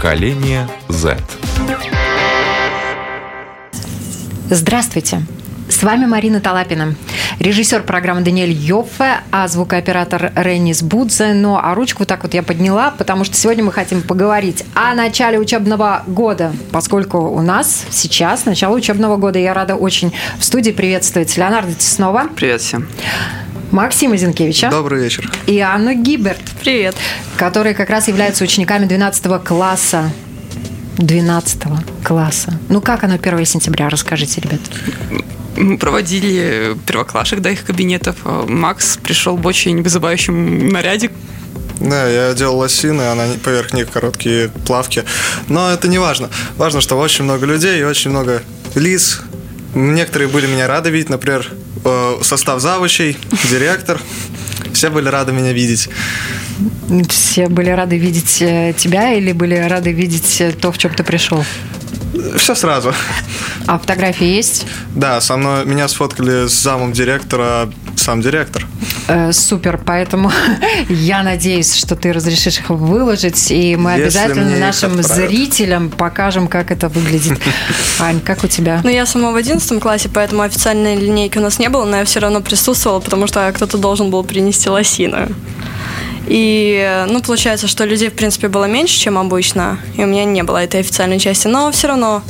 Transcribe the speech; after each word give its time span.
Поколение 0.00 0.66
Z. 0.88 1.18
Здравствуйте. 4.48 5.20
С 5.68 5.82
вами 5.82 6.06
Марина 6.06 6.40
Талапина, 6.40 6.94
режиссер 7.38 7.82
программы 7.82 8.22
Даниэль 8.22 8.50
Йоффе, 8.50 9.18
а 9.30 9.46
звукооператор 9.46 10.32
Реннис 10.34 10.82
Будзе. 10.82 11.34
Ну, 11.34 11.58
а 11.62 11.74
ручку 11.74 12.06
так 12.06 12.22
вот 12.22 12.32
я 12.32 12.42
подняла, 12.42 12.94
потому 12.96 13.24
что 13.24 13.36
сегодня 13.36 13.62
мы 13.62 13.72
хотим 13.72 14.00
поговорить 14.00 14.64
о 14.74 14.94
начале 14.94 15.38
учебного 15.38 16.02
года, 16.06 16.50
поскольку 16.72 17.18
у 17.18 17.42
нас 17.42 17.84
сейчас 17.90 18.46
начало 18.46 18.76
учебного 18.76 19.18
года. 19.18 19.38
Я 19.38 19.52
рада 19.52 19.74
очень 19.74 20.14
в 20.38 20.44
студии 20.44 20.70
приветствовать 20.70 21.36
Леонарда 21.36 21.74
Теснова. 21.74 22.26
Привет 22.34 22.62
всем. 22.62 22.88
Максима 23.70 24.16
Зинкевича. 24.16 24.70
Добрый 24.70 25.02
вечер. 25.02 25.30
И 25.46 25.60
Анну 25.60 25.94
Гиберт. 25.94 26.42
Привет. 26.60 26.96
Которые 27.36 27.74
как 27.74 27.88
раз 27.90 28.08
являются 28.08 28.44
учениками 28.44 28.86
12 28.86 29.44
класса 29.44 30.12
12 30.98 31.62
класса. 32.04 32.58
Ну, 32.68 32.80
как 32.80 33.04
оно 33.04 33.14
1 33.14 33.44
сентября? 33.46 33.88
Расскажите, 33.88 34.40
ребят. 34.40 34.60
Мы 35.56 35.78
проводили 35.78 36.76
первоклашек 36.86 37.40
до 37.40 37.50
их 37.50 37.64
кабинетов. 37.64 38.16
Макс 38.24 38.96
пришел 38.96 39.36
в 39.36 39.46
очень 39.46 39.82
вызывающем 39.82 40.68
наряде. 40.68 41.10
Да, 41.80 42.06
я 42.06 42.34
делал 42.34 42.58
лосины, 42.58 43.02
а 43.02 43.14
на 43.14 43.38
поверх 43.42 43.72
них 43.72 43.90
короткие 43.90 44.48
плавки. 44.66 45.04
Но 45.48 45.70
это 45.70 45.88
не 45.88 45.98
важно. 45.98 46.28
Важно, 46.56 46.80
что 46.80 46.98
очень 46.98 47.24
много 47.24 47.46
людей 47.46 47.80
и 47.80 47.84
очень 47.84 48.10
много 48.10 48.42
лиц. 48.74 49.22
Некоторые 49.74 50.28
были 50.28 50.46
меня 50.46 50.66
рады 50.66 50.90
видеть, 50.90 51.08
например, 51.08 51.46
состав 52.22 52.60
завучей, 52.60 53.16
директор. 53.50 54.00
Все 54.72 54.90
были 54.90 55.08
рады 55.08 55.32
меня 55.32 55.52
видеть. 55.52 55.88
Все 57.08 57.48
были 57.48 57.70
рады 57.70 57.96
видеть 57.96 58.42
э, 58.42 58.74
тебя 58.76 59.12
или 59.14 59.32
были 59.32 59.54
рады 59.56 59.92
видеть 59.92 60.40
э, 60.40 60.52
то, 60.52 60.70
в 60.72 60.78
чем 60.78 60.94
ты 60.94 61.02
пришел? 61.02 61.44
Все 62.36 62.54
сразу. 62.54 62.92
А 63.66 63.78
фотографии 63.78 64.26
есть? 64.26 64.66
Да, 64.94 65.20
со 65.20 65.36
мной 65.36 65.64
меня 65.64 65.88
сфоткали 65.88 66.48
с 66.48 66.52
замом 66.52 66.92
директора, 66.92 67.70
сам 67.96 68.20
директор. 68.20 68.66
Э, 69.08 69.32
супер, 69.32 69.78
поэтому 69.84 70.32
я 70.88 71.22
надеюсь, 71.22 71.74
что 71.74 71.96
ты 71.96 72.12
разрешишь 72.12 72.58
их 72.58 72.70
выложить, 72.70 73.50
и 73.50 73.76
мы 73.76 73.92
Если 73.92 74.02
обязательно 74.02 74.56
нашим 74.58 75.02
зрителям 75.02 75.90
покажем, 75.90 76.48
как 76.48 76.70
это 76.70 76.88
выглядит. 76.88 77.38
Ань, 78.00 78.20
как 78.20 78.44
у 78.44 78.48
тебя? 78.48 78.80
Ну, 78.84 78.90
я 78.90 79.06
сама 79.06 79.32
в 79.32 79.36
11 79.36 79.80
классе, 79.80 80.08
поэтому 80.12 80.42
официальной 80.42 80.96
линейки 80.96 81.38
у 81.38 81.42
нас 81.42 81.58
не 81.58 81.68
было, 81.68 81.84
но 81.84 81.98
я 81.98 82.04
все 82.04 82.20
равно 82.20 82.40
присутствовала, 82.40 83.00
потому 83.00 83.26
что 83.26 83.50
кто-то 83.52 83.78
должен 83.78 84.10
был 84.10 84.24
принести 84.24 84.68
лосины. 84.68 85.28
И, 86.26 87.04
ну, 87.08 87.20
получается, 87.22 87.66
что 87.66 87.84
людей, 87.84 88.10
в 88.10 88.14
принципе, 88.14 88.48
было 88.48 88.66
меньше, 88.66 88.98
чем 88.98 89.18
обычно, 89.18 89.78
и 89.96 90.04
у 90.04 90.06
меня 90.06 90.24
не 90.24 90.42
было 90.42 90.58
этой 90.62 90.80
официальной 90.80 91.18
части, 91.18 91.48
но 91.48 91.70
все 91.72 91.88
равно, 91.88 92.22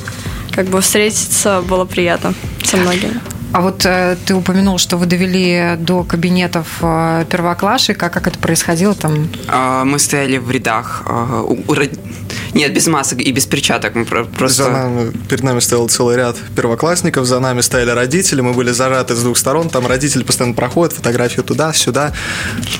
как 0.52 0.66
бы, 0.66 0.80
встретиться 0.80 1.62
было 1.62 1.84
приятно 1.84 2.34
со 2.64 2.76
многими. 2.76 3.20
А 3.52 3.62
вот 3.62 3.84
э, 3.84 4.16
ты 4.24 4.34
упомянул, 4.36 4.78
что 4.78 4.96
вы 4.96 5.06
довели 5.06 5.74
до 5.78 6.04
кабинетов 6.04 6.68
э, 6.82 7.24
первоклашек, 7.28 8.00
а 8.00 8.08
как 8.08 8.28
это 8.28 8.38
происходило 8.38 8.94
там? 8.94 9.28
А, 9.48 9.84
Мы 9.84 9.98
стояли 9.98 10.38
в 10.38 10.48
рядах. 10.52 11.02
а, 11.06 11.42
у- 11.42 11.74
Нет, 12.54 12.72
без 12.74 12.86
масок 12.86 13.20
и 13.20 13.30
без 13.32 13.46
перчаток. 13.46 13.94
Мы 13.94 14.04
про- 14.04 14.24
За 14.24 14.30
просто... 14.30 14.70
нами, 14.70 15.12
перед 15.28 15.42
нами 15.44 15.60
стоял 15.60 15.88
целый 15.88 16.16
ряд 16.16 16.36
первоклассников, 16.56 17.26
за 17.26 17.38
нами 17.40 17.60
стояли 17.60 17.90
родители, 17.90 18.40
мы 18.40 18.52
были 18.52 18.70
зажаты 18.72 19.14
с 19.14 19.20
двух 19.22 19.36
сторон, 19.38 19.68
там 19.70 19.86
родители 19.86 20.22
постоянно 20.24 20.54
проходят, 20.54 20.92
фотографию 20.94 21.44
туда, 21.44 21.72
сюда. 21.72 22.12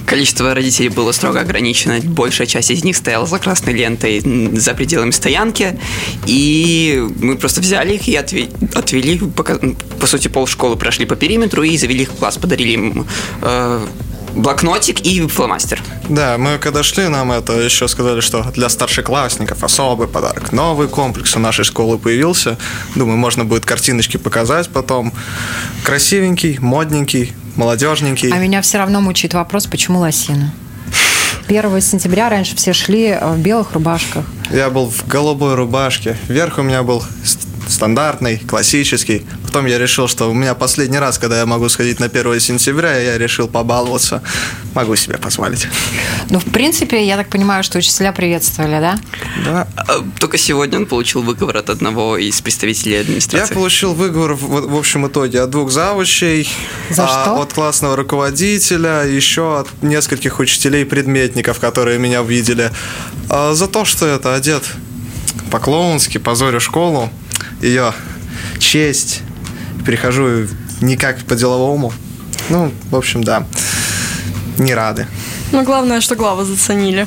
Количество 0.07 0.55
родителей 0.55 0.89
было 0.89 1.13
строго 1.13 1.41
ограничено. 1.41 1.99
Большая 2.03 2.47
часть 2.47 2.71
из 2.71 2.85
них 2.85 2.97
стояла 2.97 3.27
за 3.27 3.39
красной 3.39 3.73
лентой 3.75 4.21
за 4.59 4.75
пределами 4.75 5.11
стоянки. 5.13 5.79
И 6.27 7.03
мы 7.21 7.37
просто 7.37 7.61
взяли 7.61 7.95
их 7.95 8.09
и 8.09 8.13
отве- 8.17 8.51
отвели, 8.75 9.19
пока- 9.37 9.59
по 10.01 10.07
сути, 10.07 10.29
полшколы 10.29 10.77
прошли 10.77 11.07
по 11.07 11.17
периметру 11.17 11.63
и 11.63 11.77
завели 11.77 12.03
их 12.03 12.11
в 12.11 12.17
класс. 12.17 12.39
Подарили 12.39 12.73
им 12.73 13.07
э, 13.43 13.87
блокнотик 14.35 15.01
и 15.01 15.27
фломастер. 15.27 15.83
Да, 16.09 16.39
мы 16.39 16.59
когда 16.59 16.83
шли, 16.83 17.09
нам 17.09 17.33
это 17.33 17.53
еще 17.55 17.89
сказали, 17.89 18.21
что 18.21 18.43
для 18.55 18.69
старшеклассников 18.69 19.63
особый 19.65 20.09
подарок. 20.09 20.53
Новый 20.53 20.89
комплекс 20.89 21.37
у 21.37 21.39
нашей 21.39 21.65
школы 21.65 21.99
появился. 21.99 22.57
Думаю, 22.95 23.17
можно 23.17 23.45
будет 23.45 23.65
картиночки 23.65 24.17
показать 24.17 24.69
потом. 24.69 25.13
Красивенький, 25.85 26.59
модненький, 26.59 27.33
молодежненький. 27.57 28.31
А 28.31 28.39
меня 28.39 28.63
все 28.63 28.79
равно 28.79 29.01
мучает 29.01 29.35
вопрос, 29.35 29.67
почему 29.67 30.01
лосины? 30.01 30.53
1 31.49 31.81
сентября 31.81 32.29
раньше 32.29 32.55
все 32.55 32.73
шли 32.73 33.19
в 33.21 33.39
белых 33.39 33.73
рубашках. 33.73 34.25
Я 34.51 34.71
был 34.71 34.89
в 34.89 35.07
голубой 35.09 35.55
рубашке. 35.55 36.17
Верх 36.29 36.59
у 36.59 36.63
меня 36.63 36.83
был 36.83 37.03
стандартный, 37.71 38.39
классический. 38.39 39.25
Потом 39.47 39.67
я 39.67 39.79
решил, 39.79 40.09
что 40.09 40.31
у 40.31 40.35
меня 40.35 40.55
последний 40.55 40.99
раз, 40.99 41.19
когда 41.19 41.39
я 41.39 41.47
могу 41.47 41.69
сходить 41.69 42.01
на 42.01 42.07
1 42.07 42.41
сентября, 42.41 42.97
я 42.99 43.19
решил 43.19 43.49
побаловаться. 43.49 44.23
Могу 44.75 44.97
себе 44.97 45.19
позволить. 45.19 45.67
Ну, 46.29 46.39
в 46.39 46.45
принципе, 46.45 47.05
я 47.07 47.17
так 47.17 47.29
понимаю, 47.29 47.63
что 47.65 47.79
учителя 47.79 48.13
приветствовали, 48.13 48.79
да? 48.81 48.99
Да. 49.45 49.69
А, 49.77 50.05
Только 50.19 50.39
сегодня 50.39 50.79
он 50.79 50.87
получил 50.87 51.23
выговор 51.23 51.57
от 51.57 51.71
одного 51.71 52.17
из 52.17 52.41
представителей 52.41 52.95
Я 52.97 53.01
администрации. 53.01 53.55
получил 53.55 53.95
выговор 53.95 54.35
в, 54.35 54.71
в 54.71 54.77
общем 54.77 55.07
итоге 55.07 55.41
от 55.43 55.51
двух 55.51 55.71
завучей, 55.71 56.49
За 56.91 57.05
а, 57.05 57.09
что? 57.09 57.41
от 57.43 57.53
классного 57.53 57.97
руководителя, 57.97 59.05
еще 59.05 59.61
от 59.61 59.69
нескольких 59.83 60.39
учителей-предметников, 60.39 61.59
которые 61.59 61.99
меня 61.99 62.23
увидели. 62.23 62.71
А, 63.29 63.55
за 63.55 63.67
то, 63.67 63.85
что 63.85 64.07
это 64.07 64.35
одет 64.35 64.63
по-клоунски, 65.51 66.19
позорю 66.19 66.61
школу, 66.61 67.11
ее 67.61 67.93
честь, 68.59 69.23
перехожу 69.85 70.47
никак 70.81 71.19
по-деловому. 71.25 71.93
Ну, 72.49 72.73
в 72.91 72.97
общем, 72.97 73.23
да, 73.23 73.47
не 74.59 74.75
рады. 74.75 75.07
Ну, 75.53 75.65
главное, 75.65 76.01
что 76.01 76.17
главы 76.17 76.45
заценили. 76.45 77.07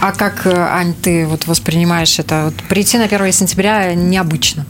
А 0.00 0.12
как, 0.12 0.46
э, 0.46 0.54
Ань, 0.54 0.94
ты 0.94 1.26
вот 1.26 1.46
воспринимаешь 1.46 2.18
это? 2.18 2.44
Вот 2.46 2.54
прийти 2.68 2.98
на 2.98 3.04
1 3.04 3.32
сентября 3.32 3.94
необычно. 3.94 4.66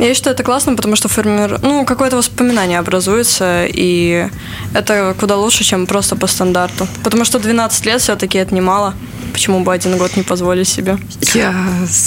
Я 0.00 0.14
считаю, 0.14 0.34
это 0.34 0.42
классно, 0.42 0.74
потому 0.76 0.96
что 0.96 1.08
формир... 1.08 1.60
ну, 1.62 1.84
какое-то 1.84 2.16
воспоминание 2.16 2.78
образуется, 2.78 3.66
и 3.66 4.28
это 4.72 5.14
куда 5.20 5.36
лучше, 5.36 5.62
чем 5.62 5.86
просто 5.86 6.16
по 6.16 6.26
стандарту. 6.26 6.88
Потому 7.04 7.26
что 7.26 7.38
12 7.38 7.84
лет 7.84 8.00
все-таки 8.00 8.38
это 8.38 8.54
немало. 8.54 8.94
Почему 9.34 9.60
бы 9.60 9.74
один 9.74 9.98
год 9.98 10.16
не 10.16 10.22
позволить 10.22 10.68
себе? 10.68 10.98
Я, 11.34 11.54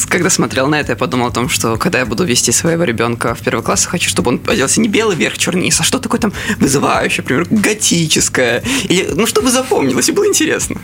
когда 0.09 0.31
смотрел 0.31 0.67
на 0.67 0.79
это, 0.79 0.93
я 0.93 0.95
подумал 0.95 1.27
о 1.27 1.31
том, 1.31 1.49
что 1.49 1.77
когда 1.77 1.99
я 1.99 2.07
буду 2.07 2.23
вести 2.23 2.51
своего 2.51 2.83
ребенка 2.83 3.35
в 3.35 3.41
первый 3.41 3.63
класс, 3.63 3.83
я 3.83 3.91
хочу, 3.91 4.09
чтобы 4.09 4.31
он 4.31 4.41
оделся 4.47 4.81
не 4.81 4.89
белый 4.89 5.15
верх, 5.15 5.37
черный 5.37 5.65
низ, 5.65 5.79
а 5.79 5.83
что 5.83 5.99
такое 5.99 6.19
там 6.19 6.33
вызывающее, 6.57 7.21
например, 7.21 7.45
готическое. 7.51 8.63
Или, 8.85 9.09
ну, 9.13 9.27
чтобы 9.27 9.51
запомнилось 9.51 10.09
и 10.09 10.11
было 10.13 10.25
интересно. 10.25 10.81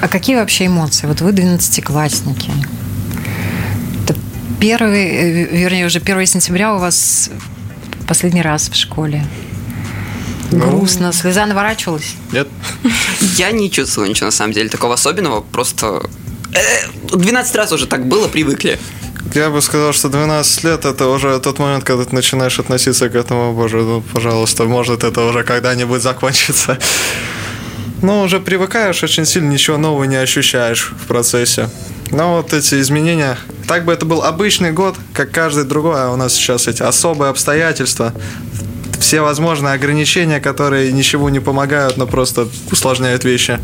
А 0.00 0.08
какие 0.08 0.36
вообще 0.36 0.66
эмоции? 0.66 1.06
Вот 1.06 1.20
вы 1.20 1.30
12-классники. 1.32 2.50
Первый, 4.62 5.08
э, 5.08 5.56
вернее, 5.56 5.86
уже 5.86 5.98
1 5.98 6.24
сентября 6.24 6.76
у 6.76 6.78
вас 6.78 7.30
последний 8.06 8.42
раз 8.42 8.68
в 8.70 8.76
школе. 8.76 9.26
Грустно, 10.52 11.12
слеза 11.12 11.46
наворачивалась. 11.46 12.14
Нет? 12.30 12.46
Я 13.38 13.50
не 13.50 13.68
чувствовал 13.72 14.08
ничего, 14.08 14.26
на 14.26 14.30
самом 14.30 14.52
деле, 14.52 14.68
такого 14.68 14.94
особенного, 14.94 15.40
просто... 15.40 16.08
э, 16.54 17.16
12 17.16 17.56
раз 17.56 17.72
уже 17.72 17.88
так 17.88 18.06
было, 18.06 18.28
привыкли. 18.28 18.78
Я 19.34 19.50
бы 19.50 19.60
сказал, 19.62 19.92
что 19.92 20.08
12 20.08 20.62
лет 20.62 20.84
это 20.84 21.08
уже 21.08 21.40
тот 21.40 21.58
момент, 21.58 21.82
когда 21.82 22.04
ты 22.04 22.14
начинаешь 22.14 22.60
относиться 22.60 23.08
к 23.08 23.16
этому, 23.16 23.54
боже, 23.54 23.78
ну, 23.78 24.00
пожалуйста, 24.12 24.64
может 24.64 25.02
это 25.02 25.22
уже 25.22 25.42
когда-нибудь 25.42 26.02
закончится. 26.02 26.78
Но 28.00 28.22
уже 28.22 28.38
привыкаешь 28.38 29.02
очень 29.02 29.26
сильно, 29.26 29.50
ничего 29.50 29.76
нового 29.76 30.04
не 30.04 30.22
ощущаешь 30.22 30.92
в 31.02 31.08
процессе. 31.08 31.68
Но 32.12 32.36
вот 32.36 32.52
эти 32.52 32.80
изменения, 32.80 33.36
так 33.66 33.84
бы 33.84 33.92
это 33.92 34.04
был 34.04 34.22
обычный 34.22 34.70
год, 34.72 34.96
как 35.14 35.30
каждый 35.30 35.64
другой, 35.64 36.00
а 36.02 36.10
у 36.10 36.16
нас 36.16 36.34
сейчас 36.34 36.68
эти 36.68 36.82
особые 36.82 37.30
обстоятельства, 37.30 38.12
все 39.00 39.22
возможные 39.22 39.74
ограничения, 39.74 40.38
которые 40.38 40.92
ничего 40.92 41.30
не 41.30 41.40
помогают, 41.40 41.96
но 41.96 42.06
просто 42.06 42.48
усложняют 42.70 43.24
вещи. 43.24 43.58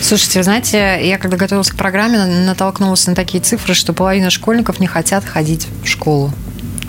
Слушайте, 0.00 0.38
вы 0.40 0.44
знаете, 0.44 1.00
я 1.02 1.18
когда 1.18 1.36
готовилась 1.36 1.70
к 1.70 1.76
программе, 1.76 2.18
на- 2.18 2.44
натолкнулась 2.46 3.06
на 3.06 3.14
такие 3.14 3.42
цифры, 3.42 3.74
что 3.74 3.92
половина 3.92 4.30
школьников 4.30 4.80
не 4.80 4.86
хотят 4.86 5.24
ходить 5.24 5.66
в 5.82 5.88
школу. 5.88 6.32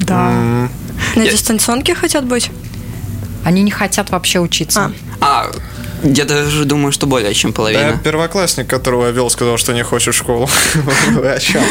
Да. 0.01 0.29
М, 0.31 0.71
На 1.15 1.21
Я- 1.23 1.31
дистанционке 1.31 1.93
хотят 1.95 2.25
быть? 2.25 2.51
Они 3.43 3.63
не 3.63 3.71
хотят 3.71 4.09
вообще 4.09 4.39
учиться. 4.39 4.91
А. 5.21 5.45
А, 5.45 5.51
я 6.05 6.25
даже 6.25 6.65
думаю, 6.65 6.91
что 6.91 7.07
более 7.07 7.33
чем 7.33 7.51
Да, 7.51 7.55
половина. 7.57 7.99
первоклассник, 8.03 8.67
которого 8.67 9.05
я 9.07 9.11
вел, 9.11 9.29
сказал, 9.29 9.57
что 9.57 9.73
не 9.73 9.83
хочет 9.83 10.13
в 10.13 10.17
школу. 10.17 10.47
Вы 11.11 11.31
о 11.31 11.39
чем? 11.39 11.63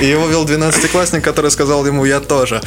И 0.00 0.06
его 0.06 0.26
вел 0.28 0.44
12-классник, 0.46 1.22
который 1.24 1.50
сказал 1.50 1.86
ему, 1.86 2.04
я 2.04 2.20
тоже. 2.20 2.60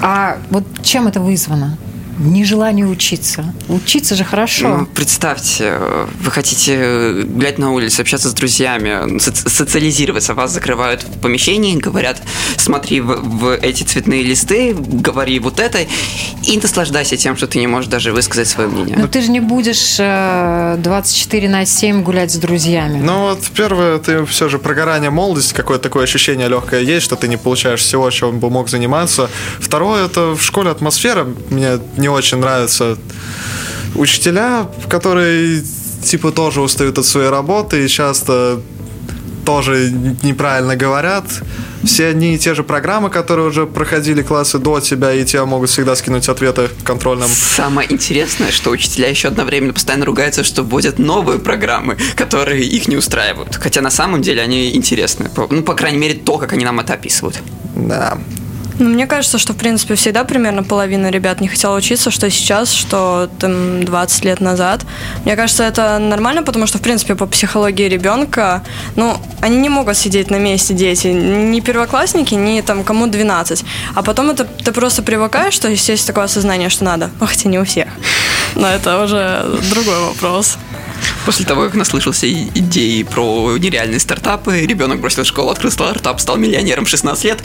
А 0.00 0.38
вот 0.50 0.64
чем 0.82 1.06
это 1.06 1.20
вызвано? 1.20 1.76
Нежелание 2.22 2.86
учиться? 2.86 3.52
Учиться 3.68 4.14
же 4.14 4.24
хорошо. 4.24 4.68
Ну, 4.68 4.86
представьте, 4.86 5.78
вы 6.20 6.30
хотите 6.30 7.22
гулять 7.24 7.58
на 7.58 7.72
улице, 7.72 8.00
общаться 8.00 8.28
с 8.28 8.34
друзьями, 8.34 9.18
соци- 9.18 9.48
социализироваться, 9.48 10.34
вас 10.34 10.52
закрывают 10.52 11.02
в 11.02 11.20
помещении, 11.20 11.76
говорят, 11.76 12.22
смотри 12.56 13.00
в, 13.00 13.16
в 13.22 13.56
эти 13.56 13.82
цветные 13.82 14.22
листы, 14.22 14.74
говори 14.74 15.38
вот 15.38 15.60
это, 15.60 15.78
и 16.42 16.58
наслаждайся 16.58 17.16
тем, 17.16 17.36
что 17.36 17.46
ты 17.46 17.58
не 17.58 17.66
можешь 17.66 17.90
даже 17.90 18.12
высказать 18.12 18.48
свое 18.48 18.68
мнение. 18.68 18.96
Но 18.96 19.06
ты 19.08 19.20
же 19.22 19.30
не 19.30 19.40
будешь 19.40 19.96
э, 19.98 20.76
24 20.78 21.48
на 21.48 21.66
7 21.66 22.02
гулять 22.02 22.32
с 22.32 22.36
друзьями. 22.36 23.00
Ну 23.02 23.22
вот 23.28 23.40
первое, 23.54 23.98
ты 23.98 24.24
все 24.26 24.48
же 24.48 24.58
прогорание 24.58 25.10
молодости, 25.10 25.54
какое-то 25.54 25.84
такое 25.84 26.04
ощущение 26.04 26.48
легкое 26.48 26.80
есть, 26.82 27.04
что 27.04 27.16
ты 27.16 27.28
не 27.28 27.36
получаешь 27.36 27.80
всего, 27.80 28.10
чем 28.10 28.38
бы 28.38 28.50
мог 28.50 28.68
заниматься. 28.68 29.28
Второе, 29.58 30.06
это 30.06 30.34
в 30.34 30.42
школе 30.42 30.70
атмосфера 30.70 31.26
мне 31.50 31.78
не 31.96 32.08
очень 32.12 32.38
нравится. 32.38 32.98
Учителя, 33.94 34.68
которые 34.88 35.62
типа 36.02 36.32
тоже 36.32 36.60
устают 36.60 36.98
от 36.98 37.06
своей 37.06 37.28
работы 37.28 37.84
и 37.84 37.88
часто 37.88 38.60
тоже 39.44 39.90
неправильно 40.22 40.76
говорят. 40.76 41.24
Все 41.84 42.06
одни 42.06 42.34
и 42.34 42.38
те 42.38 42.54
же 42.54 42.62
программы, 42.62 43.10
которые 43.10 43.48
уже 43.48 43.66
проходили 43.66 44.22
классы 44.22 44.58
до 44.58 44.80
тебя, 44.80 45.12
и 45.12 45.24
тебя 45.24 45.46
могут 45.46 45.70
всегда 45.70 45.96
скинуть 45.96 46.28
ответы 46.28 46.68
в 46.68 46.84
контрольном. 46.84 47.28
Самое 47.28 47.92
интересное, 47.92 48.52
что 48.52 48.70
учителя 48.70 49.08
еще 49.08 49.28
одновременно 49.28 49.72
постоянно 49.72 50.04
ругаются, 50.04 50.44
что 50.44 50.62
вводят 50.62 50.98
новые 50.98 51.40
программы, 51.40 51.96
которые 52.14 52.64
их 52.64 52.86
не 52.86 52.96
устраивают. 52.96 53.56
Хотя 53.56 53.80
на 53.80 53.90
самом 53.90 54.22
деле 54.22 54.42
они 54.42 54.74
интересны. 54.76 55.28
Ну, 55.50 55.62
по 55.62 55.74
крайней 55.74 55.98
мере, 55.98 56.14
то, 56.14 56.38
как 56.38 56.52
они 56.52 56.64
нам 56.64 56.78
это 56.78 56.94
описывают. 56.94 57.42
Да. 57.74 58.18
Ну, 58.78 58.88
мне 58.88 59.06
кажется, 59.06 59.38
что, 59.38 59.52
в 59.52 59.56
принципе, 59.56 59.94
всегда 59.94 60.24
примерно 60.24 60.62
половина 60.62 61.10
ребят 61.10 61.40
не 61.40 61.48
хотела 61.48 61.76
учиться, 61.76 62.10
что 62.10 62.30
сейчас, 62.30 62.72
что 62.72 63.28
там 63.38 63.84
20 63.84 64.24
лет 64.24 64.40
назад. 64.40 64.84
Мне 65.24 65.36
кажется, 65.36 65.64
это 65.64 65.98
нормально, 65.98 66.42
потому 66.42 66.66
что, 66.66 66.78
в 66.78 66.82
принципе, 66.82 67.14
по 67.14 67.26
психологии 67.26 67.88
ребенка, 67.88 68.62
ну, 68.96 69.16
они 69.40 69.56
не 69.56 69.68
могут 69.68 69.96
сидеть 69.96 70.30
на 70.30 70.36
месте, 70.36 70.74
дети, 70.74 71.08
ни 71.08 71.60
первоклассники, 71.60 72.34
ни 72.34 72.60
там 72.60 72.84
кому 72.84 73.06
12. 73.06 73.64
А 73.94 74.02
потом 74.02 74.30
это 74.30 74.44
ты 74.44 74.72
просто 74.72 75.02
привыкаешь, 75.02 75.54
что 75.54 75.68
есть 75.68 76.06
такое 76.06 76.24
осознание, 76.24 76.68
что 76.68 76.84
надо. 76.84 77.10
Ну, 77.20 77.26
хотя 77.26 77.48
не 77.48 77.58
у 77.58 77.64
всех. 77.64 77.88
Но 78.54 78.68
это 78.68 79.02
уже 79.02 79.44
другой 79.70 79.98
вопрос. 80.00 80.58
После 81.24 81.44
того, 81.44 81.62
как 81.62 81.74
наслышался 81.74 82.30
идеи 82.32 83.02
про 83.02 83.56
нереальные 83.56 84.00
стартапы, 84.00 84.60
ребенок 84.60 85.00
бросил 85.00 85.24
школу, 85.24 85.50
открыл 85.50 85.70
стартап, 85.70 86.20
стал 86.20 86.36
миллионером 86.36 86.84
в 86.84 86.88
16 86.88 87.24
лет, 87.24 87.42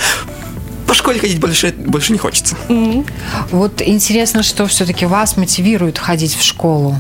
по 0.88 0.94
школе 0.94 1.20
ходить 1.20 1.40
больше, 1.40 1.74
больше 1.78 2.14
не 2.14 2.18
хочется. 2.18 2.56
Mm-hmm. 2.70 3.10
Вот 3.52 3.82
интересно, 3.82 4.42
что 4.42 4.66
все-таки 4.68 5.06
вас 5.06 5.38
мотивирует 5.38 6.00
ходить 6.00 6.36
в 6.36 6.44
школу? 6.44 7.00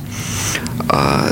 А, 0.89 1.30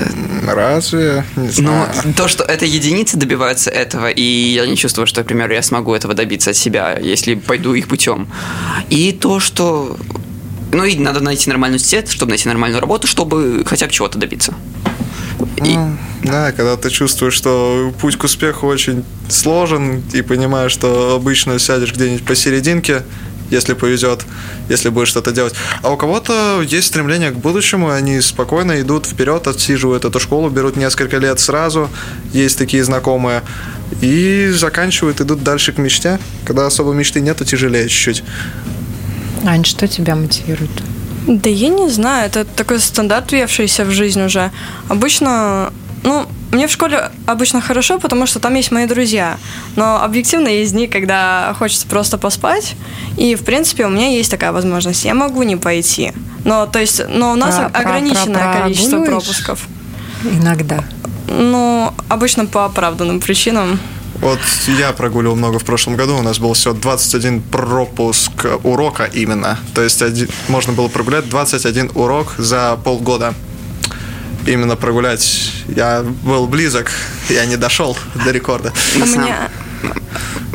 разве? 0.48 1.26
Не 1.36 1.50
знаю. 1.50 1.90
Ну, 2.06 2.14
то, 2.14 2.28
что 2.28 2.44
это 2.44 2.66
единицы 2.66 3.18
добиваются 3.18 3.70
этого, 3.70 4.10
и 4.10 4.22
я 4.22 4.66
не 4.66 4.78
чувствую, 4.78 5.06
что, 5.06 5.22
например, 5.22 5.52
я 5.52 5.62
смогу 5.62 5.94
этого 5.94 6.14
добиться 6.14 6.52
от 6.52 6.56
себя, 6.56 6.98
если 6.98 7.36
пойду 7.36 7.74
их 7.74 7.88
путем. 7.88 8.28
И 8.90 9.12
то, 9.12 9.40
что 9.40 9.98
ну 10.72 10.84
и 10.84 10.98
надо 10.98 11.22
найти 11.22 11.50
нормальный 11.50 11.76
университет, 11.76 12.10
чтобы 12.10 12.32
найти 12.32 12.48
нормальную 12.48 12.82
работу, 12.82 13.08
чтобы 13.08 13.64
хотя 13.66 13.86
бы 13.86 13.92
чего-то 13.92 14.18
добиться. 14.18 14.54
И... 15.58 15.78
Ну, 15.78 15.98
да, 16.24 16.52
когда 16.52 16.76
ты 16.78 16.90
чувствуешь, 16.90 17.34
что 17.34 17.94
путь 18.00 18.18
к 18.18 18.24
успеху 18.24 18.68
очень 18.68 19.04
сложен, 19.30 20.04
и 20.14 20.22
понимаешь, 20.22 20.72
что 20.72 21.16
обычно 21.16 21.60
сядешь 21.60 21.94
где-нибудь 21.94 22.26
посерединке, 22.26 23.04
если 23.52 23.74
повезет, 23.74 24.26
если 24.70 24.90
будешь 24.90 25.10
что-то 25.10 25.32
делать. 25.32 25.54
А 25.82 25.92
у 25.92 25.98
кого-то 25.98 26.62
есть 26.62 26.88
стремление 26.88 27.32
к 27.32 27.36
будущему, 27.36 27.90
они 27.90 28.20
спокойно 28.22 28.82
идут 28.82 29.06
вперед, 29.06 29.48
отсиживают 29.48 30.06
эту 30.06 30.20
школу, 30.20 30.50
берут 30.50 30.76
несколько 30.76 31.18
лет 31.18 31.40
сразу, 31.40 31.90
есть 32.34 32.58
такие 32.58 32.84
знакомые, 32.84 33.44
и 34.02 34.50
заканчивают, 34.54 35.22
идут 35.22 35.44
дальше 35.44 35.74
к 35.74 35.78
мечте. 35.78 36.20
Когда 36.44 36.66
особо 36.66 36.94
мечты 36.94 37.22
нет, 37.22 37.38
то 37.38 37.46
тяжелее 37.46 37.88
чуть-чуть. 37.88 38.24
Ань, 39.46 39.64
что 39.64 39.88
тебя 39.88 40.16
мотивирует? 40.16 40.72
Да 41.28 41.50
я 41.50 41.70
не 41.70 41.90
знаю, 41.90 42.28
это 42.28 42.46
такой 42.46 42.80
стандарт, 42.80 43.32
въевшийся 43.32 43.84
в 43.84 43.92
жизнь 43.92 44.22
уже. 44.22 44.52
Обычно, 44.90 45.74
ну, 46.04 46.28
мне 46.52 46.68
в 46.68 46.72
школе 46.72 47.12
обычно 47.26 47.62
хорошо, 47.62 48.00
потому 48.00 48.26
что 48.28 48.40
там 48.40 48.54
есть 48.56 48.72
мои 48.72 48.86
друзья. 48.86 49.38
Но 49.76 50.02
объективно 50.02 50.48
есть 50.48 50.72
дни, 50.72 50.88
когда 50.88 51.56
хочется 51.58 51.88
просто 51.88 52.18
поспать. 52.18 52.76
И, 53.18 53.36
в 53.36 53.44
принципе, 53.44 53.86
у 53.86 53.90
меня 53.90 54.08
есть 54.10 54.32
такая 54.32 54.52
возможность. 54.52 55.04
Я 55.04 55.16
могу 55.16 55.44
не 55.44 55.56
пойти. 55.56 56.14
Но, 56.44 56.66
то 56.68 56.80
есть, 56.80 57.02
но 57.10 57.32
у 57.32 57.36
нас 57.36 57.56
про, 57.56 57.66
ограниченное 57.66 58.44
про, 58.44 58.54
про, 58.54 58.62
количество 58.62 59.04
пропусков. 59.04 59.68
Иногда. 60.24 60.84
Ну, 61.28 61.92
обычно 62.08 62.46
по 62.46 62.66
оправданным 62.66 63.20
причинам. 63.20 63.80
Вот 64.22 64.40
я 64.80 64.92
прогуливал 64.94 65.36
много 65.36 65.60
в 65.60 65.66
прошлом 65.66 65.96
году, 65.96 66.18
у 66.18 66.22
нас 66.22 66.40
был 66.40 66.54
всего 66.54 66.74
21 66.74 67.42
пропуск 67.42 68.32
урока 68.64 69.04
именно. 69.04 69.60
То 69.74 69.82
есть 69.82 70.02
один, 70.02 70.30
можно 70.48 70.74
было 70.74 70.88
прогулять 70.88 71.30
21 71.30 71.92
урок 71.96 72.36
за 72.38 72.78
полгода. 72.84 73.34
Именно 74.48 74.76
прогулять. 74.76 75.52
Я 75.68 76.04
был 76.04 76.48
близок, 76.48 76.92
я 77.30 77.46
не 77.46 77.58
дошел 77.58 77.98
до 78.24 78.32
рекорда. 78.32 78.72
У 78.96 79.00
меня, 79.00 79.50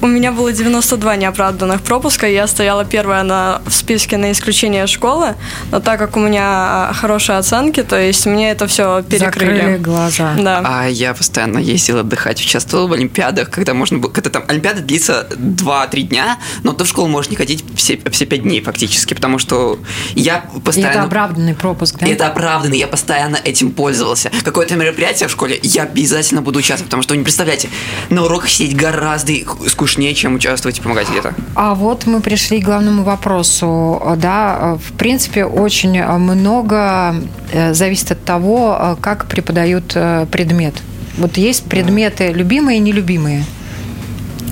у 0.02 0.06
меня 0.06 0.32
было 0.32 0.52
92 0.52 1.16
неоправданных 1.16 1.82
пропуска, 1.82 2.26
я 2.26 2.46
стояла 2.46 2.84
первая 2.84 3.22
на, 3.22 3.62
в 3.66 3.72
списке 3.72 4.16
на 4.16 4.32
исключение 4.32 4.86
школы, 4.86 5.34
но 5.70 5.80
так 5.80 5.98
как 5.98 6.16
у 6.16 6.20
меня 6.20 6.90
хорошие 6.94 7.38
оценки, 7.38 7.82
то 7.82 8.00
есть 8.00 8.26
мне 8.26 8.50
это 8.50 8.66
все 8.66 9.02
перекрыли. 9.02 9.56
Закрыли 9.56 9.76
глаза. 9.78 10.34
Да. 10.38 10.62
А 10.64 10.86
я 10.86 11.14
постоянно 11.14 11.58
ездил 11.58 11.98
отдыхать, 11.98 12.40
участвовал 12.40 12.88
в 12.88 12.92
олимпиадах, 12.92 13.50
когда 13.50 13.74
можно 13.74 13.98
было, 13.98 14.10
когда 14.10 14.30
там 14.30 14.44
олимпиада 14.48 14.80
длится 14.80 15.26
2-3 15.30 16.02
дня, 16.02 16.38
но 16.62 16.72
ты 16.72 16.84
в 16.84 16.88
школу 16.88 17.08
можешь 17.08 17.30
не 17.30 17.36
ходить 17.36 17.64
все, 17.76 18.00
все 18.10 18.26
5 18.26 18.42
дней 18.42 18.62
фактически, 18.62 19.14
потому 19.14 19.38
что 19.38 19.78
я 20.14 20.44
постоянно... 20.64 20.92
И 20.92 20.94
это 20.96 21.02
оправданный 21.04 21.54
пропуск, 21.54 21.98
да? 21.98 22.06
Это 22.06 22.26
оправданный, 22.28 22.78
я 22.78 22.88
постоянно 22.88 23.36
этим 23.36 23.72
пользовался. 23.72 24.30
Какое-то 24.44 24.76
мероприятие 24.76 25.28
в 25.28 25.32
школе, 25.32 25.58
я 25.62 25.82
обязательно 25.82 26.42
буду 26.42 26.58
участвовать, 26.58 26.88
потому 26.88 27.02
что 27.02 27.14
вы 27.14 27.18
не 27.18 27.24
представляете, 27.24 27.68
на 28.08 28.24
уроках 28.24 28.48
сидеть 28.48 28.76
гораздо 28.76 29.32
скучнее, 29.68 30.14
чем 30.14 30.34
участвовать 30.34 30.78
и 30.78 30.82
помогать 30.82 31.08
где-то. 31.10 31.34
А 31.54 31.74
вот 31.74 32.06
мы 32.06 32.20
пришли 32.20 32.60
к 32.60 32.64
главному 32.64 33.02
вопросу. 33.02 34.02
Да, 34.16 34.78
в 34.84 34.92
принципе, 34.96 35.44
очень 35.44 36.02
много 36.02 37.14
э, 37.52 37.74
зависит 37.74 38.12
от 38.12 38.24
того, 38.24 38.76
э, 38.78 38.96
как 39.00 39.26
преподают 39.26 39.92
э, 39.94 40.26
предмет. 40.30 40.74
Вот 41.16 41.36
есть 41.36 41.64
предметы 41.64 42.32
любимые 42.32 42.78
и 42.78 42.80
нелюбимые. 42.80 43.44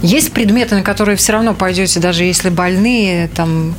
Есть 0.02 0.32
предметы, 0.32 0.76
на 0.76 0.82
которые 0.82 1.16
все 1.16 1.32
равно 1.32 1.54
пойдете, 1.54 1.98
даже 1.98 2.24
если 2.24 2.50
больные, 2.50 3.28
там, 3.28 3.74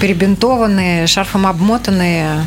перебинтованные, 0.00 1.06
шарфом 1.06 1.46
обмотанные. 1.46 2.44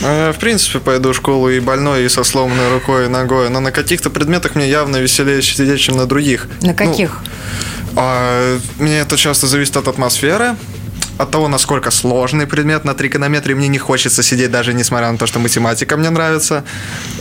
Я, 0.00 0.32
в 0.32 0.38
принципе, 0.38 0.78
пойду 0.78 1.12
в 1.12 1.16
школу 1.16 1.48
и 1.48 1.60
больной, 1.60 2.04
и 2.04 2.08
со 2.08 2.24
сломанной 2.24 2.72
рукой 2.72 3.06
и 3.06 3.08
ногой, 3.08 3.48
но 3.48 3.60
на 3.60 3.72
каких-то 3.72 4.10
предметах 4.10 4.54
мне 4.54 4.68
явно 4.68 4.96
веселее 4.96 5.42
сидеть, 5.42 5.80
чем 5.80 5.96
на 5.96 6.06
других. 6.06 6.48
На 6.62 6.74
каких? 6.74 7.20
Ну, 7.22 7.92
а, 7.96 8.58
мне 8.78 9.00
это 9.00 9.16
часто 9.16 9.46
зависит 9.46 9.76
от 9.76 9.88
атмосферы, 9.88 10.56
от 11.18 11.30
того, 11.30 11.48
насколько 11.48 11.90
сложный 11.90 12.46
предмет. 12.46 12.84
На 12.84 12.94
триконометрии 12.94 13.54
мне 13.54 13.68
не 13.68 13.78
хочется 13.78 14.22
сидеть, 14.22 14.50
даже 14.50 14.74
несмотря 14.74 15.10
на 15.10 15.18
то, 15.18 15.26
что 15.26 15.38
математика 15.38 15.96
мне 15.96 16.10
нравится. 16.10 16.64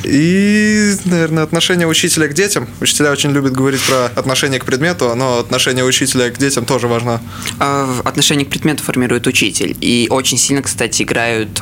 И, 0.03 0.95
наверное, 1.05 1.43
отношение 1.43 1.87
учителя 1.87 2.27
к 2.27 2.33
детям. 2.33 2.67
Учителя 2.81 3.11
очень 3.11 3.31
любят 3.31 3.53
говорить 3.53 3.81
про 3.83 4.05
отношение 4.15 4.59
к 4.59 4.65
предмету, 4.65 5.15
но 5.15 5.39
отношение 5.39 5.83
учителя 5.83 6.29
к 6.29 6.37
детям 6.37 6.65
тоже 6.65 6.87
важно. 6.87 7.21
А, 7.59 8.01
отношение 8.03 8.45
к 8.45 8.49
предмету 8.49 8.83
формирует 8.83 9.27
учитель. 9.27 9.75
И 9.81 10.07
очень 10.09 10.37
сильно, 10.37 10.61
кстати, 10.61 11.03
играют 11.03 11.61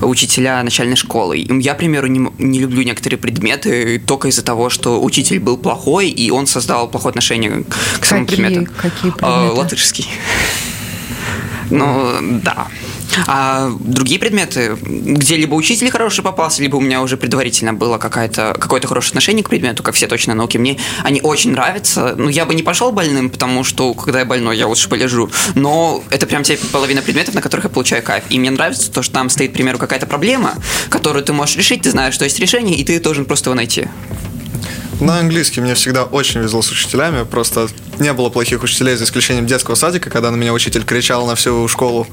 учителя 0.00 0.62
начальной 0.62 0.96
школы. 0.96 1.46
Я, 1.60 1.74
к 1.74 1.78
примеру, 1.78 2.06
не, 2.06 2.30
не 2.38 2.58
люблю 2.58 2.82
некоторые 2.82 3.18
предметы 3.18 4.02
только 4.06 4.28
из-за 4.28 4.42
того, 4.42 4.70
что 4.70 5.02
учитель 5.02 5.40
был 5.40 5.56
плохой, 5.56 6.08
и 6.08 6.30
он 6.30 6.46
создал 6.46 6.88
плохое 6.88 7.10
отношение 7.10 7.64
к 8.00 8.04
самому 8.04 8.26
какие, 8.26 8.44
предмету. 8.44 8.72
Какие 8.76 9.10
предметы? 9.10 9.18
А, 9.22 9.50
латышский. 9.52 10.08
Ну, 11.70 12.12
да. 12.42 12.68
А 13.26 13.70
другие 13.78 14.18
предметы, 14.18 14.76
где 14.80 15.36
либо 15.36 15.54
учитель 15.54 15.90
хороший 15.90 16.22
попался, 16.22 16.62
либо 16.62 16.76
у 16.76 16.80
меня 16.80 17.02
уже 17.02 17.16
предварительно 17.16 17.72
было 17.72 17.98
какое-то 17.98 18.56
какое-то 18.58 18.88
хорошее 18.88 19.10
отношение 19.10 19.44
к 19.44 19.50
предмету, 19.50 19.82
как 19.82 19.94
все 19.94 20.06
точно 20.06 20.34
науки, 20.34 20.58
мне 20.58 20.78
они 21.02 21.20
очень 21.22 21.52
нравятся. 21.52 22.14
Ну, 22.16 22.28
я 22.28 22.44
бы 22.44 22.54
не 22.54 22.62
пошел 22.62 22.92
больным, 22.92 23.30
потому 23.30 23.64
что, 23.64 23.94
когда 23.94 24.20
я 24.20 24.24
больной, 24.24 24.56
я 24.56 24.66
лучше 24.66 24.88
полежу. 24.88 25.30
Но 25.54 26.02
это 26.10 26.26
прям 26.26 26.42
те 26.42 26.58
половина 26.72 27.02
предметов, 27.02 27.34
на 27.34 27.40
которых 27.40 27.64
я 27.64 27.70
получаю 27.70 28.02
кайф. 28.02 28.24
И 28.30 28.38
мне 28.38 28.50
нравится 28.50 28.90
то, 28.90 29.02
что 29.02 29.14
там 29.14 29.30
стоит, 29.30 29.50
к 29.50 29.54
примеру, 29.54 29.78
какая-то 29.78 30.06
проблема, 30.06 30.54
которую 30.88 31.24
ты 31.24 31.32
можешь 31.32 31.56
решить, 31.56 31.82
ты 31.82 31.90
знаешь, 31.90 32.14
что 32.14 32.24
есть 32.24 32.38
решение, 32.38 32.76
и 32.76 32.84
ты 32.84 32.98
должен 33.00 33.24
просто 33.24 33.50
его 33.50 33.54
найти. 33.54 33.88
На 35.00 35.18
английский 35.18 35.60
мне 35.60 35.74
всегда 35.74 36.04
очень 36.04 36.40
везло 36.40 36.62
с 36.62 36.70
учителями. 36.70 37.24
Просто 37.24 37.68
не 37.98 38.12
было 38.12 38.30
плохих 38.30 38.62
учителей, 38.62 38.96
за 38.96 39.04
исключением 39.04 39.46
детского 39.46 39.74
садика, 39.74 40.10
когда 40.10 40.30
на 40.30 40.36
меня 40.36 40.52
учитель 40.52 40.84
кричал 40.84 41.26
на 41.26 41.34
всю 41.34 41.66
школу. 41.68 42.06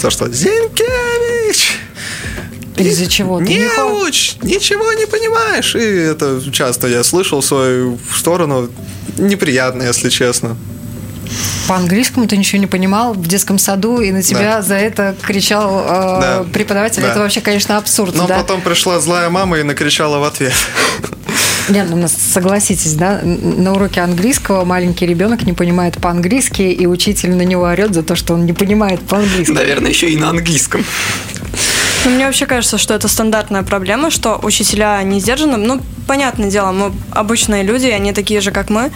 То, 0.00 0.10
что 0.10 0.28
«Зинкевич!» 0.30 1.78
Из-за 2.76 3.06
чего? 3.06 3.38
Ты 3.38 3.44
Не 3.44 3.58
не 3.60 3.82
уч, 4.06 4.36
ничего 4.42 4.92
не 4.92 5.06
понимаешь. 5.06 5.74
И 5.74 5.78
это 5.78 6.42
часто 6.52 6.88
я 6.88 7.02
слышал 7.04 7.40
в 7.40 7.44
свою 7.44 7.98
сторону. 8.14 8.68
Неприятно, 9.16 9.82
если 9.82 10.10
честно. 10.10 10.56
По-английскому 11.68 12.28
ты 12.28 12.36
ничего 12.36 12.60
не 12.60 12.66
понимал 12.66 13.14
в 13.14 13.26
детском 13.26 13.58
саду, 13.58 14.00
и 14.00 14.12
на 14.12 14.22
тебя 14.22 14.56
Да. 14.56 14.62
за 14.62 14.74
это 14.74 15.16
кричал 15.22 15.80
э, 15.80 15.86
Да. 16.20 16.46
преподаватель. 16.52 17.02
Да. 17.02 17.10
Это 17.12 17.20
вообще, 17.20 17.40
конечно, 17.40 17.78
абсурд, 17.78 18.14
Но 18.14 18.26
да? 18.28 18.36
потом 18.38 18.60
пришла 18.60 19.00
злая 19.00 19.30
мама 19.30 19.58
и 19.58 19.62
накричала 19.62 20.18
в 20.18 20.24
ответ. 20.24 20.52
Нет, 21.68 21.88
ну, 21.90 22.06
согласитесь, 22.08 22.94
да, 22.94 23.20
на 23.22 23.72
уроке 23.72 24.00
английского 24.00 24.64
маленький 24.64 25.06
ребенок 25.06 25.42
не 25.42 25.52
понимает 25.52 26.00
по-английски, 26.00 26.62
и 26.62 26.86
учитель 26.86 27.34
на 27.34 27.42
него 27.42 27.64
орет 27.64 27.94
за 27.94 28.02
то, 28.02 28.14
что 28.14 28.34
он 28.34 28.46
не 28.46 28.52
понимает 28.52 29.00
по-английски. 29.00 29.52
Наверное, 29.52 29.90
еще 29.90 30.08
и 30.10 30.16
на 30.16 30.30
английском. 30.30 30.84
Ну, 32.04 32.12
мне 32.12 32.26
вообще 32.26 32.46
кажется, 32.46 32.78
что 32.78 32.94
это 32.94 33.08
стандартная 33.08 33.64
проблема, 33.64 34.10
что 34.10 34.38
учителя 34.42 35.02
не 35.02 35.18
сдержаны. 35.18 35.56
Ну, 35.56 35.80
понятное 36.06 36.50
дело, 36.50 36.70
мы 36.70 36.92
обычные 37.10 37.64
люди, 37.64 37.86
они 37.86 38.12
такие 38.12 38.40
же, 38.40 38.52
как 38.52 38.70
мы. 38.70 38.92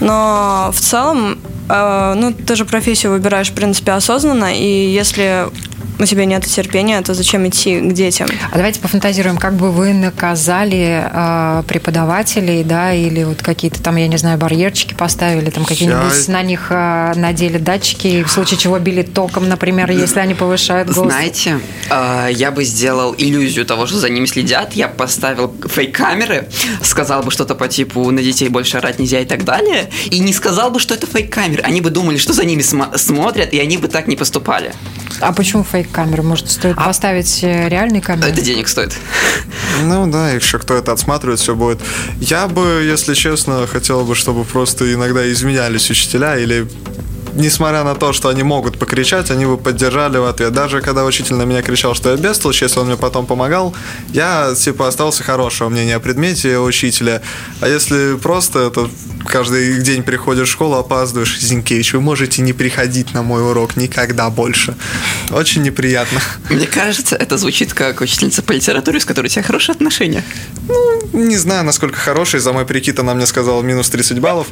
Но 0.00 0.70
в 0.72 0.78
целом, 0.78 1.38
э, 1.68 2.14
ну, 2.16 2.32
ты 2.32 2.54
же 2.54 2.64
профессию 2.64 3.10
выбираешь, 3.10 3.48
в 3.48 3.54
принципе, 3.54 3.90
осознанно. 3.92 4.54
И 4.56 4.66
если 4.66 5.48
у 5.98 6.04
тебя 6.04 6.24
нет 6.24 6.44
терпения, 6.44 7.00
то 7.02 7.14
зачем 7.14 7.46
идти 7.48 7.80
к 7.80 7.92
детям? 7.92 8.28
А 8.50 8.56
давайте 8.56 8.80
пофантазируем, 8.80 9.36
как 9.36 9.54
бы 9.54 9.70
вы 9.70 9.92
наказали 9.92 11.02
э, 11.10 11.62
преподавателей, 11.68 12.64
да, 12.64 12.92
или 12.92 13.24
вот 13.24 13.42
какие-то 13.42 13.82
там, 13.82 13.96
я 13.96 14.08
не 14.08 14.16
знаю, 14.16 14.38
барьерчики 14.38 14.94
поставили, 14.94 15.50
там 15.50 15.64
какие-нибудь 15.64 16.26
Я- 16.26 16.32
на 16.32 16.42
них 16.42 16.66
э, 16.70 17.12
надели 17.16 17.58
датчики, 17.58 18.06
и 18.08 18.22
в 18.24 18.30
случае 18.30 18.58
чего 18.58 18.78
били 18.78 19.02
током, 19.02 19.48
например, 19.48 19.90
если 19.90 20.18
они 20.20 20.34
повышают 20.34 20.90
голос. 20.90 21.12
Знаете, 21.12 21.60
э, 21.90 22.28
я 22.32 22.50
бы 22.50 22.64
сделал 22.64 23.14
иллюзию 23.16 23.64
того, 23.66 23.86
что 23.86 23.98
за 23.98 24.08
ними 24.08 24.26
следят. 24.26 24.72
Я 24.74 24.88
бы 24.88 24.94
поставил 24.94 25.54
фейк-камеры, 25.64 26.48
сказал 26.82 27.22
бы 27.22 27.30
что-то 27.30 27.54
по 27.54 27.68
типу 27.68 28.10
«на 28.10 28.22
детей 28.22 28.48
больше 28.48 28.78
орать 28.78 28.98
нельзя» 28.98 29.20
и 29.20 29.24
так 29.24 29.44
далее, 29.44 29.88
и 30.10 30.18
не 30.18 30.32
сказал 30.32 30.70
бы, 30.70 30.80
что 30.80 30.94
это 30.94 31.06
фейк-камеры. 31.06 31.62
Они 31.62 31.80
бы 31.80 31.90
думали, 31.90 32.16
что 32.18 32.32
за 32.32 32.44
ними 32.44 32.62
смо- 32.62 32.96
смотрят, 32.98 33.52
и 33.52 33.58
они 33.60 33.76
бы 33.78 33.88
так 33.88 34.06
не 34.08 34.16
поступали. 34.16 34.72
А 35.20 35.32
почему 35.32 35.64
фейк-камеры? 35.64 36.22
Может, 36.22 36.50
стоит 36.50 36.76
поставить 36.76 37.42
э, 37.42 37.68
реальные 37.68 38.02
камеры? 38.02 38.30
Это 38.30 38.40
денег 38.40 38.68
стоит. 38.68 38.94
Ну 39.82 40.06
да, 40.06 40.30
еще 40.30 40.58
кто 40.58 40.74
это 40.74 40.92
отсматривает, 40.92 41.40
все 41.40 41.54
будет. 41.54 41.80
Я 42.20 42.46
бы, 42.46 42.82
если 42.84 43.14
честно, 43.14 43.66
хотел 43.66 44.04
бы, 44.04 44.14
чтобы 44.14 44.44
просто 44.44 44.92
иногда 44.94 45.30
изменялись 45.30 45.90
учителя 45.90 46.36
или 46.36 46.66
Несмотря 47.36 47.82
на 47.82 47.96
то, 47.96 48.12
что 48.12 48.28
они 48.28 48.44
могут 48.44 48.78
покричать, 48.78 49.30
они 49.32 49.44
бы 49.44 49.56
поддержали 49.58 50.18
в 50.18 50.24
ответ. 50.24 50.52
Даже 50.52 50.80
когда 50.80 51.04
учитель 51.04 51.34
на 51.34 51.42
меня 51.42 51.62
кричал, 51.62 51.94
что 51.94 52.10
я 52.10 52.16
бестолочь, 52.16 52.62
если 52.62 52.78
он 52.78 52.86
мне 52.86 52.96
потом 52.96 53.26
помогал, 53.26 53.74
я, 54.12 54.54
типа, 54.54 54.86
остался 54.86 55.24
хорошего 55.24 55.68
мнения 55.68 55.96
о 55.96 56.00
предмете 56.00 56.58
учителя. 56.58 57.22
А 57.60 57.66
если 57.66 58.16
просто 58.16 58.60
это 58.60 58.88
каждый 59.26 59.80
день 59.80 60.02
приходишь 60.02 60.48
в 60.48 60.52
школу, 60.52 60.76
опаздываешь, 60.76 61.38
Зинкевич, 61.38 61.92
вы 61.94 62.00
можете 62.00 62.42
не 62.42 62.52
приходить 62.52 63.14
на 63.14 63.22
мой 63.22 63.42
урок 63.42 63.76
никогда 63.76 64.30
больше. 64.30 64.76
Очень 65.30 65.62
неприятно. 65.62 66.20
Мне 66.50 66.66
кажется, 66.66 67.16
это 67.16 67.36
звучит 67.36 67.74
как 67.74 68.00
учительница 68.00 68.42
по 68.42 68.52
литературе, 68.52 69.00
с 69.00 69.04
которой 69.04 69.26
у 69.26 69.28
тебя 69.28 69.42
хорошие 69.42 69.74
отношения. 69.74 70.24
Не 71.12 71.36
знаю, 71.36 71.64
насколько 71.64 71.98
хороший. 71.98 72.40
За 72.40 72.52
мой 72.52 72.66
прикид 72.66 72.98
она 72.98 73.14
мне 73.14 73.26
сказала 73.26 73.62
минус 73.62 73.90
30 73.90 74.18
баллов. 74.18 74.48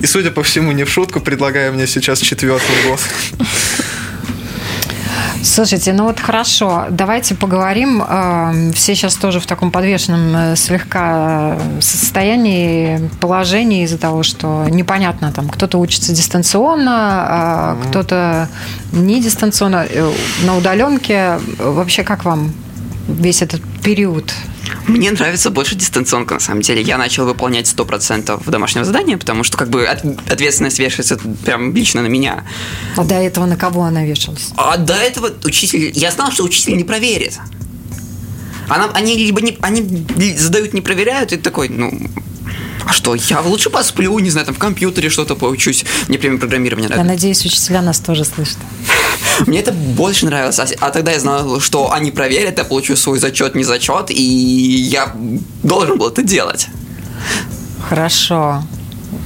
И, 0.00 0.06
судя 0.06 0.30
по 0.30 0.42
всему, 0.42 0.72
не 0.72 0.84
в 0.84 0.90
шутку, 0.90 1.20
предлагая 1.20 1.72
мне 1.72 1.86
сейчас 1.86 2.20
четвертый 2.20 2.74
год. 2.88 3.00
Слушайте, 5.42 5.92
ну 5.92 6.04
вот 6.04 6.18
хорошо, 6.18 6.86
давайте 6.90 7.34
поговорим. 7.34 8.02
Э, 8.02 8.72
Все 8.74 8.94
сейчас 8.94 9.14
тоже 9.14 9.38
в 9.38 9.46
таком 9.46 9.70
подвешенном 9.70 10.36
э, 10.36 10.56
слегка 10.56 11.56
э, 11.56 11.80
состоянии, 11.80 13.08
положении 13.20 13.84
из-за 13.84 13.98
того, 13.98 14.24
что 14.24 14.66
непонятно, 14.68 15.32
там 15.32 15.48
кто-то 15.48 15.78
учится 15.78 16.12
дистанционно, 16.12 16.92
а 16.92 17.78
кто-то 17.88 18.48
не 18.92 19.22
дистанционно, 19.22 19.86
э, 19.88 20.10
на 20.44 20.56
удаленке. 20.56 21.38
Вообще, 21.58 22.02
как 22.02 22.24
вам 22.24 22.52
весь 23.08 23.42
этот 23.42 23.60
период? 23.82 24.32
Мне 24.86 25.10
нравится 25.10 25.50
больше 25.50 25.74
дистанционка, 25.74 26.34
на 26.34 26.40
самом 26.40 26.62
деле. 26.62 26.82
Я 26.82 26.98
начал 26.98 27.24
выполнять 27.26 27.66
100% 27.66 28.50
домашнего 28.50 28.84
задания, 28.84 29.16
потому 29.18 29.44
что 29.44 29.56
как 29.56 29.70
бы 29.70 29.84
от- 29.86 30.04
ответственность 30.30 30.78
вешается 30.78 31.18
прям 31.44 31.74
лично 31.74 32.02
на 32.02 32.06
меня. 32.06 32.44
А 32.96 33.04
до 33.04 33.14
этого 33.14 33.46
на 33.46 33.56
кого 33.56 33.82
она 33.82 34.04
вешалась? 34.04 34.50
А 34.56 34.76
до 34.76 34.94
этого 34.94 35.30
учитель... 35.44 35.90
Я 35.94 36.10
знал, 36.10 36.30
что 36.32 36.44
учитель 36.44 36.76
не 36.76 36.84
проверит. 36.84 37.38
Она, 38.68 38.90
они 38.94 39.16
либо 39.16 39.40
не, 39.40 39.56
они 39.62 40.06
задают, 40.36 40.74
не 40.74 40.80
проверяют, 40.82 41.32
и 41.32 41.36
такой, 41.36 41.68
ну... 41.70 41.98
А 42.88 42.92
что, 42.92 43.14
я 43.14 43.42
лучше 43.42 43.68
посплю, 43.68 44.18
не 44.18 44.30
знаю, 44.30 44.46
там 44.46 44.54
в 44.54 44.58
компьютере 44.58 45.10
что-то 45.10 45.36
поучусь. 45.36 45.84
Мне 46.08 46.18
прямо 46.18 46.38
программирование 46.38 46.88
Я 46.88 46.96
нравится. 46.96 47.14
надеюсь, 47.14 47.44
учителя 47.44 47.82
нас 47.82 47.98
тоже 48.00 48.24
слышат. 48.24 48.56
Мне 49.46 49.60
это 49.60 49.72
больше 49.72 50.24
нравилось. 50.24 50.58
А, 50.58 50.66
а 50.80 50.90
тогда 50.90 51.12
я 51.12 51.20
знал, 51.20 51.60
что 51.60 51.92
они 51.92 52.10
проверят, 52.10 52.56
я 52.56 52.64
получу 52.64 52.96
свой 52.96 53.18
зачет, 53.18 53.54
не 53.54 53.62
зачет, 53.64 54.10
и 54.10 54.22
я 54.22 55.14
должен 55.62 55.98
был 55.98 56.08
это 56.08 56.22
делать. 56.22 56.68
Хорошо. 57.88 58.62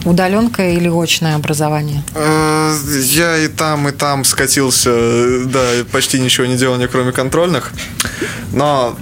Удаленка 0.05 0.69
или 0.69 0.89
очное 0.89 1.37
образование? 1.37 2.03
Э, 2.17 2.77
Я 3.05 3.39
и 3.39 3.47
там, 3.47 3.89
и 3.89 3.93
там 3.93 4.25
скатился, 4.25 5.45
да, 5.47 5.85
почти 5.93 6.19
ничего 6.19 6.47
не 6.47 6.57
делал, 6.57 6.77
ни 6.79 6.87
кроме 6.87 7.13
контрольных. 7.13 7.73
Но 8.53 8.97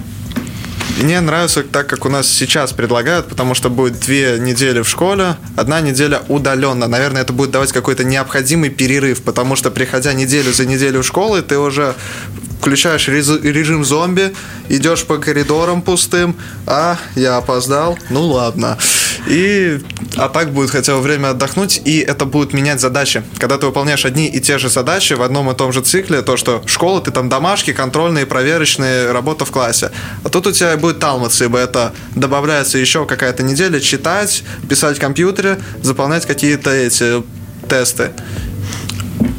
мне 1.01 1.19
нравится 1.19 1.63
так, 1.63 1.87
как 1.87 2.05
у 2.05 2.09
нас 2.09 2.27
сейчас 2.27 2.73
предлагают, 2.73 3.27
потому 3.27 3.53
что 3.53 3.69
будет 3.69 3.99
две 3.99 4.37
недели 4.39 4.81
в 4.81 4.89
школе, 4.89 5.35
одна 5.55 5.81
неделя 5.81 6.21
удаленно. 6.27 6.87
Наверное, 6.87 7.21
это 7.21 7.33
будет 7.33 7.51
давать 7.51 7.71
какой-то 7.71 8.03
необходимый 8.03 8.69
перерыв, 8.69 9.21
потому 9.21 9.55
что, 9.55 9.71
приходя 9.71 10.13
неделю 10.13 10.51
за 10.53 10.65
неделю 10.65 11.01
в 11.01 11.05
школу, 11.05 11.41
ты 11.41 11.57
уже 11.57 11.95
включаешь 12.59 13.07
режим 13.07 13.83
зомби, 13.83 14.33
идешь 14.69 15.05
по 15.05 15.17
коридорам 15.17 15.81
пустым, 15.81 16.35
а, 16.67 16.97
я 17.15 17.37
опоздал, 17.37 17.97
ну 18.09 18.27
ладно. 18.27 18.77
И, 19.27 19.79
а 20.17 20.29
так 20.29 20.51
будет 20.51 20.71
хотя 20.71 20.95
бы 20.95 21.01
время 21.01 21.29
отдохнуть, 21.29 21.81
и 21.85 21.99
это 21.99 22.25
будет 22.25 22.53
менять 22.53 22.79
задачи. 22.79 23.23
Когда 23.37 23.57
ты 23.57 23.67
выполняешь 23.67 24.05
одни 24.05 24.27
и 24.27 24.39
те 24.39 24.57
же 24.57 24.69
задачи 24.69 25.13
в 25.13 25.21
одном 25.21 25.49
и 25.51 25.55
том 25.55 25.71
же 25.71 25.81
цикле, 25.81 26.21
то, 26.21 26.37
что 26.37 26.63
школа, 26.65 27.01
ты 27.01 27.11
там 27.11 27.29
домашки, 27.29 27.73
контрольные, 27.73 28.25
проверочные, 28.25 29.11
работа 29.11 29.45
в 29.45 29.51
классе. 29.51 29.91
А 30.23 30.29
тут 30.29 30.47
у 30.47 30.51
тебя 30.51 30.75
будет 30.77 30.99
талмац, 30.99 31.41
ибо 31.41 31.59
это 31.59 31.93
добавляется 32.15 32.77
еще 32.77 33.05
какая-то 33.05 33.43
неделя, 33.43 33.79
читать, 33.79 34.43
писать 34.67 34.97
в 34.97 35.01
компьютере, 35.01 35.59
заполнять 35.81 36.25
какие-то 36.25 36.71
эти 36.71 37.23
тесты. 37.69 38.11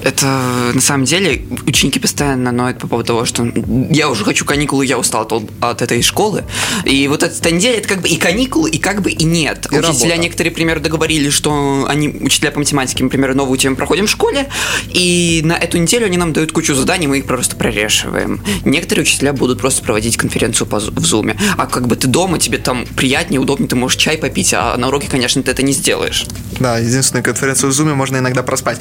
Это 0.03 0.73
на 0.75 0.81
самом 0.81 1.05
деле 1.05 1.43
ученики 1.67 1.99
постоянно 1.99 2.53
ноют 2.53 2.79
по 2.79 2.87
поводу 2.87 3.09
того, 3.09 3.25
что 3.25 3.51
я 3.91 4.09
уже 4.11 4.25
хочу 4.25 4.45
каникулы, 4.45 4.87
я 4.87 4.99
устал 4.99 5.23
от, 5.23 5.51
от 5.61 5.83
этой 5.83 6.03
школы. 6.03 6.45
И 6.85 7.09
вот 7.09 7.23
эта 7.23 7.51
неделя 7.51 7.79
это 7.79 7.89
как 7.89 8.01
бы 8.01 8.09
и 8.09 8.17
каникулы, 8.17 8.71
и 8.71 8.79
как 8.79 9.03
бы 9.03 9.11
и 9.11 9.25
нет. 9.25 9.67
И 9.71 9.79
Учителя 9.79 9.89
работа. 9.89 10.17
некоторые, 10.17 10.51
например, 10.51 10.81
договорились, 10.81 11.33
что 11.33 11.87
они, 11.89 12.09
учителя 12.09 12.51
по 12.51 12.59
математике, 12.59 13.05
например, 13.05 13.35
новую 13.35 13.59
тему 13.59 13.77
проходим 13.77 14.07
в 14.07 14.11
школе, 14.11 14.49
и 14.89 15.41
на 15.45 15.55
эту 15.55 15.79
неделю 15.79 16.07
они 16.07 16.17
нам 16.17 16.33
дают 16.33 16.53
кучу 16.53 16.75
заданий, 16.75 17.07
мы 17.07 17.19
их 17.19 17.27
просто 17.27 17.57
прорешиваем. 17.57 18.43
Некоторые 18.65 19.03
учителя 19.03 19.33
будут 19.33 19.61
просто 19.61 19.83
проводить 19.83 20.17
конференцию 20.17 20.67
по, 20.67 20.79
в 20.79 21.07
зуме. 21.07 21.37
А 21.57 21.67
как 21.67 21.87
бы 21.87 21.97
ты 21.97 22.07
дома, 22.09 22.39
тебе 22.39 22.59
там 22.59 22.87
приятнее, 22.97 23.41
удобнее, 23.41 23.69
ты 23.69 23.77
можешь 23.77 23.99
чай 23.99 24.19
попить, 24.19 24.53
а 24.55 24.77
на 24.77 24.89
уроке, 24.89 25.09
конечно, 25.09 25.43
ты 25.43 25.51
это 25.51 25.63
не 25.63 25.73
сделаешь. 25.73 26.27
Да, 26.61 26.79
единственную 26.79 27.25
конференцию 27.25 27.73
в 27.73 27.75
Zoom 27.75 27.95
можно 27.95 28.19
иногда 28.19 28.43
проспать. 28.43 28.81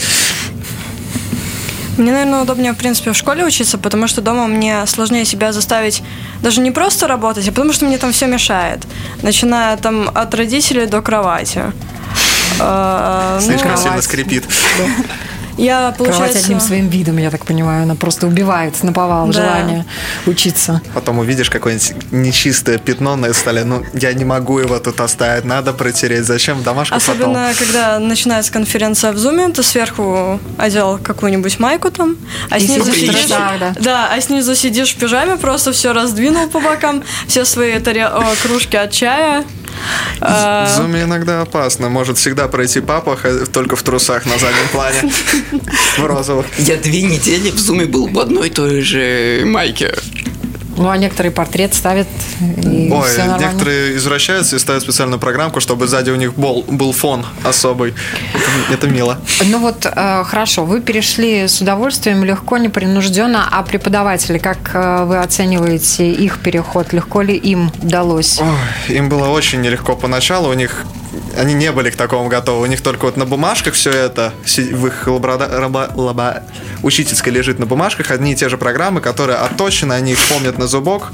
Мне, 1.98 2.12
наверное, 2.12 2.42
удобнее, 2.42 2.74
в 2.74 2.78
принципе, 2.78 3.12
в 3.12 3.18
школе 3.18 3.46
учиться, 3.46 3.78
потому 3.78 4.08
что 4.08 4.22
дома 4.22 4.48
мне 4.48 4.86
сложнее 4.88 5.26
себя 5.26 5.52
заставить 5.52 6.02
даже 6.42 6.62
не 6.62 6.72
просто 6.72 7.08
работать, 7.08 7.48
а 7.48 7.52
потому 7.52 7.74
что 7.74 7.86
мне 7.86 7.98
там 7.98 8.12
все 8.12 8.28
мешает. 8.28 8.80
Начиная 9.22 9.78
там 9.78 10.10
от 10.14 10.34
родителей 10.34 10.86
до 10.86 11.02
кровати. 11.02 11.64
Э, 12.60 13.40
ну, 13.40 13.46
Слишком 13.46 13.78
сильно 13.78 14.02
скрипит. 14.02 14.46
Я, 15.58 15.94
Кровать 15.96 15.98
получается... 15.98 16.40
одним 16.40 16.60
своим 16.60 16.88
видом, 16.90 17.18
я 17.18 17.30
так 17.32 17.46
понимаю, 17.46 17.84
она 17.84 17.96
просто 17.96 18.28
убивает 18.28 18.82
наповал 18.84 19.28
Да. 19.28 19.34
желание 19.34 19.86
учиться. 20.26 20.82
Потом 20.94 21.20
увидишь 21.20 21.50
какое-нибудь 21.50 22.12
нечистое 22.12 22.78
пятно 22.78 23.16
на 23.16 23.34
столе. 23.34 23.64
Ну, 23.64 23.84
я 23.94 24.14
не 24.14 24.26
могу 24.26 24.60
его 24.60 24.80
тут 24.80 25.00
оставить, 25.02 25.46
надо 25.46 25.74
протереть. 25.74 26.26
Зачем? 26.26 26.64
Домашку 26.64 26.96
потом. 26.96 27.14
Особенно, 27.16 27.52
когда 27.58 28.00
начинается 28.00 28.52
конференция 28.52 29.12
в 29.12 29.18
Зуме, 29.18 29.50
ты 29.50 29.64
сверху 29.64 30.40
одел 30.58 30.98
какую-нибудь 30.98 31.60
майку 31.60 31.92
там, 31.92 32.16
а 32.50 32.58
И 32.58 32.62
снизу 32.66 32.86
сидишь 32.92 32.96
в 32.96 33.00
сидишь, 33.00 33.20
трусах, 33.22 33.60
да. 33.60 33.74
да, 33.80 34.10
а 34.14 34.22
снизу 34.22 34.56
сидишь 34.56 34.94
в 34.94 34.98
пижаме, 34.98 35.38
просто 35.38 35.72
все 35.72 35.94
раздвинул 35.94 36.48
по 36.48 36.60
бокам, 36.60 37.04
все 37.28 37.46
свои 37.46 37.74
таре- 37.80 38.06
о, 38.08 38.24
кружки 38.44 38.78
от 38.78 38.92
чая. 38.92 39.44
В 40.20 40.24
А, 40.24 40.74
зуме 40.78 41.04
иногда 41.04 41.42
опасно. 41.42 41.90
Может 41.90 42.18
всегда 42.18 42.48
пройти 42.48 42.82
папа 42.82 43.18
только 43.52 43.76
в 43.76 43.84
трусах 43.84 44.26
на 44.26 44.38
заднем 44.38 44.68
плане. 44.72 45.12
В 45.98 46.06
розовых. 46.06 46.46
Я 46.58 46.78
две 46.78 47.02
недели 47.02 47.50
в 47.50 47.60
зуме 47.60 47.86
был 47.86 48.08
в 48.08 48.20
одной 48.20 48.48
и 48.48 48.52
той 48.52 48.82
же 48.82 49.42
майке. 49.46 49.96
Ну, 50.78 50.90
а 50.90 50.98
некоторые 50.98 51.32
портрет 51.32 51.74
ставят, 51.74 52.08
и 52.40 52.90
Ой, 52.92 53.08
все 53.08 53.20
нормально. 53.20 53.46
некоторые 53.46 53.98
извращаются 53.98 54.56
и 54.56 54.60
ставят 54.60 54.84
специальную 54.84 55.20
программку, 55.20 55.60
чтобы 55.60 55.88
сзади 55.88 56.10
у 56.12 56.16
них 56.16 56.36
был, 56.36 56.64
был 56.68 56.94
фон 56.94 57.26
особый. 57.44 57.94
Это, 58.34 58.74
это 58.74 58.88
мило. 58.88 59.20
Ну 59.46 59.60
вот, 59.60 59.86
э, 59.86 60.24
хорошо, 60.26 60.66
вы 60.66 60.82
перешли 60.82 61.48
с 61.48 61.62
удовольствием, 61.62 62.24
легко, 62.24 62.58
непринужденно, 62.58 63.48
а 63.52 63.64
преподаватели, 63.64 64.38
как 64.38 64.72
э, 64.74 65.04
вы 65.06 65.20
оцениваете 65.20 66.12
их 66.12 66.40
переход? 66.40 66.94
Легко 66.94 67.22
ли 67.22 67.36
им 67.36 67.72
удалось? 67.82 68.40
Ой, 68.40 68.96
им 68.96 69.10
было 69.10 69.28
очень 69.28 69.62
нелегко 69.62 69.96
поначалу, 69.96 70.50
у 70.50 70.54
них 70.54 70.86
они 71.38 71.54
не 71.54 71.72
были 71.72 71.90
к 71.90 71.96
такому 71.96 72.30
готовы. 72.30 72.64
У 72.64 72.66
них 72.68 72.82
только 72.82 73.06
вот 73.06 73.18
на 73.18 73.26
бумажках 73.26 73.74
все 73.74 73.92
это, 73.92 74.34
в 74.46 74.88
их 74.88 75.08
лабрада- 75.08 75.50
раба- 75.60 75.92
лаба- 75.96 76.44
учительской 76.84 77.32
лежит 77.34 77.60
на 77.60 77.66
бумажках 77.66 78.12
одни 78.12 78.34
и 78.34 78.36
те 78.36 78.50
же 78.50 78.58
программы, 78.58 79.02
которые 79.02 79.38
отточены, 79.38 79.94
они 79.94 80.14
их 80.14 80.20
помнят 80.30 80.58
на 80.58 80.68
зубок, 80.68 81.12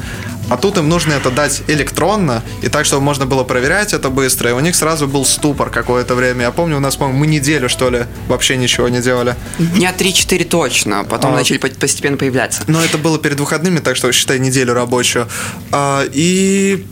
а 0.49 0.57
тут 0.57 0.77
им 0.77 0.87
нужно 0.87 1.13
это 1.13 1.29
дать 1.31 1.63
электронно, 1.67 2.41
и 2.61 2.69
так, 2.69 2.85
чтобы 2.85 3.01
можно 3.03 3.25
было 3.25 3.43
проверять 3.43 3.93
это 3.93 4.09
быстро, 4.09 4.49
и 4.49 4.53
у 4.53 4.59
них 4.59 4.75
сразу 4.75 5.07
был 5.07 5.25
ступор 5.25 5.69
какое-то 5.69 6.15
время. 6.15 6.43
Я 6.43 6.51
помню, 6.51 6.77
у 6.77 6.79
нас, 6.79 6.95
по-моему, 6.95 7.19
мы 7.19 7.27
неделю, 7.27 7.67
что 7.67 7.89
ли, 7.89 8.05
вообще 8.27 8.55
ничего 8.57 8.87
не 8.89 9.01
делали. 9.01 9.35
Дня 9.59 9.91
3-4 9.97 10.45
точно, 10.45 11.03
потом 11.03 11.33
А. 11.33 11.37
начали 11.37 11.57
по- 11.57 11.67
постепенно 11.69 12.17
появляться. 12.17 12.61
Но 12.67 12.83
это 12.83 12.97
было 12.97 13.17
перед 13.19 13.39
выходными, 13.39 13.79
так 13.79 13.95
что 13.97 14.11
считай 14.11 14.39
неделю 14.39 14.73
рабочую. 14.73 15.27
А, 15.71 16.03
и 16.13 16.85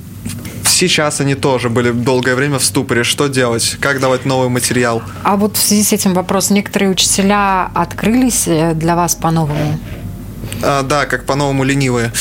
сейчас 0.67 1.22
они 1.22 1.36
тоже 1.36 1.69
были 1.69 1.91
долгое 1.91 2.36
время 2.36 2.60
в 2.60 2.63
ступоре. 2.63 3.03
Что 3.03 3.27
делать? 3.27 3.77
Как 3.79 4.00
давать 4.00 4.25
новый 4.25 4.50
материал? 4.50 5.01
А 5.24 5.36
вот 5.36 5.57
в 5.57 5.62
связи 5.62 5.84
с 5.84 5.93
этим 5.93 6.13
вопрос, 6.13 6.50
некоторые 6.50 6.91
учителя 6.91 7.69
открылись 7.74 8.48
э, 8.48 8.74
для 8.74 8.95
вас 8.95 9.15
по-новому? 9.15 9.79
А, 10.65 10.81
да, 10.81 11.05
как 11.05 11.25
по-новому 11.25 11.63
ленивые. 11.63 12.12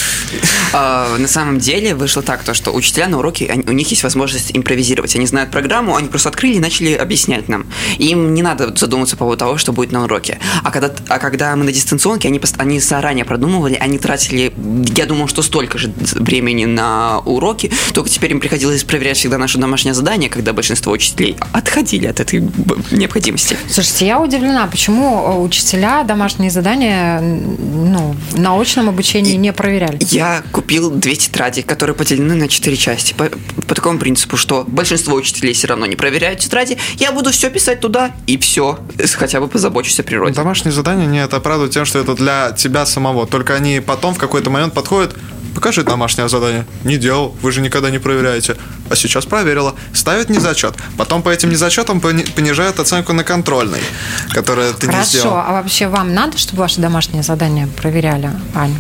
А, 0.75 1.17
на 1.17 1.29
самом 1.29 1.59
деле 1.59 1.95
вышло 1.95 2.23
так, 2.23 2.43
то, 2.43 2.53
что 2.53 2.73
учителя 2.73 3.09
на 3.09 3.19
уроке, 3.19 3.47
они- 3.47 3.65
у 3.67 3.73
них 3.73 3.89
есть 3.89 4.03
возможность 4.03 4.51
импровизировать. 4.55 5.17
Они 5.17 5.27
знают 5.27 5.51
программу, 5.51 5.97
они 5.97 6.09
просто 6.09 6.29
открыли 6.29 6.57
и 6.57 6.61
начали 6.61 6.93
объяснять 6.93 7.49
нам. 7.49 7.67
Им 7.99 8.35
не 8.35 8.43
надо 8.43 8.77
задумываться 8.77 9.17
по 9.17 9.25
поводу 9.25 9.39
того, 9.39 9.57
что 9.57 9.73
будет 9.73 9.93
на 9.93 10.05
уроке. 10.05 10.39
А 10.63 10.71
когда, 10.71 10.93
а 11.09 11.19
когда 11.19 11.57
мы 11.57 11.65
на 11.65 11.73
дистанционке, 11.73 12.29
они, 12.29 12.41
они 12.59 12.81
заранее 12.81 13.25
продумывали, 13.25 13.77
они 13.81 13.99
тратили, 13.99 14.53
я 14.97 15.07
думал, 15.07 15.29
что 15.29 15.43
столько 15.43 15.79
же 15.79 15.93
времени 16.15 16.67
на 16.67 17.21
уроки, 17.21 17.71
только 17.95 18.11
теперь 18.11 18.33
им 18.33 18.41
приходилось 18.41 18.85
проверять 18.85 19.17
всегда 19.17 19.39
наше 19.39 19.59
домашнее 19.59 19.95
задание, 19.95 20.29
когда 20.29 20.53
большинство 20.53 20.93
учителей 20.93 21.37
отходили 21.53 22.07
от 22.09 22.21
этой 22.21 22.41
необходимости. 22.91 23.57
Слушайте, 23.71 24.07
я 24.07 24.21
удивлена, 24.21 24.67
почему 24.67 25.23
э, 25.25 25.41
учителя 25.41 26.03
домашние 26.03 26.51
задания 26.51 27.21
ну, 27.21 28.15
в 28.35 28.41
научном 28.41 28.88
обучении 28.88 29.35
не 29.35 29.53
проверяли? 29.53 29.99
Я 30.11 30.43
купил 30.50 30.91
две 30.91 31.14
тетради, 31.14 31.62
которые 31.62 31.95
поделены 31.95 32.35
на 32.35 32.49
четыре 32.49 32.76
части. 32.76 33.14
По, 33.14 33.31
по 33.67 33.75
такому 33.75 33.99
принципу, 33.99 34.37
что 34.37 34.64
большинство 34.67 35.14
учителей 35.14 35.55
все 35.55 35.69
равно 35.69 35.87
не 35.87 35.95
проверяют 35.95 36.41
тетради, 36.41 36.76
я 36.97 37.12
буду 37.12 37.31
все 37.31 37.49
писать 37.49 37.81
туда, 37.81 38.11
и 38.26 38.37
все. 38.37 38.81
Хотя 39.14 39.41
бы 39.41 39.47
позабочусь 39.47 40.00
о 40.00 40.03
природе. 40.03 40.35
Домашние 40.35 40.73
задания 40.73 41.07
не 41.07 41.23
это 41.23 41.37
оправдывают 41.37 41.73
тем, 41.73 41.85
что 41.85 42.00
это 42.00 42.14
для 42.14 42.50
тебя 42.53 42.85
самого. 42.87 43.26
Только 43.26 43.55
они 43.55 43.81
потом 43.81 44.14
в 44.14 44.19
какой-то 44.19 44.50
момент 44.50 44.75
подходят, 44.75 45.14
покажи 45.55 45.85
домашнее 45.85 46.29
задание. 46.29 46.67
Не 46.83 46.97
делал, 46.97 47.35
вы 47.41 47.53
же 47.53 47.61
никогда 47.61 47.91
не 47.91 47.99
проверяете. 47.99 48.57
А 48.95 48.97
сейчас 48.97 49.27
проверила. 49.27 49.75
Ставят 49.93 50.31
незачет. 50.31 50.75
Потом 50.97 51.23
по 51.23 51.29
этим 51.31 51.51
незачетам 51.51 52.01
пони- 52.01 52.23
понижают 52.37 52.79
оценку 52.79 53.13
на 53.13 53.25
контрольный, 53.25 53.81
которую 54.31 54.73
ты 54.73 54.87
не 54.87 54.93
Хорошо, 54.93 55.11
сделал. 55.19 55.37
а 55.39 55.53
вообще 55.53 55.89
вам 55.89 56.15
надо, 56.15 56.39
чтобы 56.39 56.61
ваши 56.61 56.81
домашние 56.81 57.25
задания 57.25 57.67
проверяли, 57.67 58.31
Ань? 58.55 58.77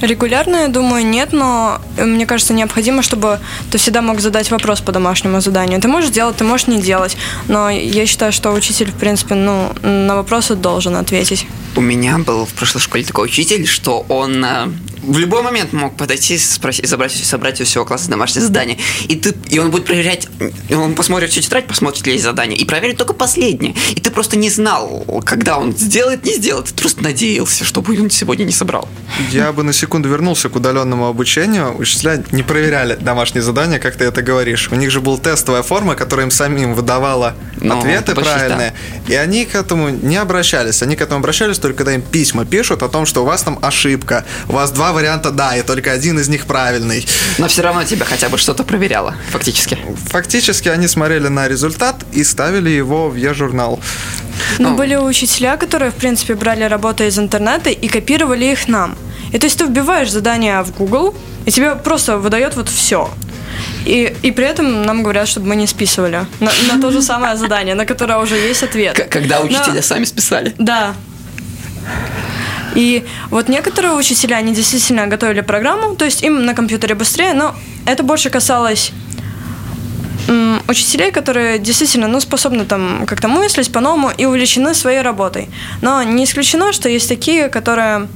Регулярно, 0.00 0.56
я 0.56 0.68
думаю, 0.68 1.04
нет, 1.04 1.32
но 1.32 1.80
э, 1.96 2.04
мне 2.04 2.26
кажется, 2.26 2.54
необходимо, 2.54 3.02
чтобы 3.02 3.38
ты 3.70 3.78
всегда 3.78 4.00
мог 4.00 4.20
задать 4.20 4.50
вопрос 4.50 4.80
по 4.80 4.92
домашнему 4.92 5.40
заданию. 5.40 5.80
Ты 5.80 5.88
можешь 5.88 6.10
делать, 6.10 6.36
ты 6.36 6.44
можешь 6.44 6.68
не 6.68 6.80
делать, 6.80 7.16
но 7.48 7.68
я 7.68 8.06
считаю, 8.06 8.32
что 8.32 8.52
учитель, 8.52 8.90
в 8.90 8.94
принципе, 8.94 9.34
ну, 9.34 9.72
на 9.82 10.16
вопросы 10.16 10.54
должен 10.54 10.96
ответить. 10.96 11.46
У 11.76 11.80
меня 11.80 12.18
был 12.18 12.46
в 12.46 12.52
прошлой 12.54 12.80
школе 12.80 13.04
такой 13.04 13.26
учитель, 13.26 13.66
что 13.66 14.04
он 14.08 14.44
э, 14.44 14.68
в 15.02 15.18
любой 15.18 15.42
момент 15.42 15.72
мог 15.72 15.96
подойти, 15.96 16.38
спросить, 16.38 16.86
забрать, 16.86 17.12
собрать 17.12 17.60
у 17.60 17.64
всего 17.64 17.84
класса 17.84 18.10
домашнее 18.10 18.42
задание. 18.42 18.78
И, 19.08 19.16
ты, 19.16 19.34
и 19.48 19.58
он 19.58 19.70
будет 19.70 19.84
проверять, 19.84 20.28
он 20.70 20.94
посмотрит 20.94 21.30
всю 21.30 21.40
тетрадь, 21.40 21.66
посмотрит, 21.66 22.06
ли 22.06 22.12
есть 22.12 22.24
задание, 22.24 22.58
и 22.58 22.64
проверит 22.64 22.96
только 22.96 23.14
последнее. 23.14 23.74
И 23.90 24.00
ты 24.00 24.10
просто 24.10 24.36
не 24.36 24.50
знал, 24.50 25.04
когда 25.24 25.58
он 25.58 25.76
сделает, 25.76 26.24
не 26.24 26.34
сделает. 26.34 26.66
Ты 26.66 26.74
просто 26.74 27.02
надеялся, 27.02 27.64
чтобы 27.64 28.00
он 28.00 28.10
сегодня 28.10 28.44
не 28.44 28.52
собрал. 28.52 28.88
Я 29.30 29.52
бы 29.52 29.62
на 29.62 29.72
секунду 29.72 29.89
вернулся 29.98 30.48
к 30.48 30.56
удаленному 30.56 31.06
обучению. 31.06 31.76
Учителя 31.78 32.22
не 32.32 32.42
проверяли 32.42 32.96
домашние 33.00 33.42
задания, 33.42 33.78
как 33.78 33.96
ты 33.96 34.04
это 34.04 34.22
говоришь. 34.22 34.68
У 34.70 34.74
них 34.76 34.90
же 34.90 35.00
была 35.00 35.18
тестовая 35.18 35.62
форма, 35.62 35.94
которая 35.94 36.26
им 36.26 36.30
самим 36.30 36.74
выдавала 36.74 37.34
Ну, 37.60 37.78
ответы 37.78 38.14
правильные. 38.14 38.72
И 39.08 39.14
они 39.14 39.44
к 39.44 39.54
этому 39.54 39.90
не 39.90 40.16
обращались. 40.16 40.82
Они 40.82 40.96
к 40.96 41.00
этому 41.00 41.18
обращались 41.20 41.58
только 41.58 41.78
когда 41.80 41.94
им 41.94 42.02
письма 42.02 42.44
пишут 42.44 42.82
о 42.82 42.88
том, 42.88 43.06
что 43.06 43.22
у 43.22 43.24
вас 43.24 43.42
там 43.42 43.58
ошибка. 43.62 44.24
У 44.48 44.52
вас 44.52 44.70
два 44.70 44.92
варианта 44.92 45.30
да, 45.30 45.56
и 45.56 45.62
только 45.62 45.92
один 45.92 46.18
из 46.18 46.28
них 46.28 46.46
правильный. 46.46 47.06
Но 47.38 47.48
все 47.48 47.62
равно 47.62 47.84
тебя 47.84 48.04
хотя 48.04 48.28
бы 48.28 48.36
что-то 48.38 48.64
проверяло, 48.64 49.14
фактически. 49.30 49.78
Фактически 50.08 50.68
они 50.68 50.88
смотрели 50.88 51.28
на 51.28 51.48
результат 51.48 51.96
и 52.12 52.22
ставили 52.24 52.68
его 52.70 53.08
в 53.08 53.16
Е-журнал. 53.16 53.80
Но 54.58 54.70
Ну. 54.70 54.76
были 54.76 54.96
учителя, 54.96 55.56
которые, 55.56 55.90
в 55.90 55.94
принципе, 55.94 56.34
брали 56.34 56.64
работы 56.64 57.06
из 57.06 57.18
интернета 57.18 57.70
и 57.70 57.88
копировали 57.88 58.44
их 58.46 58.68
нам. 58.68 58.96
И 59.32 59.38
то 59.38 59.46
есть 59.46 59.58
ты 59.58 59.64
вбиваешь 59.64 60.10
задание 60.10 60.62
в 60.62 60.76
Google, 60.76 61.14
и 61.46 61.50
тебе 61.50 61.74
просто 61.76 62.18
выдает 62.18 62.56
вот 62.56 62.68
все. 62.68 63.10
И, 63.86 64.14
и 64.22 64.30
при 64.30 64.44
этом 64.44 64.82
нам 64.82 65.02
говорят, 65.02 65.28
чтобы 65.28 65.46
мы 65.48 65.56
не 65.56 65.66
списывали 65.66 66.26
на, 66.40 66.50
на 66.72 66.80
то 66.80 66.90
же 66.90 67.02
самое 67.02 67.36
задание, 67.36 67.74
на 67.74 67.86
которое 67.86 68.18
уже 68.18 68.36
есть 68.36 68.62
ответ. 68.62 68.94
К- 68.96 69.08
когда 69.08 69.38
Но- 69.40 69.46
учителя 69.46 69.82
сами 69.82 70.04
списали. 70.04 70.54
Да. 70.58 70.94
И 72.74 73.04
вот 73.30 73.48
некоторые 73.48 73.94
учителя, 73.94 74.36
они 74.36 74.54
действительно 74.54 75.06
готовили 75.06 75.40
программу, 75.40 75.96
то 75.96 76.04
есть 76.04 76.22
им 76.22 76.44
на 76.44 76.54
компьютере 76.54 76.94
быстрее, 76.94 77.32
но 77.32 77.54
это 77.84 78.02
больше 78.04 78.30
касалось 78.30 78.92
м, 80.28 80.62
учителей, 80.68 81.10
которые 81.10 81.58
действительно 81.58 82.06
ну, 82.06 82.20
способны 82.20 82.64
там 82.64 83.06
как-то 83.06 83.26
мыслить 83.28 83.72
по-новому 83.72 84.10
и 84.16 84.24
увлечены 84.24 84.74
своей 84.74 85.00
работой. 85.02 85.48
Но 85.82 86.02
не 86.04 86.24
исключено, 86.24 86.72
что 86.72 86.88
есть 86.88 87.08
такие, 87.08 87.48
которые 87.48 88.06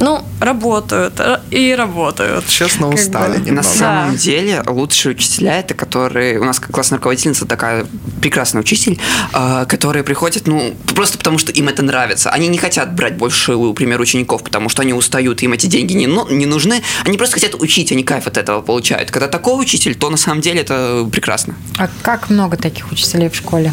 ну, 0.00 0.24
работают 0.40 1.14
ра- 1.20 1.40
и 1.50 1.74
работают. 1.74 2.46
Честно, 2.48 2.86
Как 2.88 2.94
устали 2.98 3.38
бы. 3.38 3.52
На 3.52 3.62
самом 3.62 4.16
деле 4.16 4.62
лучшие 4.66 5.12
учителя 5.14 5.58
это 5.60 5.74
которые 5.74 6.38
у 6.40 6.44
нас 6.44 6.58
классная 6.60 6.98
руководительница 6.98 7.46
такая 7.46 7.86
прекрасный 8.20 8.60
учитель, 8.60 8.98
э, 9.32 9.66
которые 9.68 10.02
приходят 10.04 10.46
ну 10.46 10.74
просто 10.94 11.18
потому 11.18 11.38
что 11.38 11.52
им 11.52 11.68
это 11.68 11.82
нравится. 11.82 12.30
Они 12.30 12.48
не 12.48 12.58
хотят 12.58 12.94
брать 12.94 13.16
больше, 13.16 13.52
к 13.56 13.74
примеру, 13.74 14.02
учеников, 14.02 14.42
потому 14.42 14.68
что 14.68 14.82
они 14.82 14.92
устают, 14.92 15.42
им 15.42 15.52
эти 15.52 15.66
деньги 15.66 15.92
не, 15.94 16.06
ну- 16.06 16.28
не 16.28 16.46
нужны. 16.46 16.82
Они 17.04 17.16
просто 17.16 17.34
хотят 17.34 17.54
учить, 17.54 17.92
они 17.92 18.02
кайф 18.02 18.26
от 18.26 18.36
этого 18.36 18.60
получают. 18.62 19.10
Когда 19.10 19.28
такой 19.28 19.60
учитель, 19.60 19.94
то 19.94 20.10
на 20.10 20.16
самом 20.16 20.40
деле 20.40 20.60
это 20.60 21.08
прекрасно. 21.10 21.54
А 21.78 21.88
как 22.02 22.30
много 22.30 22.56
таких 22.56 22.90
учителей 22.92 23.28
в 23.28 23.34
школе? 23.36 23.72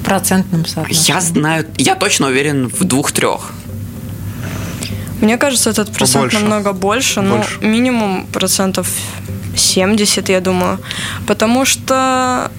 В 0.00 0.04
процентном 0.04 0.64
соотношении. 0.66 1.08
Я 1.08 1.20
знаю, 1.20 1.66
я 1.76 1.94
точно 1.94 2.28
уверен 2.28 2.68
в 2.68 2.84
двух-трех. 2.84 3.52
Мне 5.20 5.36
кажется, 5.36 5.70
этот 5.70 5.92
процент 5.92 6.24
Побольше. 6.32 6.38
намного 6.38 6.72
больше, 6.72 7.20
Больше. 7.20 7.58
ну, 7.60 7.68
минимум 7.68 8.26
процентов 8.32 8.88
70, 9.56 10.28
я 10.28 10.40
думаю. 10.40 10.78
Потому 11.26 11.64
что 11.64 12.50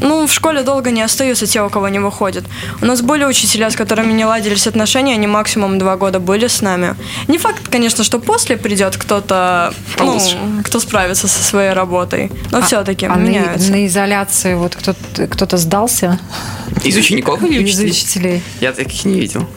ну, 0.00 0.26
в 0.26 0.32
школе 0.32 0.62
долго 0.62 0.90
не 0.90 1.02
остаются 1.02 1.46
те, 1.46 1.62
у 1.62 1.68
кого 1.70 1.88
не 1.88 1.98
выходит. 1.98 2.44
У 2.80 2.86
нас 2.86 3.02
были 3.02 3.24
учителя, 3.24 3.70
с 3.70 3.76
которыми 3.76 4.12
не 4.12 4.24
ладились 4.24 4.66
отношения, 4.66 5.14
они 5.14 5.26
максимум 5.26 5.78
два 5.78 5.96
года 5.96 6.20
были 6.20 6.46
с 6.46 6.62
нами. 6.62 6.94
Не 7.26 7.38
факт, 7.38 7.68
конечно, 7.68 8.04
что 8.04 8.20
после 8.20 8.56
придет 8.56 8.96
кто-то, 8.96 9.74
ну, 9.98 10.20
кто 10.64 10.80
справится 10.80 11.26
со 11.28 11.42
своей 11.42 11.72
работой. 11.72 12.30
Но 12.52 12.62
все-таки 12.62 13.06
а 13.06 13.16
на, 13.16 13.20
меняются. 13.20 13.70
на 13.70 13.86
изоляции 13.86 14.54
вот 14.54 14.76
кто-то, 14.76 15.26
кто-то 15.26 15.56
сдался 15.56 16.18
Из 16.84 16.96
учеников 16.96 17.42
или 17.42 17.60
из 17.62 17.78
учителей? 17.78 17.90
учителей, 17.90 18.42
Я 18.60 18.72
таких 18.72 19.04
не 19.04 19.18
видел. 19.20 19.48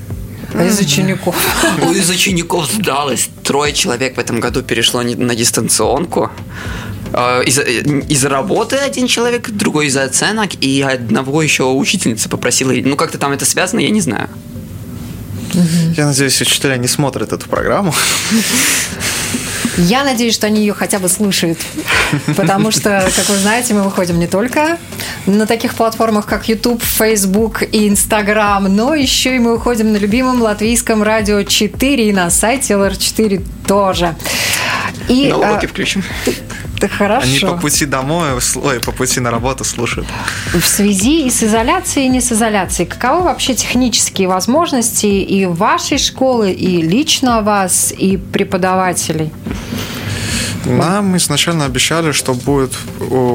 А 0.54 0.66
из 0.66 0.80
учеников. 0.80 1.36
Ой, 1.82 1.98
из 2.00 2.10
учеников 2.10 2.70
сдалось. 2.72 3.30
Трое 3.44 3.74
человек 3.74 4.18
в 4.18 4.20
этом 4.20 4.40
году 4.40 4.62
перешло 4.62 5.02
на 5.02 5.36
дистанционку. 5.36 6.30
Э, 7.14 7.44
Из-за 7.46 7.62
из 7.64 8.26
работы 8.26 8.76
один 8.78 9.08
человек, 9.08 9.50
другой 9.50 9.88
из-за 9.88 10.04
оценок, 10.04 10.52
и 10.62 10.82
одного 10.82 11.42
еще 11.42 11.64
учительница 11.64 12.30
попросила. 12.30 12.72
Ну, 12.72 12.96
как-то 12.96 13.18
там 13.18 13.32
это 13.32 13.46
связано, 13.46 13.80
я 13.80 13.90
не 13.90 14.02
знаю. 14.02 14.30
Я 15.98 16.06
надеюсь, 16.06 16.40
учителя 16.42 16.78
не 16.78 16.88
смотрят 16.88 17.34
эту 17.34 17.48
программу. 17.50 17.94
Я 19.78 20.04
надеюсь, 20.04 20.34
что 20.34 20.48
они 20.48 20.62
ее 20.62 20.74
хотя 20.74 21.00
бы 21.00 21.10
слушают. 21.10 21.60
Потому 22.36 22.72
что, 22.72 23.10
как 23.16 23.30
вы 23.30 23.38
знаете, 23.38 23.74
мы 23.74 23.84
выходим 23.84 24.20
не 24.20 24.28
только 24.28 24.78
на 25.26 25.46
таких 25.46 25.76
платформах, 25.76 26.26
как 26.26 26.50
YouTube, 26.50 26.84
Facebook 26.84 27.64
и 27.64 27.88
Instagram. 27.88 28.74
Но 28.76 28.96
еще 28.96 29.36
и 29.36 29.40
мы 29.40 29.56
уходим 29.56 29.94
на 29.94 29.98
любимом 29.98 30.42
латвийском 30.42 31.04
радио 31.04 31.44
4 31.44 32.10
и 32.10 32.12
на 32.14 32.30
сайте 32.30 32.74
LR4 32.74 33.44
тоже. 33.68 34.16
И, 35.08 35.30
на 35.30 35.38
уроки 35.38 35.66
а, 35.66 35.68
включим. 35.68 36.04
Это 36.78 36.88
хорошо. 36.88 37.28
Они 37.28 37.40
по 37.40 37.58
пути 37.58 37.86
домой, 37.86 38.30
ой, 38.56 38.80
по 38.80 38.92
пути 38.92 39.20
на 39.20 39.30
работу 39.30 39.64
слушают. 39.64 40.08
В 40.54 40.66
связи 40.66 41.28
и 41.28 41.30
с 41.30 41.44
изоляцией, 41.44 42.08
и 42.08 42.10
не 42.10 42.22
с 42.22 42.32
изоляцией, 42.32 42.90
каковы 42.90 43.24
вообще 43.24 43.54
технические 43.54 44.28
возможности 44.28 45.06
и 45.06 45.46
вашей 45.46 45.98
школы, 45.98 46.52
и 46.52 46.82
лично 46.82 47.42
вас, 47.42 47.94
и 47.96 48.18
преподавателей? 48.18 49.32
Нам 50.65 51.17
изначально 51.17 51.65
обещали, 51.65 52.12
что 52.12 52.34
будет 52.34 52.74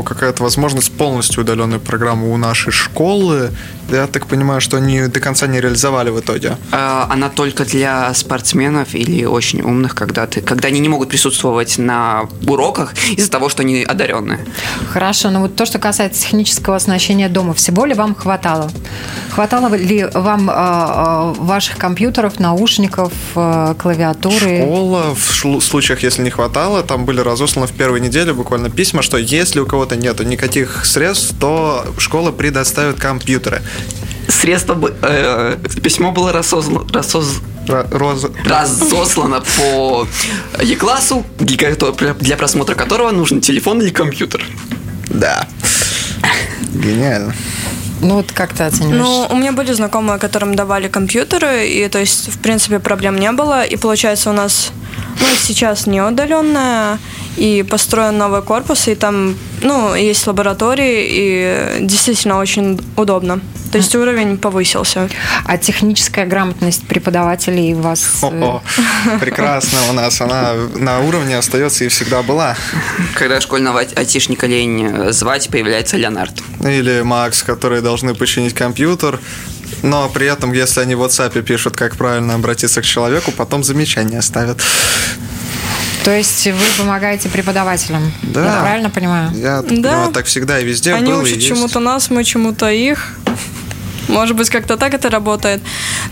какая-то 0.05 0.43
возможность 0.43 0.93
полностью 0.93 1.43
удаленной 1.43 1.79
программы 1.79 2.33
у 2.33 2.37
нашей 2.37 2.73
школы. 2.73 3.51
Я 3.91 4.07
так 4.07 4.27
понимаю, 4.27 4.61
что 4.61 4.79
они 4.79 5.07
до 5.07 5.21
конца 5.21 5.47
не 5.47 5.61
реализовали 5.61 6.11
в 6.11 6.19
итоге. 6.19 6.57
А, 6.73 7.07
она 7.11 7.29
только 7.29 7.65
для 7.65 8.13
спортсменов 8.15 8.95
или 8.95 9.25
очень 9.25 9.61
умных, 9.61 9.95
когда, 9.95 10.27
ты, 10.27 10.41
когда 10.41 10.69
они 10.69 10.81
не 10.81 10.89
могут 10.89 11.09
присутствовать 11.09 11.79
на 11.79 12.29
уроках 12.47 12.95
из-за 13.17 13.31
того, 13.31 13.49
что 13.49 13.63
они 13.63 13.85
одаренные. 13.85 14.45
Хорошо, 14.93 15.31
но 15.31 15.41
вот 15.41 15.55
то, 15.55 15.67
что 15.67 15.79
касается 15.79 16.23
технического 16.23 16.77
оснащения 16.77 17.29
дома, 17.29 17.55
всего 17.55 17.85
ли 17.87 17.95
вам 17.95 18.15
хватало? 18.15 18.71
Хватало 19.31 19.73
ли 19.75 20.05
вам 20.15 20.51
э, 20.51 21.35
ваших 21.39 21.77
компьютеров, 21.77 22.41
наушников, 22.41 23.13
клавиатуры? 23.35 24.63
Школа, 24.63 25.15
в 25.15 25.61
случаях, 25.61 26.03
если 26.03 26.23
не 26.23 26.31
хватало, 26.31 26.83
там 26.83 27.05
были 27.05 27.16
разосланы 27.23 27.67
в 27.67 27.73
первой 27.73 28.01
неделе 28.01 28.33
буквально 28.33 28.71
письма, 28.71 29.03
что 29.03 29.17
если 29.17 29.61
у 29.61 29.67
кого-то 29.67 29.97
нет 29.97 30.21
никаких 30.21 30.85
средств, 30.85 31.35
то 31.39 31.85
школа 31.99 32.33
предоставит 32.33 32.99
компьютеры. 32.99 33.63
Средства, 34.29 34.79
э, 35.03 35.57
письмо 35.83 36.13
было 36.13 36.33
рассознано, 36.33 36.87
рассоз... 36.93 37.41
Роз... 37.69 38.27
разослано 38.45 39.43
по 39.57 40.07
Е-классу, 40.63 41.25
для 41.39 42.37
просмотра 42.37 42.75
которого 42.75 43.11
нужен 43.11 43.41
телефон 43.41 43.83
или 43.83 43.91
компьютер. 43.91 44.45
Да. 45.09 45.49
Гениально. 46.75 47.35
Ну 48.01 48.17
вот 48.17 48.33
как 48.33 48.53
ты 48.53 48.65
оцениваешь? 48.65 49.03
Ну, 49.03 49.27
у 49.31 49.37
меня 49.37 49.53
были 49.53 49.73
знакомые, 49.73 50.19
которым 50.19 50.55
давали 50.55 50.89
компьютеры, 50.89 51.69
и 51.69 51.89
то 51.89 51.99
есть, 51.99 52.29
в 52.29 52.39
принципе, 52.39 52.79
проблем 52.79 53.17
не 53.19 53.33
было. 53.33 53.65
И 53.65 53.77
получается, 53.77 54.31
у 54.31 54.33
нас 54.33 54.73
ну, 55.21 55.27
сейчас 55.39 55.87
не 55.87 56.03
удаленная, 56.03 56.99
и 57.37 57.63
построен 57.63 58.19
новый 58.19 58.43
корпус, 58.43 58.89
и 58.89 58.95
там, 58.95 59.37
ну, 59.63 59.95
есть 59.95 60.27
лаборатории, 60.27 61.07
и 61.09 61.87
действительно 61.87 62.39
очень 62.39 62.81
удобно. 62.97 63.41
То 63.73 63.79
есть 63.79 63.95
уровень 63.95 64.39
повысился. 64.39 65.09
А 65.45 65.59
техническая 65.59 66.25
грамотность 66.25 66.87
преподавателей 66.87 67.75
у 67.75 67.81
вас? 67.81 68.23
О, 68.23 68.31
-о 68.31 68.61
э, 69.07 69.19
прекрасно 69.19 69.79
у 69.91 69.93
нас. 69.93 70.21
Она 70.21 70.55
на 70.75 71.01
уровне 71.01 71.37
остается 71.37 71.85
и 71.85 71.89
всегда 71.89 72.23
была. 72.23 72.57
Когда 73.15 73.41
школьного 73.41 73.81
айтишника 73.81 74.47
лень 74.47 75.13
звать, 75.13 75.49
появляется 75.51 75.97
Леонард. 75.97 76.35
Или 76.61 77.03
Макс, 77.03 77.43
которые 77.43 77.83
должны 77.83 78.15
починить 78.15 78.55
компьютер, 78.55 79.21
но 79.83 80.09
при 80.09 80.27
этом, 80.27 80.53
если 80.53 80.81
они 80.81 80.95
в 80.95 81.03
WhatsApp 81.03 81.43
пишут, 81.43 81.77
как 81.77 81.97
правильно 81.97 82.35
обратиться 82.35 82.81
к 82.81 82.85
человеку, 82.85 83.33
потом 83.33 83.65
замечания 83.65 84.23
ставят. 84.23 84.63
То 86.07 86.17
есть 86.17 86.47
вы 86.47 86.65
помогаете 86.79 87.29
преподавателям? 87.29 88.13
Да. 88.23 88.45
Я 88.45 88.61
правильно 88.61 88.91
понимаю? 88.91 89.33
Я 89.35 89.61
да. 89.61 89.69
понимаю, 89.69 90.13
так 90.13 90.27
всегда 90.27 90.61
и 90.61 90.65
везде 90.65 90.95
Они 90.95 91.11
было 91.11 91.23
учат 91.23 91.41
чему-то 91.41 91.81
нас, 91.81 92.11
мы 92.11 92.23
чему-то 92.23 92.71
их. 92.71 93.19
Может 94.07 94.37
быть, 94.37 94.49
как-то 94.49 94.77
так 94.77 94.95
это 94.95 95.11
работает. 95.11 95.61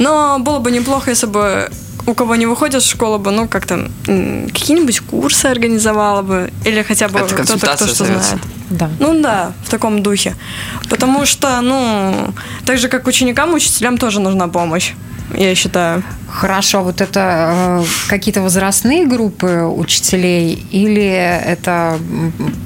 Но 0.01 0.41
было 0.41 0.59
бы 0.59 0.73
неплохо, 0.73 1.11
если 1.11 1.27
бы 1.27 1.71
у 2.07 2.15
кого 2.15 2.35
не 2.35 2.47
выходит 2.47 2.83
в 2.83 2.91
школу 2.91 3.21
бы, 3.21 3.31
ну, 3.31 3.47
как-то 3.47 3.89
какие-нибудь 4.05 4.99
курсы 4.99 5.47
организовала 5.47 6.23
бы, 6.23 6.51
или 6.65 6.83
хотя 6.83 7.07
бы 7.07 7.21
кто-то, 7.21 7.77
кто 7.77 7.87
что 7.87 8.05
знает. 8.05 8.41
Да. 8.71 8.91
Ну 8.99 9.23
да, 9.23 9.53
в 9.65 9.71
таком 9.71 10.03
духе. 10.03 10.35
Потому 10.91 11.25
что, 11.25 11.61
ну, 11.61 12.35
так 12.67 12.79
же, 12.79 12.89
как 12.89 13.07
ученикам, 13.07 13.55
учителям 13.55 13.97
тоже 13.99 14.19
нужна 14.19 14.49
помощь, 14.49 14.95
я 15.33 15.55
считаю. 15.55 16.03
Хорошо, 16.29 16.83
вот 16.83 17.01
это 17.01 17.81
э, 17.81 17.85
какие-то 18.09 18.43
возрастные 18.43 19.07
группы 19.07 19.63
учителей 19.63 20.67
или 20.73 21.03
это 21.03 21.99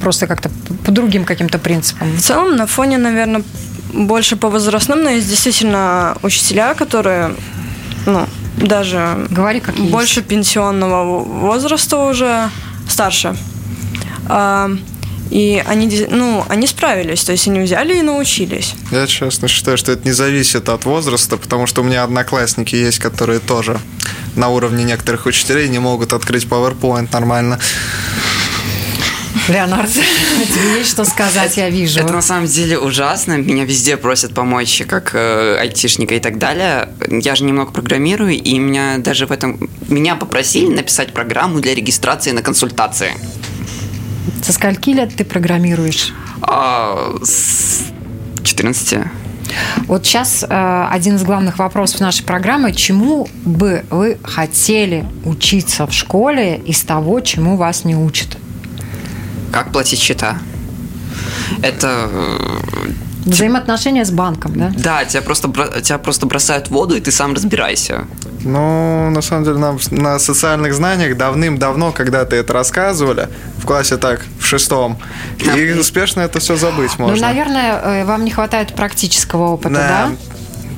просто 0.00 0.26
как-то 0.26 0.50
по 0.84 0.90
другим 0.90 1.24
каким-то 1.24 1.58
принципам? 1.58 2.12
В 2.16 2.20
целом, 2.20 2.56
на 2.56 2.66
фоне, 2.66 2.98
наверное, 2.98 3.42
больше 3.92 4.36
по 4.36 4.48
возрастным, 4.48 5.02
но 5.02 5.10
есть 5.10 5.28
действительно 5.28 6.16
учителя, 6.22 6.74
которые, 6.74 7.34
ну, 8.06 8.26
даже 8.56 9.26
Говори, 9.30 9.60
как 9.60 9.74
больше 9.76 10.20
есть. 10.20 10.28
пенсионного 10.28 11.22
возраста 11.22 11.98
уже, 11.98 12.50
старше. 12.88 13.36
И 15.30 15.62
они, 15.66 16.06
ну, 16.10 16.44
они 16.48 16.66
справились, 16.66 17.24
то 17.24 17.32
есть 17.32 17.46
они 17.48 17.60
взяли 17.60 17.98
и 17.98 18.02
научились. 18.02 18.74
Я 18.90 19.06
честно 19.06 19.48
считаю, 19.48 19.76
что 19.76 19.92
это 19.92 20.06
не 20.06 20.12
зависит 20.12 20.68
от 20.68 20.84
возраста, 20.84 21.36
потому 21.36 21.66
что 21.66 21.82
у 21.82 21.84
меня 21.84 22.04
одноклассники 22.04 22.74
есть, 22.74 22.98
которые 22.98 23.40
тоже 23.40 23.78
на 24.36 24.48
уровне 24.48 24.84
некоторых 24.84 25.26
учителей 25.26 25.68
не 25.68 25.78
могут 25.78 26.12
открыть 26.12 26.44
PowerPoint 26.44 27.08
нормально. 27.12 27.58
Леонард, 29.48 29.90
тебе 30.54 30.78
есть 30.78 30.90
что 30.90 31.04
сказать, 31.04 31.56
я 31.56 31.70
вижу. 31.70 32.00
Это 32.00 32.12
на 32.12 32.22
самом 32.22 32.46
деле 32.46 32.78
ужасно. 32.78 33.38
Меня 33.38 33.64
везде 33.64 33.96
просят 33.96 34.34
помочь, 34.34 34.82
как 34.86 35.14
э, 35.14 35.56
айтишника 35.58 36.14
и 36.14 36.20
так 36.20 36.38
далее. 36.38 36.90
Я 37.08 37.34
же 37.34 37.44
немного 37.44 37.72
программирую, 37.72 38.34
и 38.34 38.58
меня 38.58 38.98
даже 38.98 39.26
в 39.26 39.32
этом... 39.32 39.68
Меня 39.88 40.16
попросили 40.16 40.74
написать 40.74 41.12
программу 41.12 41.60
для 41.60 41.74
регистрации 41.74 42.32
на 42.32 42.42
консультации. 42.42 43.12
Со 44.42 44.52
скольки 44.52 44.90
лет 44.90 45.14
ты 45.16 45.24
программируешь? 45.24 46.12
А, 46.42 47.14
с 47.22 47.84
14. 48.42 49.00
Вот 49.86 50.04
сейчас 50.04 50.44
э, 50.48 50.86
один 50.90 51.16
из 51.16 51.22
главных 51.22 51.58
вопросов 51.58 52.00
нашей 52.00 52.24
программы. 52.24 52.72
Чему 52.72 53.28
бы 53.44 53.84
вы 53.90 54.18
хотели 54.22 55.06
учиться 55.24 55.86
в 55.86 55.92
школе 55.92 56.56
из 56.56 56.82
того, 56.82 57.20
чему 57.20 57.56
вас 57.56 57.84
не 57.84 57.96
учат? 57.96 58.36
Как 59.52 59.72
платить 59.72 59.98
счета? 59.98 60.38
Это 61.62 62.08
э, 62.10 62.90
Взаимоотношения 63.32 64.04
с 64.04 64.10
банком, 64.10 64.58
да? 64.58 64.72
Да, 64.76 65.04
тебя 65.04 65.22
просто, 65.22 65.48
тебя 65.82 65.98
просто 65.98 66.26
бросают 66.26 66.68
в 66.68 66.70
воду, 66.70 66.96
и 66.96 67.00
ты 67.00 67.12
сам 67.12 67.34
разбирайся. 67.34 68.06
Ну, 68.44 69.10
на 69.10 69.22
самом 69.22 69.44
деле, 69.44 69.58
нам 69.58 69.78
на 69.90 70.18
социальных 70.18 70.74
знаниях 70.74 71.16
давным-давно, 71.16 71.92
когда 71.92 72.24
ты 72.24 72.36
это 72.36 72.52
рассказывали, 72.52 73.28
в 73.58 73.66
классе 73.66 73.96
так, 73.96 74.20
в 74.40 74.46
шестом, 74.46 74.98
и 75.38 75.72
успешно 75.72 76.20
это 76.20 76.38
все 76.38 76.56
забыть 76.56 76.92
ну, 76.98 77.06
можно. 77.06 77.16
Ну, 77.16 77.22
наверное, 77.22 77.80
э, 77.82 78.04
вам 78.04 78.24
не 78.24 78.30
хватает 78.30 78.74
практического 78.74 79.48
опыта, 79.48 79.74
да? 79.74 79.88
да? 79.88 80.10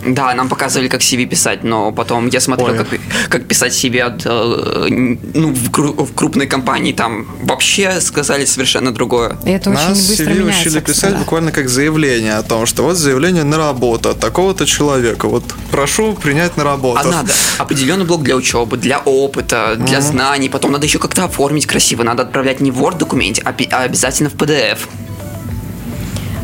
Да, 0.07 0.35
нам 0.35 0.49
показывали, 0.49 0.89
как 0.89 1.03
CV 1.03 1.27
писать, 1.27 1.63
но 1.63 1.93
потом 1.93 2.29
я 2.29 2.41
смотрел, 2.41 2.75
как, 2.75 2.89
как 3.29 3.47
писать 3.47 3.73
CV 3.73 4.01
от, 4.01 4.23
э, 4.25 5.17
ну, 5.35 5.53
в, 5.53 6.05
в 6.05 6.15
крупной 6.15 6.47
компании. 6.47 6.93
Там 6.93 7.27
вообще 7.43 8.01
сказали 8.01 8.47
совершенно 8.47 8.93
другое. 8.93 9.37
И 9.45 9.51
это 9.51 9.71
Нас 9.71 9.93
очень 9.93 10.09
быстро 10.09 10.25
CV 10.25 10.39
меняется, 10.39 10.69
учили 10.69 10.81
писать 10.81 11.17
буквально 11.17 11.53
как 11.53 11.69
заявление 11.69 12.35
о 12.35 12.43
том, 12.43 12.67
что 12.67 12.83
вот 12.83 12.97
заявление 12.97 13.45
на 13.45 13.59
работу 13.59 14.09
от 14.09 14.21
такого-то 14.21 14.65
человека. 14.65 15.29
Вот 15.29 15.45
прошу 15.71 16.15
принять 16.15 16.57
на 16.57 16.65
работу. 16.65 17.01
А 17.01 17.05
надо 17.05 17.33
определенный 17.59 18.07
блок 18.07 18.23
для 18.23 18.37
учебы, 18.37 18.79
для 18.79 18.99
опыта, 19.01 19.77
для 19.77 19.99
mm-hmm. 19.99 20.01
знаний. 20.01 20.49
Потом 20.49 20.73
надо 20.73 20.87
еще 20.87 20.99
как-то 20.99 21.25
оформить 21.25 21.67
красиво. 21.67 22.03
Надо 22.05 22.23
отправлять 22.23 22.61
не 22.61 22.71
в 22.71 22.81
Word 22.81 22.99
документе, 22.99 23.43
а, 23.45 23.55
а 23.71 23.83
обязательно 23.83 24.31
в 24.31 24.35
PDF. 24.35 24.79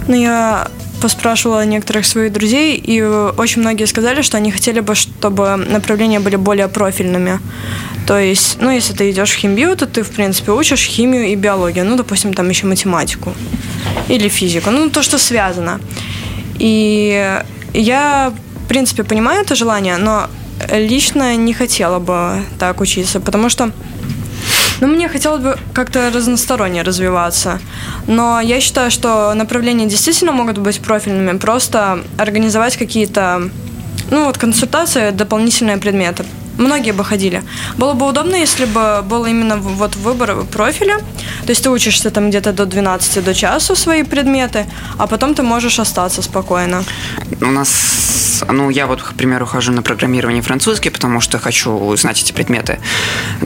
Ну, 0.09 0.15
я 0.15 0.69
поспрашивала 1.01 1.65
некоторых 1.65 2.07
своих 2.07 2.33
друзей, 2.33 2.77
и 2.77 3.03
очень 3.03 3.63
многие 3.63 3.87
сказали, 3.87 4.23
что 4.23 4.37
они 4.37 4.51
хотели 4.51 4.81
бы, 4.81 4.95
чтобы 4.95 5.57
направления 5.57 6.21
были 6.21 6.37
более 6.37 6.69
профильными. 6.69 7.39
То 8.07 8.19
есть, 8.19 8.59
ну, 8.61 8.71
если 8.71 8.93
ты 8.95 9.11
идешь 9.11 9.33
в 9.33 9.37
химию, 9.37 9.77
то 9.77 9.87
ты, 9.87 10.03
в 10.03 10.11
принципе, 10.11 10.53
учишь 10.53 10.85
химию 10.85 11.27
и 11.27 11.35
биологию, 11.35 11.85
ну, 11.85 11.97
допустим, 11.97 12.35
там 12.35 12.49
еще 12.49 12.67
математику 12.67 13.35
или 14.09 14.29
физику, 14.29 14.71
ну, 14.71 14.91
то, 14.91 15.03
что 15.03 15.19
связано. 15.19 15.81
И 16.59 17.41
я, 17.75 18.33
в 18.65 18.69
принципе, 18.69 19.05
понимаю 19.05 19.43
это 19.43 19.55
желание, 19.55 19.97
но 19.97 20.29
лично 20.73 21.37
не 21.37 21.53
хотела 21.53 21.99
бы 21.99 22.43
так 22.59 22.81
учиться, 22.81 23.21
потому 23.21 23.49
что 23.51 23.71
ну, 24.81 24.87
мне 24.89 25.09
хотелось 25.09 25.43
бы 25.43 25.57
как-то 25.73 26.11
разносторонне 26.11 26.83
развиваться. 26.83 27.61
Но 28.07 28.41
я 28.41 28.61
считаю, 28.61 28.91
что 28.91 29.35
направления 29.35 29.87
действительно 29.87 30.33
могут 30.33 30.59
быть 30.59 30.81
профильными. 30.81 31.39
Просто 31.39 32.05
организовать 32.19 32.77
какие-то, 32.77 33.51
ну, 34.11 34.25
вот 34.25 34.39
консультации, 34.39 35.11
дополнительные 35.11 35.79
предметы. 35.79 36.25
Многие 36.59 36.93
бы 36.93 37.05
ходили. 37.05 37.43
Было 37.77 37.93
бы 37.93 38.07
удобно, 38.07 38.37
если 38.37 38.65
бы 38.65 39.03
был 39.03 39.27
именно 39.27 39.57
вот 39.59 39.95
выбор 39.97 40.45
профиля. 40.45 40.99
То 41.45 41.51
есть 41.51 41.63
ты 41.63 41.71
учишься 41.71 42.11
там 42.11 42.31
где-то 42.31 42.53
до 42.53 42.65
12 42.65 43.25
до 43.25 43.35
часу 43.35 43.77
свои 43.77 44.03
предметы, 44.03 44.67
а 44.99 45.07
потом 45.07 45.35
ты 45.35 45.43
можешь 45.43 45.79
остаться 45.79 46.23
спокойно. 46.23 46.83
У 47.41 47.47
нас, 47.47 47.71
ну, 48.49 48.71
я 48.71 48.87
вот, 48.87 49.03
к 49.03 49.15
примеру, 49.15 49.47
хожу 49.47 49.73
на 49.73 49.83
программирование 49.83 50.43
французский, 50.43 50.91
потому 50.91 51.21
что 51.21 51.39
хочу 51.39 51.95
знать 51.97 52.23
эти 52.23 52.33
предметы. 52.33 52.79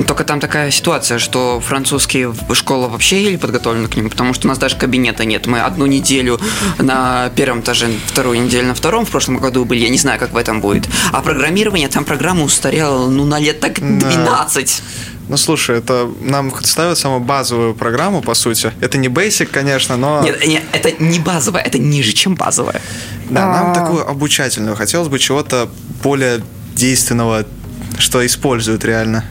Только 0.06 0.24
там 0.24 0.40
такая 0.40 0.70
ситуация, 0.70 1.18
что 1.18 1.60
французский 1.60 2.28
школа 2.54 2.88
вообще 2.88 3.22
или 3.22 3.36
подготовлена 3.36 3.88
к 3.88 3.96
нему, 3.96 4.10
потому 4.10 4.34
что 4.34 4.46
у 4.46 4.48
нас 4.48 4.58
даже 4.58 4.76
кабинета 4.76 5.24
нет. 5.24 5.46
Мы 5.46 5.60
одну 5.60 5.86
неделю 5.86 6.40
на 6.78 7.30
первом 7.36 7.60
этаже, 7.60 7.88
вторую 8.06 8.42
неделю 8.42 8.68
на 8.68 8.74
втором 8.74 9.04
в 9.04 9.10
прошлом 9.10 9.38
году 9.38 9.64
были, 9.64 9.80
я 9.80 9.88
не 9.88 9.98
знаю, 9.98 10.18
как 10.18 10.32
в 10.32 10.36
этом 10.36 10.60
будет. 10.60 10.88
А 11.12 11.20
программирование, 11.20 11.88
там 11.88 12.04
программа 12.04 12.44
устарела, 12.44 13.08
ну, 13.08 13.24
на 13.24 13.38
лет 13.38 13.60
так 13.60 13.74
12. 13.80 14.82
Ну, 15.30 15.36
слушай, 15.36 15.78
это 15.78 16.10
нам 16.20 16.52
ставят 16.64 16.98
самую 16.98 17.20
базовую 17.20 17.72
программу, 17.76 18.20
по 18.20 18.34
сути. 18.34 18.72
Это 18.80 18.98
не 18.98 19.06
basic, 19.06 19.46
конечно, 19.46 19.96
но... 19.96 20.22
Нет, 20.24 20.44
нет 20.44 20.64
это 20.72 20.90
не 21.00 21.20
базовая, 21.20 21.62
это 21.62 21.78
ниже, 21.78 22.12
чем 22.12 22.34
базовая. 22.34 22.82
Да, 23.30 23.46
нам 23.46 23.72
такую 23.72 24.08
обучательную. 24.08 24.74
Хотелось 24.74 25.06
бы 25.06 25.20
чего-то 25.20 25.70
более 26.02 26.42
действенного, 26.74 27.44
что 27.96 28.26
используют 28.26 28.84
реально. 28.84 29.24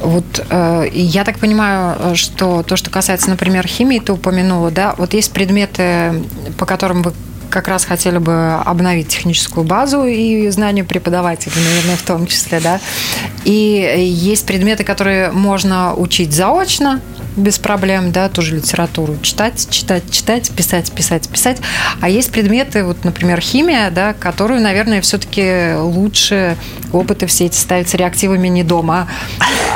Вот 0.00 0.44
э, 0.50 0.88
я 0.92 1.22
так 1.22 1.38
понимаю, 1.38 2.16
что 2.16 2.64
то, 2.64 2.74
что 2.74 2.90
касается, 2.90 3.30
например, 3.30 3.68
химии, 3.68 4.00
ты 4.00 4.12
упомянула, 4.12 4.72
да, 4.72 4.96
вот 4.98 5.14
есть 5.14 5.30
предметы, 5.32 6.24
по 6.58 6.66
которым 6.66 7.02
вы 7.02 7.12
как 7.50 7.68
раз 7.68 7.84
хотели 7.84 8.18
бы 8.18 8.54
обновить 8.64 9.08
техническую 9.08 9.64
базу 9.64 10.04
и 10.04 10.48
знания 10.50 10.84
преподавателей, 10.84 11.56
наверное, 11.64 11.96
в 11.96 12.02
том 12.02 12.26
числе, 12.26 12.60
да. 12.60 12.80
И 13.44 13.94
есть 14.10 14.46
предметы, 14.46 14.84
которые 14.84 15.30
можно 15.32 15.94
учить 15.94 16.32
заочно, 16.32 17.00
без 17.38 17.58
проблем, 17.58 18.12
да, 18.12 18.28
ту 18.28 18.42
же 18.42 18.56
литературу 18.56 19.16
читать, 19.22 19.68
читать, 19.70 20.10
читать, 20.10 20.50
писать, 20.50 20.92
писать, 20.92 21.28
писать. 21.28 21.58
А 22.00 22.08
есть 22.08 22.30
предметы, 22.30 22.84
вот, 22.84 23.04
например, 23.04 23.40
химия, 23.40 23.90
да, 23.90 24.12
которую, 24.12 24.60
наверное, 24.60 25.00
все-таки 25.00 25.74
лучше 25.76 26.56
опыты 26.92 27.26
все 27.26 27.46
эти 27.46 27.56
ставятся 27.56 27.96
реактивами 27.96 28.48
не 28.48 28.64
дома, 28.64 29.08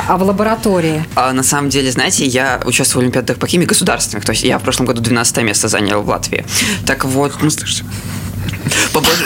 а 0.07 0.17
в 0.17 0.23
лаборатории. 0.23 1.03
А 1.15 1.31
на 1.33 1.43
самом 1.43 1.69
деле, 1.69 1.91
знаете, 1.91 2.25
я 2.25 2.61
участвовал 2.65 3.01
в 3.01 3.05
Олимпиадах 3.05 3.37
по 3.37 3.47
химии 3.47 3.65
государственных, 3.65 4.25
то 4.25 4.31
есть 4.31 4.43
я 4.43 4.59
в 4.59 4.63
прошлом 4.63 4.85
году 4.85 5.01
12 5.01 5.37
место 5.43 5.67
занял 5.67 6.01
в 6.01 6.09
Латвии. 6.09 6.45
Так 6.85 7.05
вот, 7.05 7.33
ну, 7.41 7.49
слышите, 7.49 7.85
побольше... 8.93 9.25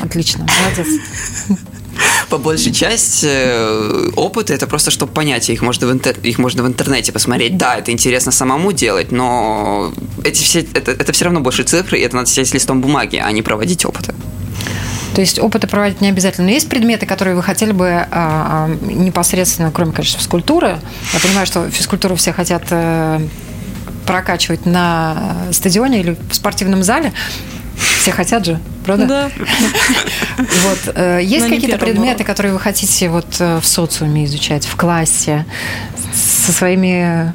Отлично, 0.00 0.46
молодец 0.62 1.68
по 2.34 2.38
большей 2.38 2.72
части 2.72 3.28
э, 3.30 4.10
опыты 4.16 4.54
это 4.54 4.66
просто 4.66 4.90
чтобы 4.90 5.12
понять, 5.12 5.48
их 5.50 5.62
можно 5.62 5.86
в 5.86 5.92
интер... 5.92 6.16
их 6.18 6.38
можно 6.38 6.64
в 6.64 6.66
интернете 6.66 7.12
посмотреть. 7.12 7.56
Да, 7.56 7.76
это 7.76 7.92
интересно 7.92 8.32
самому 8.32 8.72
делать, 8.72 9.12
но 9.12 9.92
эти 10.24 10.42
все 10.42 10.62
это, 10.74 10.90
это 10.90 11.12
все 11.12 11.26
равно 11.26 11.40
больше 11.40 11.62
цифры, 11.62 12.00
и 12.00 12.02
это 12.02 12.16
надо 12.16 12.28
сидеть 12.28 12.48
с 12.48 12.54
листом 12.54 12.80
бумаги, 12.80 13.22
а 13.24 13.30
не 13.30 13.42
проводить 13.42 13.84
опыты. 13.84 14.14
То 15.14 15.20
есть 15.20 15.38
опыты 15.38 15.68
проводить 15.68 16.00
не 16.00 16.08
обязательно. 16.08 16.48
Но 16.48 16.52
есть 16.52 16.68
предметы, 16.68 17.06
которые 17.06 17.36
вы 17.36 17.42
хотели 17.44 17.70
бы 17.70 17.88
а, 17.88 18.08
а, 18.10 18.68
непосредственно, 18.84 19.70
кроме, 19.70 19.92
конечно, 19.92 20.18
физкультуры. 20.18 20.80
Я 21.12 21.20
понимаю, 21.20 21.46
что 21.46 21.70
физкультуру 21.70 22.16
все 22.16 22.32
хотят 22.32 22.64
а, 22.70 23.22
прокачивать 24.08 24.66
на 24.66 25.36
стадионе 25.52 26.00
или 26.00 26.16
в 26.28 26.34
спортивном 26.34 26.82
зале. 26.82 27.12
Все 27.76 28.12
хотят 28.12 28.44
же, 28.44 28.60
правда? 28.84 29.06
Да. 29.06 29.30
Вот. 30.36 30.94
Э, 30.94 31.20
есть 31.22 31.48
какие-то 31.48 31.78
предметы, 31.78 32.24
которые 32.24 32.52
вы 32.52 32.60
хотите 32.60 33.08
вот 33.08 33.26
э, 33.38 33.60
в 33.60 33.66
социуме 33.66 34.24
изучать, 34.24 34.66
в 34.66 34.76
классе, 34.76 35.46
со 36.12 36.52
своими 36.52 37.32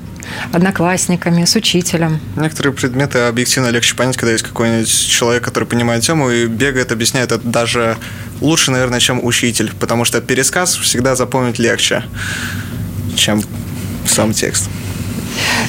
одноклассниками, 0.51 1.45
с 1.45 1.55
учителем. 1.55 2.19
Некоторые 2.35 2.73
предметы 2.73 3.19
объективно 3.19 3.69
легче 3.69 3.95
понять, 3.95 4.17
когда 4.17 4.31
есть 4.31 4.43
какой-нибудь 4.43 5.07
человек, 5.09 5.43
который 5.43 5.65
понимает 5.65 6.03
тему 6.03 6.29
и 6.29 6.45
бегает, 6.45 6.91
объясняет 6.91 7.31
это 7.31 7.47
даже 7.47 7.97
лучше, 8.41 8.71
наверное, 8.71 8.99
чем 8.99 9.23
учитель, 9.23 9.71
потому 9.79 10.05
что 10.05 10.21
пересказ 10.21 10.75
всегда 10.75 11.15
запомнить 11.15 11.59
легче, 11.59 12.03
чем 13.15 13.41
сам 14.05 14.33
текст. 14.33 14.69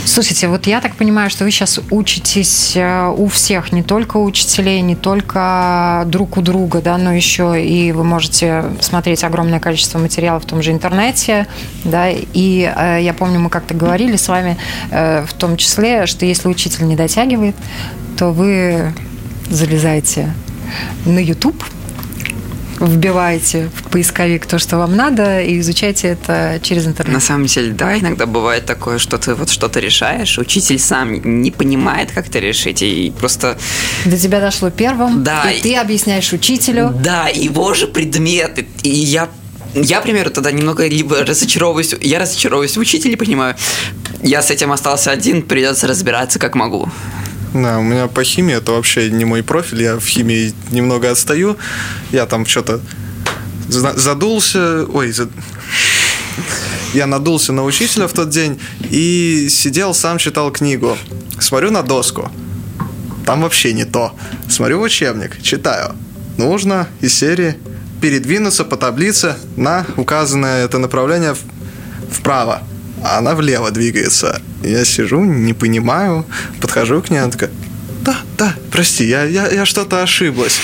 Слушайте, 0.04 0.48
вот 0.48 0.66
я 0.66 0.80
так 0.80 0.96
понимаю, 0.96 1.30
что 1.30 1.44
вы 1.44 1.50
сейчас 1.50 1.80
учитесь 1.90 2.72
э, 2.74 3.08
у 3.16 3.28
всех, 3.28 3.72
не 3.72 3.82
только 3.82 4.16
у 4.16 4.24
учителей, 4.24 4.80
не 4.80 4.96
только 4.96 6.04
друг 6.06 6.36
у 6.36 6.42
друга, 6.42 6.80
да, 6.80 6.98
но 6.98 7.12
еще 7.12 7.62
и 7.62 7.92
вы 7.92 8.04
можете 8.04 8.64
смотреть 8.80 9.24
огромное 9.24 9.60
количество 9.60 9.98
материалов 9.98 10.44
в 10.44 10.46
том 10.46 10.62
же 10.62 10.72
интернете, 10.72 11.46
да, 11.84 12.08
и 12.10 12.72
э, 12.74 12.98
я 13.02 13.14
помню, 13.14 13.40
мы 13.40 13.50
как-то 13.50 13.74
говорили 13.74 14.16
с 14.16 14.28
вами 14.28 14.56
э, 14.90 15.24
в 15.26 15.32
том 15.34 15.56
числе, 15.56 16.06
что 16.06 16.24
если 16.26 16.48
учитель 16.48 16.86
не 16.86 16.96
дотягивает, 16.96 17.56
то 18.16 18.32
вы 18.32 18.92
залезаете 19.48 20.32
на 21.04 21.18
YouTube, 21.18 21.62
вбиваете 22.80 23.70
в 23.74 23.90
поисковик 23.90 24.46
то, 24.46 24.58
что 24.58 24.78
вам 24.78 24.96
надо, 24.96 25.40
и 25.40 25.58
изучайте 25.60 26.08
это 26.08 26.58
через 26.62 26.86
интернет. 26.86 27.14
На 27.14 27.20
самом 27.20 27.46
деле, 27.46 27.72
да, 27.72 27.98
иногда 27.98 28.26
бывает 28.26 28.66
такое, 28.66 28.98
что 28.98 29.18
ты 29.18 29.34
вот 29.34 29.50
что-то 29.50 29.80
решаешь, 29.80 30.38
учитель 30.38 30.78
сам 30.78 31.40
не 31.42 31.50
понимает, 31.50 32.10
как 32.12 32.28
это 32.28 32.38
решить, 32.38 32.82
и 32.82 33.12
просто... 33.18 33.58
До 34.04 34.18
тебя 34.18 34.40
дошло 34.40 34.70
первым, 34.70 35.22
да, 35.22 35.50
и 35.50 35.60
ты 35.60 35.76
объясняешь 35.76 36.32
учителю. 36.32 36.92
Да, 37.02 37.28
его 37.28 37.74
же 37.74 37.86
предметы, 37.86 38.66
и 38.82 38.88
я 38.90 39.28
я, 39.74 40.00
к 40.00 40.02
примеру, 40.02 40.30
тогда 40.30 40.50
немного 40.50 40.86
либо 40.86 41.24
разочаровываюсь, 41.24 41.94
я 42.00 42.18
разочаровываюсь 42.18 42.76
в 42.76 42.80
учителе, 42.80 43.16
понимаю, 43.16 43.54
я 44.22 44.42
с 44.42 44.50
этим 44.50 44.72
остался 44.72 45.12
один, 45.12 45.42
придется 45.42 45.86
разбираться 45.86 46.38
как 46.38 46.56
могу. 46.56 46.88
Да, 47.54 47.78
у 47.78 47.82
меня 47.82 48.06
по 48.06 48.22
химии 48.22 48.54
это 48.54 48.72
вообще 48.72 49.10
не 49.10 49.24
мой 49.24 49.42
профиль, 49.42 49.82
я 49.82 49.96
в 49.96 50.04
химии 50.06 50.54
немного 50.70 51.10
отстаю. 51.10 51.56
Я 52.12 52.26
там 52.26 52.46
что-то 52.46 52.80
задулся, 53.68 54.86
ой, 54.86 55.12
зад... 55.12 55.28
я 56.94 57.06
надулся 57.06 57.52
на 57.52 57.64
учителя 57.64 58.06
в 58.06 58.12
тот 58.12 58.30
день 58.30 58.60
и 58.90 59.48
сидел, 59.50 59.94
сам 59.94 60.18
читал 60.18 60.52
книгу. 60.52 60.96
Смотрю 61.40 61.70
на 61.70 61.82
доску, 61.82 62.30
там 63.26 63.42
вообще 63.42 63.72
не 63.72 63.84
то. 63.84 64.14
Смотрю 64.48 64.78
в 64.78 64.82
учебник, 64.82 65.42
читаю. 65.42 65.94
Нужно 66.38 66.88
из 67.00 67.14
серии 67.14 67.56
передвинуться 68.00 68.64
по 68.64 68.76
таблице 68.76 69.36
на 69.56 69.86
указанное 69.96 70.64
это 70.64 70.78
направление 70.78 71.34
вправо 72.10 72.62
а 73.02 73.18
она 73.18 73.34
влево 73.34 73.70
двигается. 73.70 74.40
Я 74.62 74.84
сижу, 74.84 75.24
не 75.24 75.54
понимаю, 75.54 76.24
подхожу 76.60 77.00
к 77.02 77.10
ней, 77.10 77.18
она 77.18 77.30
такая, 77.30 77.50
да, 78.02 78.16
да, 78.38 78.54
прости, 78.70 79.06
я, 79.06 79.24
я, 79.24 79.48
я 79.48 79.64
что-то 79.66 80.02
ошиблась 80.02 80.58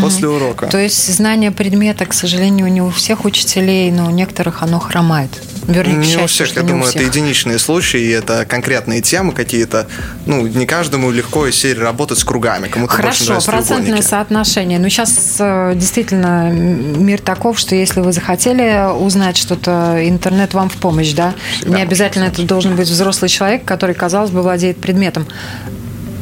после 0.00 0.28
урока. 0.28 0.66
То 0.66 0.78
есть 0.78 1.14
знание 1.14 1.50
предмета, 1.52 2.04
к 2.06 2.12
сожалению, 2.12 2.66
не 2.72 2.82
у 2.82 2.90
всех 2.90 3.24
учителей, 3.24 3.90
но 3.92 4.06
у 4.06 4.10
некоторых 4.10 4.62
оно 4.62 4.80
хромает. 4.80 5.30
Вернее, 5.66 5.96
не 5.96 6.04
счастью, 6.04 6.24
у 6.24 6.26
всех, 6.26 6.56
я 6.56 6.62
думаю, 6.62 6.90
всех. 6.90 6.96
это 6.96 7.10
единичные 7.10 7.58
случаи, 7.58 8.00
и 8.00 8.10
это 8.10 8.44
конкретные 8.44 9.00
темы 9.00 9.32
какие-то. 9.32 9.86
Ну, 10.26 10.46
не 10.46 10.66
каждому 10.66 11.10
легко 11.10 11.46
из 11.46 11.56
серии 11.56 11.80
работать 11.80 12.18
с 12.18 12.24
кругами. 12.24 12.68
Кому-то 12.68 12.92
Хорошо, 12.92 13.40
процентное 13.40 14.02
соотношение. 14.02 14.78
Но 14.78 14.84
ну, 14.84 14.90
сейчас 14.90 15.36
э, 15.38 15.72
действительно 15.74 16.50
мир 16.50 17.20
таков, 17.20 17.58
что 17.58 17.74
если 17.74 18.00
вы 18.00 18.12
захотели 18.12 18.92
узнать 18.98 19.36
что-то, 19.36 19.98
интернет 20.02 20.52
вам 20.54 20.68
в 20.68 20.76
помощь, 20.76 21.12
да? 21.12 21.34
Всегда 21.56 21.76
не 21.76 21.82
обязательно 21.82 22.24
это 22.24 22.42
должен 22.42 22.76
быть 22.76 22.88
взрослый 22.88 23.28
человек, 23.28 23.64
который, 23.64 23.94
казалось 23.94 24.30
бы, 24.30 24.42
владеет 24.42 24.78
предметом. 24.78 25.26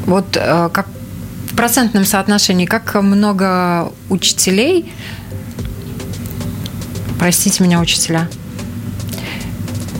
Вот 0.06 0.36
э, 0.36 0.68
как 0.72 0.86
в 1.50 1.54
процентном 1.54 2.04
соотношении, 2.04 2.66
как 2.66 2.94
много 2.94 3.92
учителей, 4.08 4.92
простите 7.18 7.62
меня, 7.62 7.80
учителя, 7.80 8.28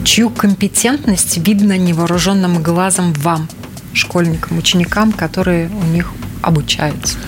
чью 0.05 0.31
компетентность 0.31 1.37
видно 1.39 1.77
невооруженным 1.77 2.63
глазом 2.63 3.13
вам, 3.15 3.49
школьникам, 3.93 4.59
ученикам, 4.59 5.13
которые 5.13 5.69
у 5.69 5.85
них 5.85 6.11
обучаются. 6.41 7.19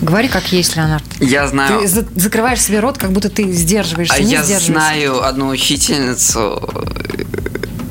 Говори, 0.00 0.28
как 0.28 0.52
есть, 0.52 0.76
Леонард. 0.76 1.04
Я 1.20 1.46
знаю. 1.48 1.80
Ты 1.80 1.88
закрываешь 1.88 2.62
себе 2.62 2.80
рот, 2.80 2.98
как 2.98 3.12
будто 3.12 3.28
ты 3.28 3.52
сдерживаешься. 3.52 4.16
А 4.16 4.20
я 4.20 4.42
знаю 4.42 5.24
одну 5.24 5.48
учительницу, 5.48 6.62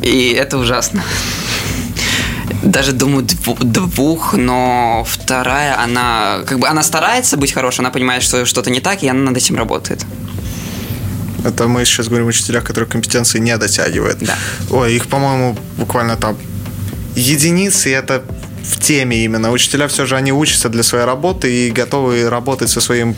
и 0.02 0.30
это 0.30 0.58
ужасно. 0.58 1.04
Даже 2.68 2.92
думаю 2.92 3.26
двух, 3.26 4.34
но 4.34 5.06
вторая, 5.08 5.80
она 5.80 6.40
как 6.46 6.60
бы 6.60 6.68
она 6.68 6.84
старается 6.84 7.38
быть 7.38 7.54
хорошей, 7.54 7.80
она 7.80 7.92
понимает, 7.92 8.24
что 8.24 8.46
что-то 8.46 8.70
не 8.70 8.82
так, 8.82 9.04
и 9.04 9.08
она 9.08 9.22
над 9.22 9.38
этим 9.38 9.56
работает. 9.56 10.06
Это 11.46 11.68
мы 11.68 11.86
сейчас 11.86 12.08
говорим 12.08 12.26
о 12.28 12.30
учителях, 12.30 12.66
которые 12.66 12.90
компетенции 12.90 13.40
не 13.40 13.58
дотягивают. 13.58 14.18
Да. 14.20 14.36
Ой, 14.70 14.96
их, 14.96 15.08
по-моему, 15.08 15.58
буквально 15.78 16.18
там 16.18 16.38
единицы, 17.16 17.90
это 17.94 18.22
в 18.64 18.80
теме 18.82 19.24
именно. 19.24 19.52
Учителя 19.52 19.88
все 19.88 20.06
же, 20.06 20.18
они 20.18 20.34
учатся 20.34 20.68
для 20.68 20.84
своей 20.84 21.06
работы 21.06 21.50
и 21.50 21.72
готовы 21.72 22.30
работать 22.30 22.70
со 22.70 22.82
своим 22.82 23.16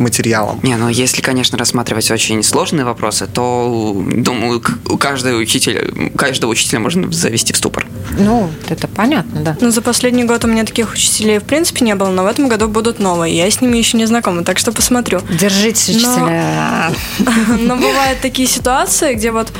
материалом. 0.00 0.60
Не, 0.62 0.76
ну 0.76 0.88
если, 0.88 1.22
конечно, 1.22 1.56
рассматривать 1.58 2.10
очень 2.10 2.42
сложные 2.42 2.84
вопросы, 2.84 3.26
то, 3.26 3.94
думаю, 4.16 4.62
у 4.88 4.96
каждого 4.96 5.36
учителя, 5.38 5.82
каждого 6.16 6.50
учителя 6.50 6.80
можно 6.80 7.10
завести 7.12 7.52
в 7.52 7.56
ступор. 7.56 7.86
Ну, 8.18 8.50
это 8.68 8.88
понятно, 8.88 9.40
да. 9.42 9.56
Ну, 9.60 9.70
за 9.70 9.82
последний 9.82 10.24
год 10.24 10.44
у 10.44 10.48
меня 10.48 10.64
таких 10.64 10.92
учителей 10.92 11.38
в 11.38 11.44
принципе 11.44 11.84
не 11.84 11.94
было, 11.94 12.08
но 12.08 12.24
в 12.24 12.26
этом 12.26 12.48
году 12.48 12.68
будут 12.68 12.98
новые. 12.98 13.36
Я 13.36 13.50
с 13.50 13.60
ними 13.60 13.76
еще 13.76 13.96
не 13.96 14.06
знакома, 14.06 14.44
так 14.44 14.58
что 14.58 14.72
посмотрю. 14.72 15.20
Держитесь, 15.30 15.96
учителя. 15.96 16.90
Но 17.60 17.76
бывают 17.76 18.20
такие 18.20 18.48
ситуации, 18.48 19.14
где 19.14 19.30
вот 19.30 19.52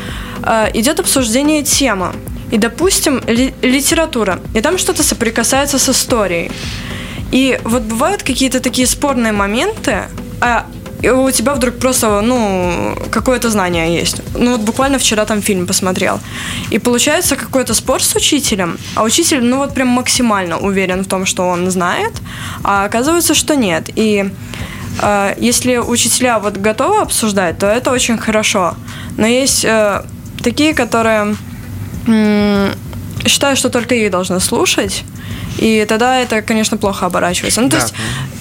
э, 0.42 0.70
идет 0.74 1.00
обсуждение 1.00 1.62
темы. 1.62 2.12
И, 2.50 2.58
допустим, 2.58 3.22
ли, 3.26 3.54
литература. 3.62 4.40
И 4.54 4.60
там 4.60 4.78
что-то 4.78 5.02
соприкасается 5.02 5.78
с 5.78 5.88
историей. 5.88 6.50
И 7.30 7.60
вот 7.64 7.82
бывают 7.82 8.22
какие-то 8.22 8.60
такие 8.60 8.86
спорные 8.86 9.32
моменты, 9.32 10.04
а 10.40 10.64
у 11.02 11.30
тебя 11.30 11.54
вдруг 11.54 11.78
просто, 11.78 12.20
ну, 12.20 12.94
какое-то 13.10 13.48
знание 13.50 13.94
есть. 14.00 14.20
Ну, 14.36 14.52
вот 14.52 14.60
буквально 14.60 14.98
вчера 14.98 15.24
там 15.24 15.40
фильм 15.40 15.66
посмотрел. 15.66 16.20
И 16.72 16.78
получается 16.78 17.36
какой-то 17.36 17.74
спор 17.74 18.02
с 18.02 18.14
учителем, 18.16 18.76
а 18.94 19.02
учитель, 19.02 19.42
ну, 19.42 19.56
вот 19.56 19.74
прям 19.74 19.88
максимально 19.88 20.58
уверен 20.58 21.02
в 21.02 21.08
том, 21.08 21.24
что 21.26 21.48
он 21.48 21.70
знает, 21.70 22.12
а 22.64 22.84
оказывается, 22.84 23.34
что 23.34 23.54
нет. 23.56 23.88
И 23.96 24.30
э, 25.02 25.34
если 25.38 25.78
учителя 25.78 26.38
вот 26.38 26.56
готовы 26.58 27.00
обсуждать, 27.00 27.58
то 27.58 27.66
это 27.66 27.90
очень 27.92 28.18
хорошо. 28.18 28.74
Но 29.16 29.26
есть 29.26 29.64
э, 29.64 30.02
такие, 30.42 30.74
которые 30.74 31.34
м- 32.06 32.74
считают, 33.26 33.58
что 33.58 33.70
только 33.70 33.94
их 33.94 34.10
должны 34.10 34.40
слушать, 34.40 35.04
и 35.58 35.84
тогда 35.88 36.18
это, 36.20 36.42
конечно, 36.42 36.76
плохо 36.76 37.06
оборачивается. 37.06 37.60
Ну, 37.60 37.68
то 37.68 37.76
Да. 37.76 37.82
есть 37.82 37.94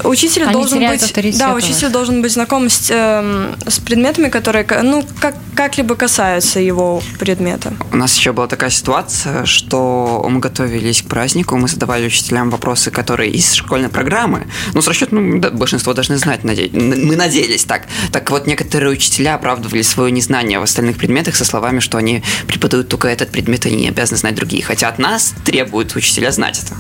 учитель 0.03 0.43
Они 0.43 0.53
должен 0.53 0.79
быть, 0.79 1.03
авторитет 1.03 1.39
да, 1.39 1.53
учитель 1.53 1.89
должен 1.89 2.21
быть 2.21 2.31
знаком 2.31 2.69
с, 2.69 2.89
эм, 2.89 3.55
с 3.67 3.79
предметами, 3.79 4.29
которые, 4.29 4.65
ну, 4.83 5.05
как 5.19 5.35
как-либо 5.55 5.95
касаются 5.95 6.61
его 6.61 7.03
предмета. 7.19 7.73
У 7.91 7.97
нас 7.97 8.15
еще 8.15 8.31
была 8.31 8.47
такая 8.47 8.69
ситуация, 8.69 9.45
что 9.45 10.25
мы 10.29 10.39
готовились 10.39 11.01
к 11.01 11.07
празднику, 11.07 11.57
мы 11.57 11.67
задавали 11.67 12.05
учителям 12.05 12.49
вопросы, 12.49 12.91
которые 12.91 13.31
из 13.31 13.53
школьной 13.53 13.89
программы, 13.89 14.47
ну, 14.73 14.81
с 14.81 14.87
расчетом, 14.87 15.29
ну, 15.29 15.39
да, 15.39 15.49
большинство 15.49 15.93
должны 15.93 16.17
знать, 16.17 16.43
наде- 16.43 16.69
мы 16.71 17.15
надеялись 17.17 17.65
так. 17.65 17.87
Так 18.13 18.31
вот, 18.31 18.47
некоторые 18.47 18.91
учителя 18.91 19.35
оправдывали 19.35 19.81
свое 19.81 20.11
незнание 20.11 20.59
в 20.59 20.63
остальных 20.63 20.97
предметах 20.97 21.35
со 21.35 21.43
словами, 21.43 21.81
что 21.81 21.97
они 21.97 22.23
преподают 22.47 22.87
только 22.87 23.09
этот 23.09 23.29
предмет, 23.29 23.65
и 23.65 23.71
не 23.71 23.89
обязаны 23.89 24.17
знать 24.17 24.35
другие. 24.35 24.63
Хотя 24.63 24.87
от 24.87 24.97
нас 24.97 25.33
требуют 25.43 25.93
учителя 25.95 26.31
знать 26.31 26.61
это. 26.63 26.75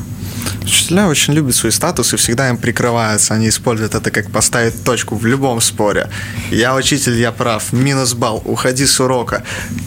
Учителя 0.61 1.07
очень 1.07 1.33
любят 1.33 1.55
свой 1.55 1.71
статус 1.71 2.13
и 2.13 2.17
всегда 2.17 2.49
им 2.49 2.57
прикрываются. 2.57 3.33
Они 3.33 3.49
используют 3.49 3.95
это 3.95 4.11
как 4.11 4.31
поставить 4.31 4.83
точку 4.83 5.15
в 5.15 5.25
любом 5.25 5.61
споре. 5.61 6.09
Я 6.51 6.75
учитель, 6.75 7.19
я 7.19 7.31
прав. 7.31 7.73
Минус 7.73 8.13
балл. 8.13 8.41
Уходи 8.45 8.85
с 8.85 8.99
урока. 8.99 9.43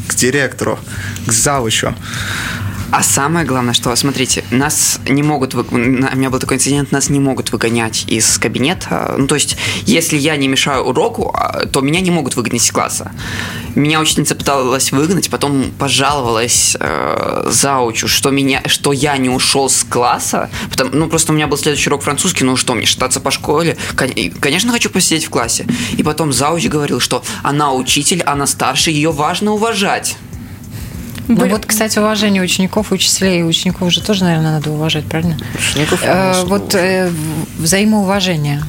К 0.09 0.15
директору. 0.15 0.79
К 1.27 1.33
завучу. 1.33 1.95
А 2.93 3.03
самое 3.03 3.47
главное, 3.47 3.73
что, 3.73 3.97
смотрите, 3.97 4.45
нас 4.51 5.01
не 5.09 5.23
могут, 5.23 5.55
у 5.55 5.63
меня 5.77 6.29
был 6.29 6.39
такой 6.39 6.59
инцидент, 6.59 6.93
нас 6.93 7.09
не 7.09 7.21
могут 7.21 7.51
выгонять 7.51 8.05
из 8.07 8.37
кабинета. 8.37 9.15
Ну, 9.17 9.27
то 9.27 9.35
есть, 9.35 9.57
если 9.87 10.19
я 10.19 10.37
не 10.37 10.47
мешаю 10.47 10.85
уроку, 10.85 11.35
а, 11.35 11.65
то 11.65 11.81
меня 11.81 12.03
не 12.03 12.11
могут 12.11 12.37
выгнать 12.37 12.61
из 12.61 12.71
класса. 12.71 13.13
Меня 13.75 13.99
учительница 13.99 14.35
пыталась 14.35 14.93
выгнать, 14.93 15.31
потом 15.31 15.73
пожаловалась 15.79 16.77
э, 16.79 17.47
заучу, 17.49 18.09
что, 18.09 18.31
меня, 18.31 18.63
что 18.67 18.93
я 18.93 19.17
не 19.17 19.31
ушел 19.31 19.71
с 19.71 19.85
класса. 19.85 20.51
Потому, 20.69 20.91
ну, 20.93 21.09
просто 21.09 21.33
у 21.33 21.35
меня 21.35 21.47
был 21.47 21.57
следующий 21.57 21.89
урок 21.89 22.03
французский, 22.03 22.45
ну 22.45 22.59
что, 22.59 22.75
мне 22.75 22.85
шататься 22.85 23.21
по 23.21 23.31
школе? 23.31 23.79
Конечно, 23.97 24.71
хочу 24.71 24.91
посидеть 24.91 25.25
в 25.25 25.31
классе. 25.31 25.67
И 25.97 26.03
потом 26.03 26.31
зауч 26.31 26.67
говорил, 26.67 27.01
что 27.01 27.25
она 27.43 27.73
учитель, 27.73 28.21
она 28.21 28.47
старше, 28.47 28.91
ее 28.91 29.13
важно 29.13 29.53
уважать. 29.53 30.19
Ну 31.35 31.41
Были- 31.41 31.51
вот, 31.53 31.67
кстати, 31.67 31.99
уважение 31.99 32.43
учеников, 32.43 32.93
учителей 32.93 33.43
учеников 33.45 33.91
же 33.93 34.03
тоже, 34.03 34.25
наверное, 34.25 34.53
надо 34.53 34.71
уважать, 34.71 35.05
правильно? 35.07 35.37
Учеников, 35.55 36.01
Э, 36.03 36.07
конечно, 36.33 36.45
вот 36.49 36.75
э, 36.75 37.11
взаимоуважение. 37.59 38.63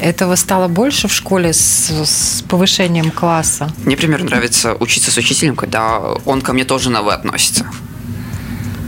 Этого 0.00 0.36
стало 0.36 0.68
больше 0.68 1.08
в 1.08 1.12
школе 1.12 1.52
с, 1.52 1.90
с 1.90 2.42
повышением 2.48 3.10
класса. 3.10 3.70
Мне, 3.84 3.96
например, 3.96 4.22
нравится 4.24 4.74
учиться 4.74 5.10
с 5.10 5.16
учителем, 5.16 5.56
когда 5.56 5.98
он 6.24 6.40
ко 6.40 6.52
мне 6.52 6.64
тоже 6.64 6.90
на 6.90 7.02
«вы» 7.02 7.12
относится. 7.12 7.66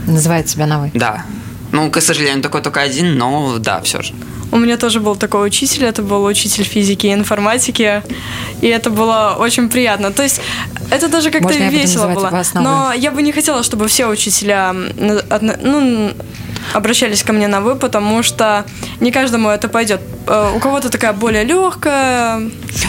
Называет 0.07 0.49
себя 0.49 0.65
на 0.67 0.79
вы. 0.79 0.91
Да. 0.93 1.25
Ну, 1.71 1.89
к 1.91 2.01
сожалению, 2.01 2.41
такой 2.41 2.61
только 2.61 2.81
один, 2.81 3.17
но 3.17 3.57
да, 3.59 3.79
все 3.81 4.01
же. 4.01 4.13
У 4.51 4.57
меня 4.57 4.77
тоже 4.77 4.99
был 4.99 5.15
такой 5.15 5.47
учитель, 5.47 5.85
это 5.85 6.01
был 6.01 6.23
учитель 6.25 6.63
физики 6.63 7.07
и 7.07 7.13
информатики, 7.13 8.03
и 8.61 8.67
это 8.67 8.89
было 8.89 9.35
очень 9.39 9.69
приятно. 9.69 10.11
То 10.11 10.23
есть 10.23 10.41
это 10.89 11.07
даже 11.07 11.31
как-то 11.31 11.53
весело 11.53 12.07
было. 12.09 12.43
Но 12.55 12.91
я 12.93 13.11
бы 13.11 13.21
не 13.21 13.31
хотела, 13.31 13.63
чтобы 13.63 13.87
все 13.87 14.07
учителя 14.07 14.73
ну, 14.73 16.11
обращались 16.73 17.23
ко 17.23 17.33
мне 17.33 17.47
на 17.47 17.61
вы, 17.61 17.75
потому 17.75 18.23
что 18.23 18.65
не 18.99 19.11
каждому 19.11 19.49
это 19.49 19.67
пойдет. 19.67 20.01
Э, 20.27 20.51
У 20.55 20.59
кого-то 20.59 20.89
такая 20.89 21.13
более 21.13 21.43
легкая 21.43 22.37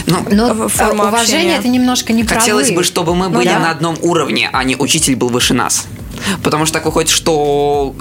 Ну, 0.05 0.17
Но 0.31 0.53
в- 0.53 0.65
э, 0.65 0.67
форма 0.69 1.05
уважение 1.05 1.55
общения. 1.55 1.57
это 1.57 1.67
немножко 1.67 2.13
не 2.13 2.23
про 2.23 2.39
хотелось 2.39 2.71
бы, 2.71 2.83
чтобы 2.83 3.15
мы 3.15 3.29
Ну 3.29 3.35
были 3.35 3.47
да. 3.49 3.59
на 3.59 3.71
одном 3.71 3.95
уровне, 4.01 4.49
а 4.53 4.63
не 4.63 4.75
учитель 4.75 5.15
был 5.15 5.29
выше 5.29 5.53
нас. 5.53 5.87
Потому 6.43 6.65
что 6.65 6.73
так 6.73 6.85
выходит, 6.85 7.09
что 7.09 7.95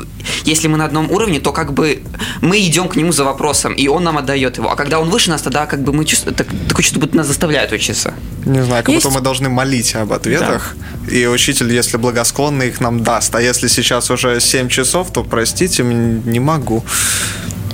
если 0.44 0.68
мы 0.68 0.78
на 0.78 0.84
одном 0.84 1.10
уровне, 1.10 1.40
то 1.40 1.52
как 1.52 1.72
бы 1.72 2.02
мы 2.40 2.58
идем 2.60 2.88
к 2.88 2.96
нему 2.96 3.12
за 3.12 3.24
вопросом, 3.24 3.72
и 3.74 3.88
он 3.88 4.04
нам 4.04 4.18
отдает 4.18 4.56
его. 4.58 4.70
А 4.70 4.76
когда 4.76 5.00
он 5.00 5.10
выше 5.10 5.30
нас, 5.30 5.42
тогда 5.42 5.66
как 5.66 5.82
бы 5.82 5.92
мы 5.92 6.04
чувствуем, 6.04 6.34
так, 6.36 6.46
такое 6.68 6.82
чувство, 6.82 7.00
будто 7.00 7.16
нас 7.16 7.26
заставляют 7.26 7.72
учиться. 7.72 8.14
Не 8.44 8.64
знаю, 8.64 8.82
как 8.84 8.92
Есть- 8.94 9.04
будто 9.04 9.18
мы 9.18 9.24
должны 9.24 9.48
молить 9.48 9.94
об 9.94 10.12
ответах. 10.12 10.76
И 11.10 11.26
учитель, 11.26 11.72
если 11.72 11.96
благосклонный, 11.96 12.68
их 12.68 12.80
нам 12.80 13.02
даст. 13.02 13.34
А 13.34 13.40
если 13.42 13.68
сейчас 13.68 14.10
уже 14.10 14.40
7 14.40 14.68
часов, 14.68 15.12
то 15.12 15.24
простите, 15.24 15.82
не 15.82 16.40
могу. 16.40 16.84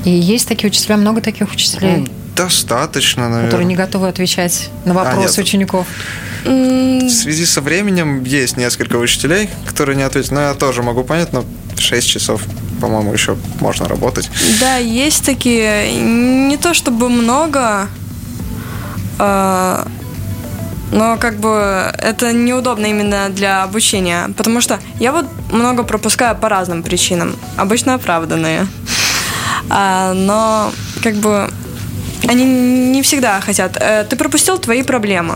И 0.04 0.10
есть 0.10 0.48
такие 0.48 0.70
учителя, 0.70 0.96
много 0.96 1.20
таких 1.20 1.52
учителей, 1.52 1.96
Ну, 1.96 2.06
Достаточно, 2.38 3.24
наверное. 3.24 3.46
которые 3.46 3.66
не 3.66 3.74
готовы 3.76 4.08
отвечать 4.08 4.70
на 4.84 4.94
вопросы 4.94 5.38
нет. 5.40 5.46
учеников. 5.46 5.86
В 6.44 7.10
связи 7.10 7.44
со 7.44 7.60
временем 7.60 8.22
есть 8.24 8.56
несколько 8.56 8.96
учителей, 8.96 9.50
которые 9.66 9.96
не 9.96 10.02
ответят. 10.04 10.30
Но 10.30 10.40
я 10.40 10.54
тоже 10.54 10.82
могу 10.82 11.04
понять, 11.04 11.32
но 11.32 11.44
6 11.76 12.08
часов, 12.08 12.42
по-моему, 12.80 13.12
еще 13.12 13.36
можно 13.60 13.88
работать. 13.88 14.30
Да, 14.60 14.76
есть 14.76 15.24
такие, 15.24 15.92
не 15.94 16.56
то 16.56 16.74
чтобы 16.74 17.08
много, 17.08 17.88
а, 19.18 19.86
но 20.92 21.16
как 21.18 21.38
бы 21.38 21.92
это 21.98 22.32
неудобно 22.32 22.86
именно 22.86 23.28
для 23.30 23.62
обучения, 23.64 24.30
потому 24.36 24.60
что 24.60 24.78
я 25.00 25.12
вот 25.12 25.26
много 25.52 25.82
пропускаю 25.82 26.36
по 26.36 26.48
разным 26.48 26.82
причинам, 26.82 27.36
обычно 27.56 27.94
оправданные, 27.94 28.66
А, 29.70 30.14
но 30.14 30.72
как 31.02 31.16
бы 31.16 31.50
они 32.28 32.44
не 32.44 33.02
всегда 33.02 33.40
хотят. 33.40 33.76
Э, 33.80 34.04
Ты 34.04 34.16
пропустил 34.16 34.58
твои 34.58 34.82
проблемы, 34.82 35.34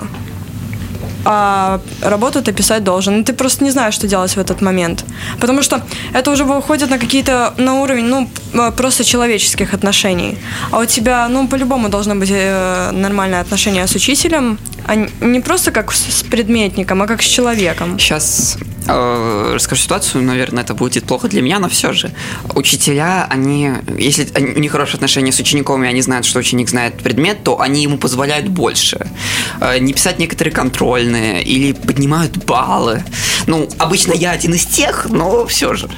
а 1.24 1.80
работу 2.00 2.42
ты 2.42 2.52
писать 2.52 2.82
должен. 2.82 3.20
И 3.20 3.24
ты 3.24 3.32
просто 3.32 3.64
не 3.64 3.70
знаешь, 3.70 3.94
что 3.94 4.08
делать 4.08 4.36
в 4.36 4.38
этот 4.38 4.60
момент. 4.60 5.04
Потому 5.40 5.62
что 5.62 5.80
это 6.14 6.30
уже 6.30 6.44
выходит 6.44 6.90
на 6.90 6.98
какие-то, 6.98 7.54
на 7.58 7.74
уровень, 7.74 8.06
ну, 8.06 8.28
э, 8.54 8.72
просто 8.72 9.04
человеческих 9.04 9.74
отношений. 9.74 10.38
А 10.70 10.78
у 10.78 10.84
тебя, 10.84 11.28
ну, 11.28 11.46
по-любому 11.46 11.88
должно 11.88 12.14
быть 12.14 12.30
э, 12.32 12.90
нормальное 12.92 13.40
отношение 13.40 13.86
с 13.86 13.94
учителем, 13.94 14.58
а 14.86 14.96
не 15.20 15.40
просто 15.40 15.70
как 15.70 15.92
с 15.92 16.22
предметником, 16.22 17.02
а 17.02 17.06
как 17.06 17.22
с 17.22 17.26
человеком. 17.26 17.98
Сейчас 17.98 18.58
э, 18.86 19.52
расскажу 19.54 19.82
ситуацию, 19.82 20.24
наверное, 20.24 20.62
это 20.62 20.74
будет 20.74 21.04
плохо 21.04 21.28
для 21.28 21.42
меня, 21.42 21.58
но 21.58 21.68
все 21.68 21.92
же. 21.92 22.10
Учителя, 22.54 23.26
они, 23.30 23.70
если 23.98 24.28
у 24.38 24.58
них 24.58 24.72
хорошие 24.72 24.96
отношения 24.96 25.32
с 25.32 25.38
учеником, 25.38 25.84
и 25.84 25.86
они 25.86 26.02
знают, 26.02 26.26
что 26.26 26.38
ученик 26.38 26.68
знает 26.68 26.98
предмет, 27.02 27.44
то 27.44 27.60
они 27.60 27.82
ему 27.82 27.98
позволяют 27.98 28.48
больше. 28.48 29.06
Э, 29.60 29.78
не 29.78 29.92
писать 29.92 30.18
некоторые 30.18 30.52
контрольные 30.52 31.42
или 31.42 31.72
поднимают 31.72 32.36
баллы. 32.44 33.04
Ну, 33.46 33.68
обычно 33.78 34.12
я 34.12 34.32
один 34.32 34.54
из 34.54 34.66
тех, 34.66 35.06
но 35.10 35.46
все 35.46 35.74
же. 35.74 35.88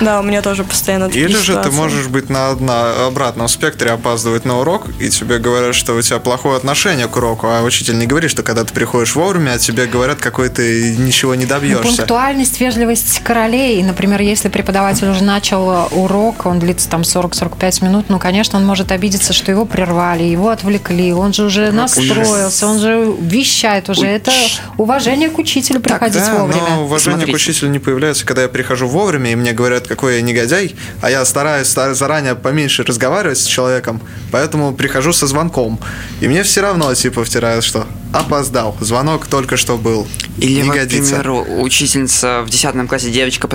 Да, 0.00 0.20
у 0.20 0.22
меня 0.22 0.42
тоже 0.42 0.64
постоянно 0.64 1.06
такие 1.08 1.24
Или 1.24 1.32
же 1.34 1.38
ты 1.38 1.44
ситуации. 1.46 1.70
можешь 1.70 2.06
быть 2.08 2.28
на, 2.30 2.54
на 2.56 3.06
обратном 3.06 3.48
спектре, 3.48 3.90
опаздывать 3.90 4.44
на 4.44 4.60
урок, 4.60 4.86
и 5.00 5.08
тебе 5.10 5.38
говорят, 5.38 5.74
что 5.74 5.94
у 5.94 6.02
тебя 6.02 6.18
плохое 6.18 6.56
отношение 6.56 7.08
к 7.08 7.16
уроку, 7.16 7.46
а 7.48 7.62
учитель 7.62 7.98
не 7.98 8.06
говорит, 8.06 8.30
что 8.30 8.42
когда 8.42 8.64
ты 8.64 8.72
приходишь 8.72 9.14
вовремя, 9.16 9.52
а 9.52 9.58
тебе 9.58 9.86
говорят, 9.86 10.18
какой 10.18 10.48
ты 10.48 10.96
ничего 10.96 11.34
не 11.34 11.44
Ну, 11.44 11.48
добьешься. 11.50 11.82
пунктуальность, 11.82 12.60
вежливость 12.60 13.20
королей. 13.24 13.82
Например, 13.82 14.20
если 14.20 14.48
преподаватель 14.48 15.08
уже 15.08 15.24
начал 15.24 15.88
урок, 15.92 16.46
он 16.46 16.58
длится 16.58 16.88
там 16.88 17.02
40-45 17.02 17.84
минут, 17.84 18.06
ну, 18.08 18.18
конечно, 18.18 18.58
он 18.58 18.66
может 18.66 18.92
обидеться, 18.92 19.32
что 19.32 19.50
его 19.50 19.64
прервали, 19.64 20.22
его 20.24 20.50
отвлекли, 20.50 21.12
он 21.12 21.32
же 21.32 21.44
уже 21.44 21.70
настроился, 21.72 22.66
он 22.66 22.78
же 22.78 23.14
вещает 23.20 23.88
уже. 23.88 24.06
Это 24.06 24.32
уважение 24.76 25.28
к 25.30 25.38
учителю 25.38 25.80
приходить 25.80 26.22
да, 26.22 26.34
вовремя. 26.38 26.62
но 26.76 26.84
уважение 26.84 27.16
Смотрите. 27.18 27.32
к 27.32 27.34
учителю 27.36 27.70
не 27.70 27.78
появляется, 27.78 28.24
когда 28.26 28.42
я 28.42 28.48
прихожу 28.48 28.86
вовремя, 28.88 29.32
и 29.32 29.34
мне 29.36 29.52
говорят, 29.52 29.87
какой 29.88 30.16
я 30.16 30.22
негодяй, 30.22 30.76
а 31.00 31.10
я 31.10 31.24
стараюсь 31.24 31.68
заранее 31.68 32.34
поменьше 32.34 32.84
разговаривать 32.84 33.38
с 33.38 33.44
человеком, 33.44 34.00
поэтому 34.30 34.74
прихожу 34.74 35.12
со 35.12 35.26
звонком. 35.26 35.80
И 36.20 36.28
мне 36.28 36.42
все 36.42 36.60
равно, 36.60 36.94
типа, 36.94 37.24
втирают, 37.24 37.64
что 37.64 37.86
опоздал, 38.12 38.76
звонок 38.80 39.26
только 39.26 39.56
что 39.56 39.76
был. 39.76 40.06
Или, 40.38 40.62
не 40.62 40.68
например, 40.68 41.30
учительница 41.60 42.42
в 42.42 42.50
10 42.50 42.88
классе 42.88 43.10
девочка 43.10 43.48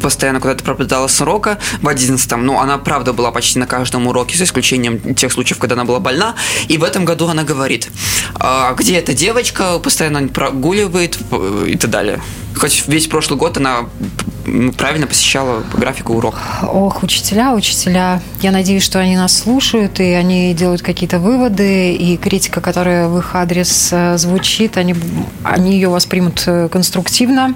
постоянно 0.00 0.40
куда-то 0.40 0.64
пропадала 0.64 1.08
с 1.08 1.20
урока 1.20 1.58
в 1.82 1.88
11 1.88 2.36
ну, 2.36 2.58
она, 2.58 2.78
правда, 2.78 3.12
была 3.12 3.30
почти 3.30 3.58
на 3.58 3.66
каждом 3.66 4.06
уроке, 4.06 4.36
за 4.36 4.44
исключением 4.44 5.14
тех 5.14 5.32
случаев, 5.32 5.58
когда 5.58 5.74
она 5.74 5.84
была 5.84 6.00
больна, 6.00 6.34
и 6.68 6.78
в 6.78 6.84
этом 6.84 7.04
году 7.04 7.28
она 7.28 7.42
говорит, 7.42 7.88
а, 8.34 8.74
где 8.74 8.96
эта 8.96 9.12
девочка, 9.14 9.78
постоянно 9.78 10.28
прогуливает 10.28 11.18
и 11.66 11.76
так 11.76 11.90
далее. 11.90 12.20
Хоть 12.56 12.84
весь 12.86 13.06
прошлый 13.06 13.38
год 13.38 13.56
она 13.56 13.86
правильно 14.76 15.06
посещала 15.06 15.62
по 15.72 15.78
графику 15.78 16.14
урок. 16.14 16.36
Ох, 16.62 17.02
учителя, 17.02 17.54
учителя. 17.54 18.20
Я 18.42 18.50
надеюсь, 18.50 18.82
что 18.82 19.00
они 19.00 19.16
нас 19.16 19.36
слушают, 19.36 20.00
и 20.00 20.04
они 20.04 20.54
делают 20.54 20.82
какие-то 20.82 21.18
выводы, 21.18 21.94
и 21.94 22.16
критика, 22.16 22.60
которая 22.60 23.08
в 23.08 23.18
их 23.18 23.34
адрес 23.34 23.88
э, 23.90 24.18
звучит, 24.18 24.76
они, 24.76 24.94
они 25.42 25.72
ее 25.72 25.88
воспримут 25.88 26.42
э, 26.46 26.68
конструктивно. 26.68 27.54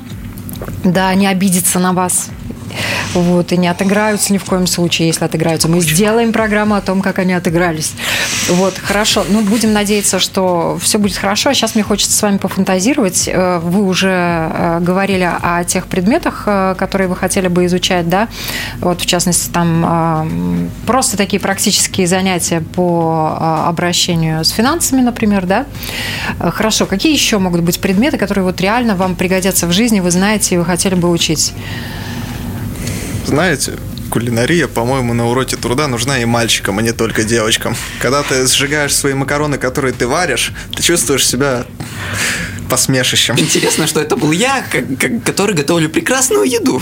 Да, 0.83 1.15
не 1.15 1.27
обидятся 1.27 1.79
на 1.79 1.93
вас 1.93 2.31
вот, 3.15 3.53
и 3.53 3.57
не 3.57 3.69
отыграются 3.69 4.33
ни 4.33 4.39
в 4.39 4.45
коем 4.45 4.67
случае, 4.67 5.09
если 5.09 5.25
отыграются. 5.25 5.69
Мы 5.69 5.81
сделаем 5.81 6.33
программу 6.33 6.75
о 6.75 6.81
том, 6.81 7.01
как 7.01 7.19
они 7.19 7.33
отыгрались. 7.33 7.93
Вот, 8.49 8.75
хорошо. 8.79 9.25
Ну, 9.29 9.43
будем 9.43 9.73
надеяться, 9.73 10.19
что 10.19 10.79
все 10.81 10.99
будет 10.99 11.17
хорошо. 11.17 11.51
А 11.51 11.55
сейчас 11.55 11.75
мне 11.75 11.85
хочется 11.85 12.17
с 12.17 12.23
вами 12.23 12.39
пофантазировать. 12.39 13.29
Э, 13.29 13.59
вы 13.59 13.83
уже 13.83 14.09
э, 14.11 14.79
говорили 14.81 15.29
о 15.43 15.65
тех 15.65 15.87
предметах, 15.87 16.45
э, 16.47 16.75
которые 16.79 17.09
вы 17.09 17.17
хотели 17.17 17.49
бы 17.49 17.67
изучать, 17.67 18.09
да? 18.09 18.29
Вот, 18.81 19.01
в 19.01 19.07
частности, 19.07 19.51
там 19.51 20.71
просто 20.87 21.17
такие 21.17 21.41
практические 21.41 22.07
занятия 22.07 22.61
по 22.61 23.65
обращению 23.67 24.45
с 24.45 24.51
финансами, 24.51 25.01
например, 25.01 25.47
да? 25.47 25.67
Хорошо. 26.39 26.87
Какие 26.87 27.13
еще 27.13 27.39
могут 27.39 27.63
быть 27.63 27.81
предметы, 27.81 28.19
которые 28.19 28.45
вот 28.45 28.61
реально 28.61 28.97
вам 28.97 29.17
пригодятся 29.17 29.67
в 29.67 29.73
жизни, 29.73 30.01
вы 30.01 30.11
знаете, 30.11 30.55
и 30.55 30.59
вы 30.59 30.65
хотели 30.65 30.95
бы 30.95 31.11
учить? 31.11 31.53
Знаете, 33.29 33.75
кулинария, 34.09 34.67
по-моему, 34.69 35.13
на 35.13 35.29
уроке 35.29 35.59
труда 35.59 35.87
нужна 35.87 36.19
и 36.19 36.25
мальчикам, 36.25 36.79
а 36.79 36.83
не 36.83 36.93
только 36.93 37.25
девочкам. 37.25 37.77
Когда 38.01 38.23
ты 38.23 38.47
сжигаешь 38.47 38.97
свои 38.97 39.13
макароны, 39.13 39.59
которые 39.59 39.93
ты 39.93 40.07
варишь, 40.07 40.53
ты 40.75 40.83
чувствуешь 40.83 41.27
себя 41.27 41.67
посмешищем. 42.71 43.39
Интересно, 43.39 43.87
что 43.87 44.01
это 44.01 44.17
был 44.17 44.33
я, 44.33 44.65
который 45.27 45.55
готовлю 45.55 45.91
прекрасную 45.91 46.45
еду. 46.45 46.81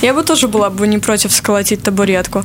Я 0.00 0.14
бы 0.14 0.22
тоже 0.22 0.48
была 0.48 0.70
бы 0.70 0.86
не 0.86 0.96
против 0.96 1.30
сколотить 1.34 1.82
табуретку. 1.82 2.42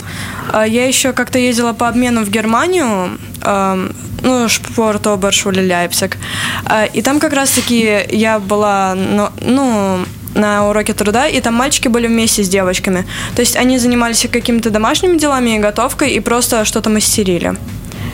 А 0.52 0.68
я 0.68 0.86
еще 0.86 1.14
как-то 1.14 1.40
ездила 1.40 1.72
по 1.72 1.88
обмену 1.88 2.26
в 2.26 2.30
Германию, 2.30 3.18
ну, 3.44 4.50
Шпорт 4.50 5.08
Обершуле 5.08 5.62
Ляйпциг. 5.62 6.18
А, 6.66 6.84
и 6.84 7.02
там 7.02 7.22
как 7.22 7.32
раз-таки 7.32 8.06
я 8.10 8.40
была, 8.40 8.94
ну 8.94 10.06
на 10.34 10.68
уроке 10.68 10.94
труда, 10.94 11.28
и 11.28 11.40
там 11.42 11.54
мальчики 11.54 11.88
были 11.88 12.08
вместе 12.08 12.44
с 12.44 12.50
девочками. 12.50 13.06
То 13.36 13.42
есть 13.42 13.56
они 13.56 13.78
занимались 13.78 14.28
какими-то 14.32 14.70
домашними 14.70 15.18
делами 15.18 15.56
и 15.56 15.60
готовкой, 15.60 16.12
и 16.12 16.20
просто 16.20 16.66
что-то 16.66 16.90
мастерили. 16.90 17.56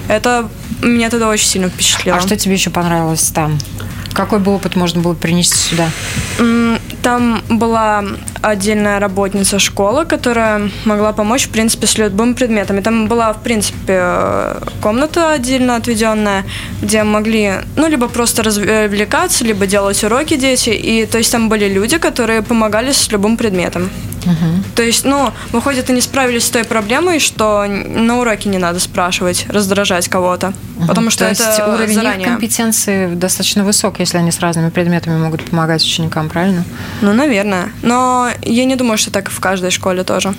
Это 0.07 0.49
меня 0.81 1.09
тогда 1.09 1.29
очень 1.29 1.47
сильно 1.47 1.69
впечатлило. 1.69 2.17
А 2.17 2.21
что 2.21 2.35
тебе 2.35 2.53
еще 2.53 2.69
понравилось 2.69 3.31
там? 3.33 3.57
Какой 4.13 4.39
бы 4.39 4.53
опыт 4.53 4.75
можно 4.75 5.01
было 5.01 5.13
принести 5.13 5.55
сюда? 5.55 5.89
Там 7.03 7.41
была 7.49 8.03
отдельная 8.41 8.97
работница 8.97 9.59
школы, 9.59 10.05
которая 10.05 10.69
могла 10.85 11.11
помочь, 11.11 11.47
в 11.47 11.49
принципе, 11.49 11.85
с 11.85 11.97
любым 11.97 12.33
предметом. 12.33 12.79
И 12.79 12.81
там 12.81 13.07
была, 13.07 13.33
в 13.33 13.43
принципе, 13.43 14.55
комната 14.81 15.33
отдельно 15.33 15.75
отведенная, 15.75 16.45
где 16.81 17.03
могли, 17.03 17.55
ну, 17.75 17.89
либо 17.89 18.07
просто 18.07 18.41
развлекаться, 18.41 19.43
либо 19.43 19.67
делать 19.67 20.01
уроки 20.03 20.37
дети. 20.37 20.69
И, 20.69 21.05
то 21.05 21.17
есть, 21.17 21.31
там 21.31 21.49
были 21.49 21.67
люди, 21.67 21.97
которые 21.97 22.41
помогали 22.41 22.93
с 22.93 23.11
любым 23.11 23.35
предметом. 23.35 23.89
Угу. 24.25 24.63
То 24.75 24.83
есть, 24.83 25.05
ну, 25.05 25.31
выходит, 25.51 25.89
они 25.89 26.01
справились 26.01 26.45
с 26.45 26.49
той 26.49 26.63
проблемой, 26.63 27.19
что 27.19 27.65
на 27.65 28.19
уроке 28.19 28.49
не 28.49 28.57
надо 28.57 28.79
спрашивать, 28.79 29.45
раздражать 29.49 30.07
кого-то. 30.07 30.53
Угу. 30.77 30.87
Потому 30.87 31.09
что 31.09 31.25
То 31.25 31.31
это 31.31 31.43
есть 31.43 31.59
уровень 31.59 31.95
заранее. 31.95 32.21
их 32.21 32.27
компетенции 32.27 33.13
достаточно 33.13 33.63
высок, 33.63 33.99
если 33.99 34.17
они 34.17 34.31
с 34.31 34.39
разными 34.39 34.69
предметами 34.69 35.17
могут 35.17 35.49
помогать 35.49 35.83
ученикам, 35.83 36.29
правильно? 36.29 36.63
Ну, 37.01 37.13
наверное. 37.13 37.71
Но 37.81 38.29
я 38.41 38.65
не 38.65 38.75
думаю, 38.75 38.97
что 38.97 39.11
так 39.11 39.29
в 39.29 39.39
каждой 39.39 39.71
школе 39.71 40.03
тоже. 40.03 40.33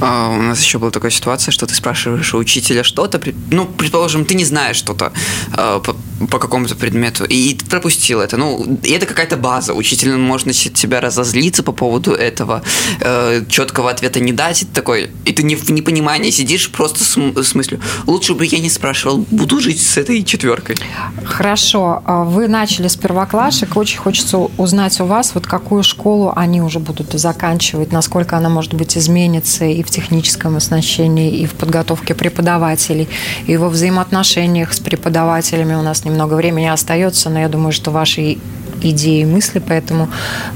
А, 0.00 0.28
у 0.30 0.42
нас 0.42 0.62
еще 0.62 0.78
была 0.78 0.90
такая 0.90 1.10
ситуация, 1.10 1.52
что 1.52 1.66
ты 1.66 1.74
спрашиваешь 1.74 2.34
у 2.34 2.38
учителя 2.38 2.84
что-то, 2.84 3.20
ну, 3.50 3.66
предположим, 3.66 4.24
ты 4.24 4.34
не 4.34 4.44
знаешь 4.44 4.76
что-то 4.76 5.12
э, 5.56 5.80
по, 5.84 5.96
по 6.26 6.38
какому-то 6.38 6.76
предмету, 6.76 7.24
и 7.24 7.54
ты 7.54 7.66
пропустил 7.66 8.20
это. 8.20 8.36
Ну, 8.36 8.78
и 8.82 8.92
это 8.92 9.06
какая-то 9.06 9.36
база. 9.36 9.74
Учитель 9.74 10.16
может 10.16 10.46
на 10.46 10.52
тебя 10.52 11.00
разозлиться 11.00 11.62
по 11.62 11.72
поводу 11.72 12.12
этого, 12.12 12.62
э, 13.08 13.44
четкого 13.48 13.90
ответа 13.90 14.20
не 14.20 14.32
дать, 14.32 14.62
и 14.62 14.64
такой, 14.66 15.10
и 15.24 15.32
ты 15.32 15.42
не 15.42 15.56
в 15.56 15.70
непонимании 15.70 16.30
сидишь 16.30 16.70
просто 16.70 17.04
с, 17.04 17.16
с 17.16 17.54
мыслью, 17.54 17.80
лучше 18.06 18.34
бы 18.34 18.44
я 18.46 18.58
не 18.58 18.70
спрашивал, 18.70 19.24
буду 19.30 19.60
жить 19.60 19.80
с 19.80 19.96
этой 19.96 20.22
четверкой. 20.24 20.76
Хорошо. 21.24 22.02
А 22.04 22.24
вы 22.24 22.48
начали 22.48 22.88
с 22.88 22.96
первоклашек, 22.96 23.76
очень 23.76 23.98
хочется 23.98 24.38
узнать 24.38 25.00
у 25.00 25.04
вас, 25.04 25.34
вот 25.34 25.46
какую 25.46 25.82
школу 25.82 26.32
они 26.36 26.60
уже 26.60 26.78
будут 26.78 27.12
заканчивать, 27.12 27.92
насколько 27.92 28.36
она, 28.36 28.48
может 28.48 28.74
быть, 28.74 28.96
изменится, 28.96 29.64
и 29.64 29.82
в 29.82 29.90
техническом 29.90 30.56
оснащении, 30.56 31.38
и 31.38 31.46
в 31.46 31.52
подготовке 31.52 32.14
преподавателей, 32.14 33.08
и 33.46 33.56
во 33.56 33.68
взаимоотношениях 33.68 34.72
с 34.72 34.80
преподавателями. 34.80 35.74
У 35.74 35.82
нас 35.82 36.04
немного 36.04 36.34
времени 36.34 36.66
остается, 36.66 37.30
но 37.30 37.40
я 37.40 37.48
думаю, 37.48 37.72
что 37.72 37.90
ваши 37.90 38.38
идеи 38.82 39.22
и 39.22 39.24
мысли 39.24 39.58
по 39.58 39.72
этому 39.72 40.10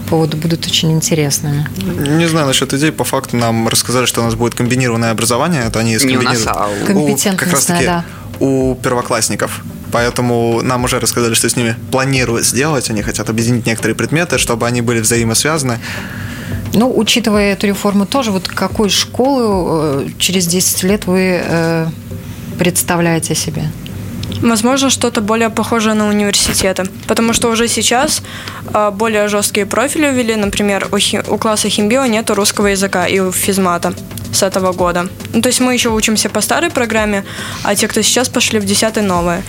поводу 0.09 0.37
будут 0.37 0.67
очень 0.67 0.93
интересными. 0.93 1.67
Не 2.19 2.27
знаю 2.27 2.47
насчет 2.47 2.73
идей. 2.75 2.93
По 2.93 3.05
факту 3.05 3.37
нам 3.37 3.69
рассказали, 3.69 4.07
что 4.07 4.21
у 4.21 4.25
нас 4.25 4.35
будет 4.35 4.55
комбинированное 4.55 5.11
образование. 5.11 5.65
Это 5.67 5.81
они 5.81 5.99
скомбинируют. 5.99 6.39
Не 6.39 6.43
у 6.43 6.47
нас, 6.47 6.57
а 6.57 6.69
у... 6.69 6.87
Компетентностное, 6.87 7.85
да. 7.85 8.05
У 8.41 8.75
первоклассников. 8.75 9.63
Поэтому 9.93 10.63
нам 10.63 10.85
уже 10.85 10.99
рассказали, 10.99 11.35
что 11.35 11.49
с 11.49 11.57
ними 11.57 11.77
планируют 11.91 12.47
сделать. 12.47 12.91
Они 12.91 13.03
хотят 13.03 13.29
объединить 13.29 13.67
некоторые 13.67 13.95
предметы, 13.95 14.39
чтобы 14.39 14.67
они 14.67 14.81
были 14.81 15.01
взаимосвязаны. 15.01 15.79
Ну, 16.75 16.93
учитывая 16.97 17.53
эту 17.53 17.67
реформу 17.67 18.07
тоже, 18.07 18.31
вот 18.31 18.49
какой 18.49 18.89
школу 18.89 20.01
э, 20.01 20.09
через 20.19 20.47
10 20.47 20.83
лет 20.85 21.07
вы 21.07 21.41
э, 21.45 21.87
представляете 22.59 23.35
себе? 23.35 23.65
Возможно, 24.43 24.91
что-то 24.91 25.21
более 25.21 25.51
похожее 25.51 25.95
на 25.95 26.09
университеты. 26.09 26.85
Потому 27.07 27.33
что 27.33 27.49
уже 27.49 27.69
сейчас 27.69 28.23
э, 28.75 28.91
более 28.93 29.29
жесткие 29.29 29.67
профили 29.67 30.11
ввели. 30.13 30.35
Например, 30.37 30.89
у, 30.93 30.99
хи- 30.99 31.23
у 31.29 31.39
класса 31.39 31.69
химбио 31.69 32.07
нет 32.07 32.29
русского 32.31 32.67
языка 32.67 33.07
и 33.07 33.21
у 33.21 33.31
физмата 33.33 33.95
с 34.33 34.43
этого 34.43 34.73
года. 34.73 35.07
Ну, 35.33 35.43
то 35.43 35.49
есть 35.49 35.61
мы 35.61 35.75
еще 35.75 35.91
учимся 35.91 36.29
по 36.29 36.41
старой 36.41 36.71
программе, 36.71 37.25
а 37.63 37.75
те, 37.75 37.87
кто 37.87 38.03
сейчас 38.03 38.29
пошли 38.29 38.59
в 38.59 38.65
10 38.65 38.97
новые. 39.03 39.43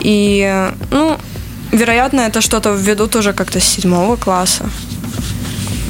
И, 0.00 0.70
ну, 0.90 1.16
вероятно, 1.72 2.20
это 2.20 2.40
что-то 2.40 2.74
введут 2.74 3.16
уже 3.16 3.32
как-то 3.32 3.60
с 3.60 3.64
седьмого 3.64 4.16
класса. 4.16 4.64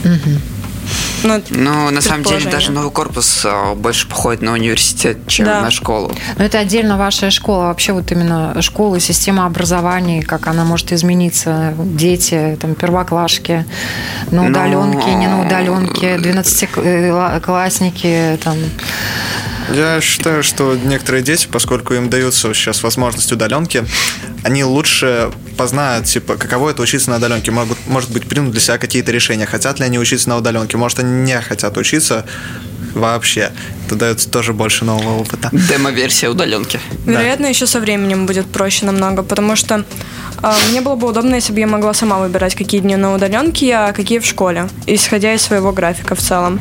Угу. 0.05 0.54
Ну, 1.25 1.43
ну 1.49 1.91
на 1.91 2.01
самом 2.03 2.22
деле, 2.22 2.51
даже 2.51 2.70
новый 2.70 2.91
корпус 2.91 3.43
а, 3.45 3.75
больше 3.75 4.09
походит 4.09 4.43
на 4.43 4.53
университет, 4.53 5.18
чем 5.27 5.47
да. 5.47 5.62
на 5.62 5.70
школу. 5.70 6.12
Но 6.37 6.45
это 6.45 6.59
отдельно 6.59 6.99
ваша 6.99 7.31
школа. 7.31 7.64
Вообще 7.64 7.95
вот 7.95 8.12
именно 8.12 8.61
школа, 8.61 9.01
система 9.01 9.47
образования, 9.47 10.20
как 10.22 10.47
она 10.47 10.64
может 10.64 10.93
измениться. 10.93 11.72
Дети, 11.79 12.59
там, 12.61 12.75
первоклашки, 12.75 13.64
на 14.31 14.47
удаленке, 14.47 15.09
Но... 15.09 15.18
не 15.18 15.27
на 15.27 15.47
удаленке, 15.47 16.16
12-классники, 16.16 18.39
там... 18.45 18.59
Я 19.73 20.01
считаю, 20.01 20.43
что 20.43 20.77
некоторые 20.77 21.23
дети, 21.23 21.49
поскольку 21.51 21.95
им 21.95 22.11
даются 22.11 22.53
сейчас 22.55 22.83
возможность 22.83 23.33
удаленки, 23.33 23.85
они 24.43 24.65
лучше 24.65 25.31
познают, 25.57 26.07
типа, 26.07 26.37
каково 26.37 26.71
это 26.71 26.83
учиться 26.83 27.11
на 27.11 27.17
удаленке. 27.17 27.51
Могут, 27.51 27.79
может 27.87 28.11
быть, 28.11 28.27
примут 28.29 28.53
для 28.53 28.61
себя 28.61 28.79
какие-то 28.79 29.12
решения. 29.12 29.47
Хотят 29.47 29.79
ли 29.79 29.85
они 29.85 29.99
учиться 29.99 30.29
на 30.29 30.37
удаленке? 30.37 30.77
Может, 30.77 30.99
они 30.99 31.23
не 31.23 31.41
хотят 31.41 31.77
учиться 31.77 32.27
вообще. 32.95 33.53
Это 33.87 33.97
дает 33.97 34.31
тоже 34.31 34.53
больше 34.53 34.85
нового 34.85 35.21
опыта. 35.21 35.51
Демо-версия 35.53 36.29
удаленки. 36.29 36.81
Вероятно, 37.07 37.45
да. 37.45 37.49
еще 37.49 37.67
со 37.67 37.81
временем 37.81 38.27
будет 38.27 38.47
проще 38.47 38.87
намного, 38.87 39.23
потому 39.23 39.57
что 39.57 39.85
э, 40.43 40.53
мне 40.71 40.81
было 40.81 40.95
бы 40.95 41.09
удобно, 41.09 41.35
если 41.35 41.53
бы 41.53 41.61
я 41.61 41.67
могла 41.67 41.95
сама 41.95 42.19
выбирать, 42.19 42.55
какие 42.55 42.81
дни 42.81 42.97
на 42.97 43.15
удаленке 43.15 43.67
я, 43.67 43.87
а 43.89 43.93
какие 43.93 44.19
в 44.19 44.27
школе, 44.27 44.69
исходя 44.87 45.35
из 45.35 45.43
своего 45.43 45.73
графика 45.73 46.15
в 46.15 46.21
целом. 46.21 46.61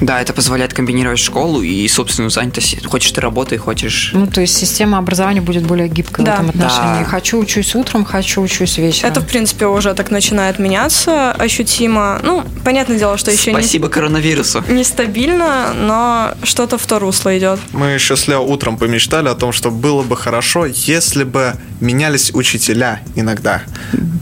Да, 0.00 0.20
это 0.20 0.32
позволяет 0.32 0.72
комбинировать 0.74 1.18
школу 1.18 1.62
и 1.62 1.86
собственную 1.88 2.30
занятость. 2.30 2.84
Хочешь 2.86 3.10
ты 3.12 3.20
работай, 3.20 3.58
хочешь... 3.58 4.10
Ну, 4.14 4.26
то 4.26 4.40
есть 4.40 4.56
система 4.56 4.98
образования 4.98 5.40
будет 5.40 5.64
более 5.64 5.88
гибкой 5.88 6.24
Да. 6.24 6.32
в 6.32 6.34
этом 6.34 6.48
отношении. 6.50 7.02
Да. 7.02 7.04
Хочу 7.04 7.38
учусь 7.38 7.74
утром, 7.74 8.04
хочу 8.04 8.40
учусь 8.42 8.78
вечером. 8.78 9.10
Это, 9.10 9.20
в 9.20 9.26
принципе, 9.26 9.66
уже 9.66 9.94
так 9.94 10.10
начинает 10.10 10.58
меняться 10.58 11.32
ощутимо. 11.32 12.20
Ну, 12.22 12.44
понятное 12.64 12.98
дело, 12.98 13.18
что 13.18 13.30
еще 13.30 13.52
не, 13.52 13.58
Спасибо 13.60 13.88
коронавирусу. 13.88 14.62
нестабильно, 14.68 15.72
но 15.74 16.34
что-то 16.42 16.78
в 16.78 16.86
то 16.86 16.98
русло 16.98 17.36
идет. 17.36 17.58
Мы 17.72 17.86
еще 17.88 18.16
с 18.16 18.28
Лео 18.28 18.42
утром 18.44 18.76
помечтали 18.76 19.28
о 19.28 19.34
том, 19.34 19.52
что 19.52 19.70
было 19.70 20.02
бы 20.02 20.16
хорошо, 20.16 20.66
если 20.66 21.24
бы 21.24 21.54
менялись 21.80 22.30
учителя 22.34 23.00
иногда 23.16 23.62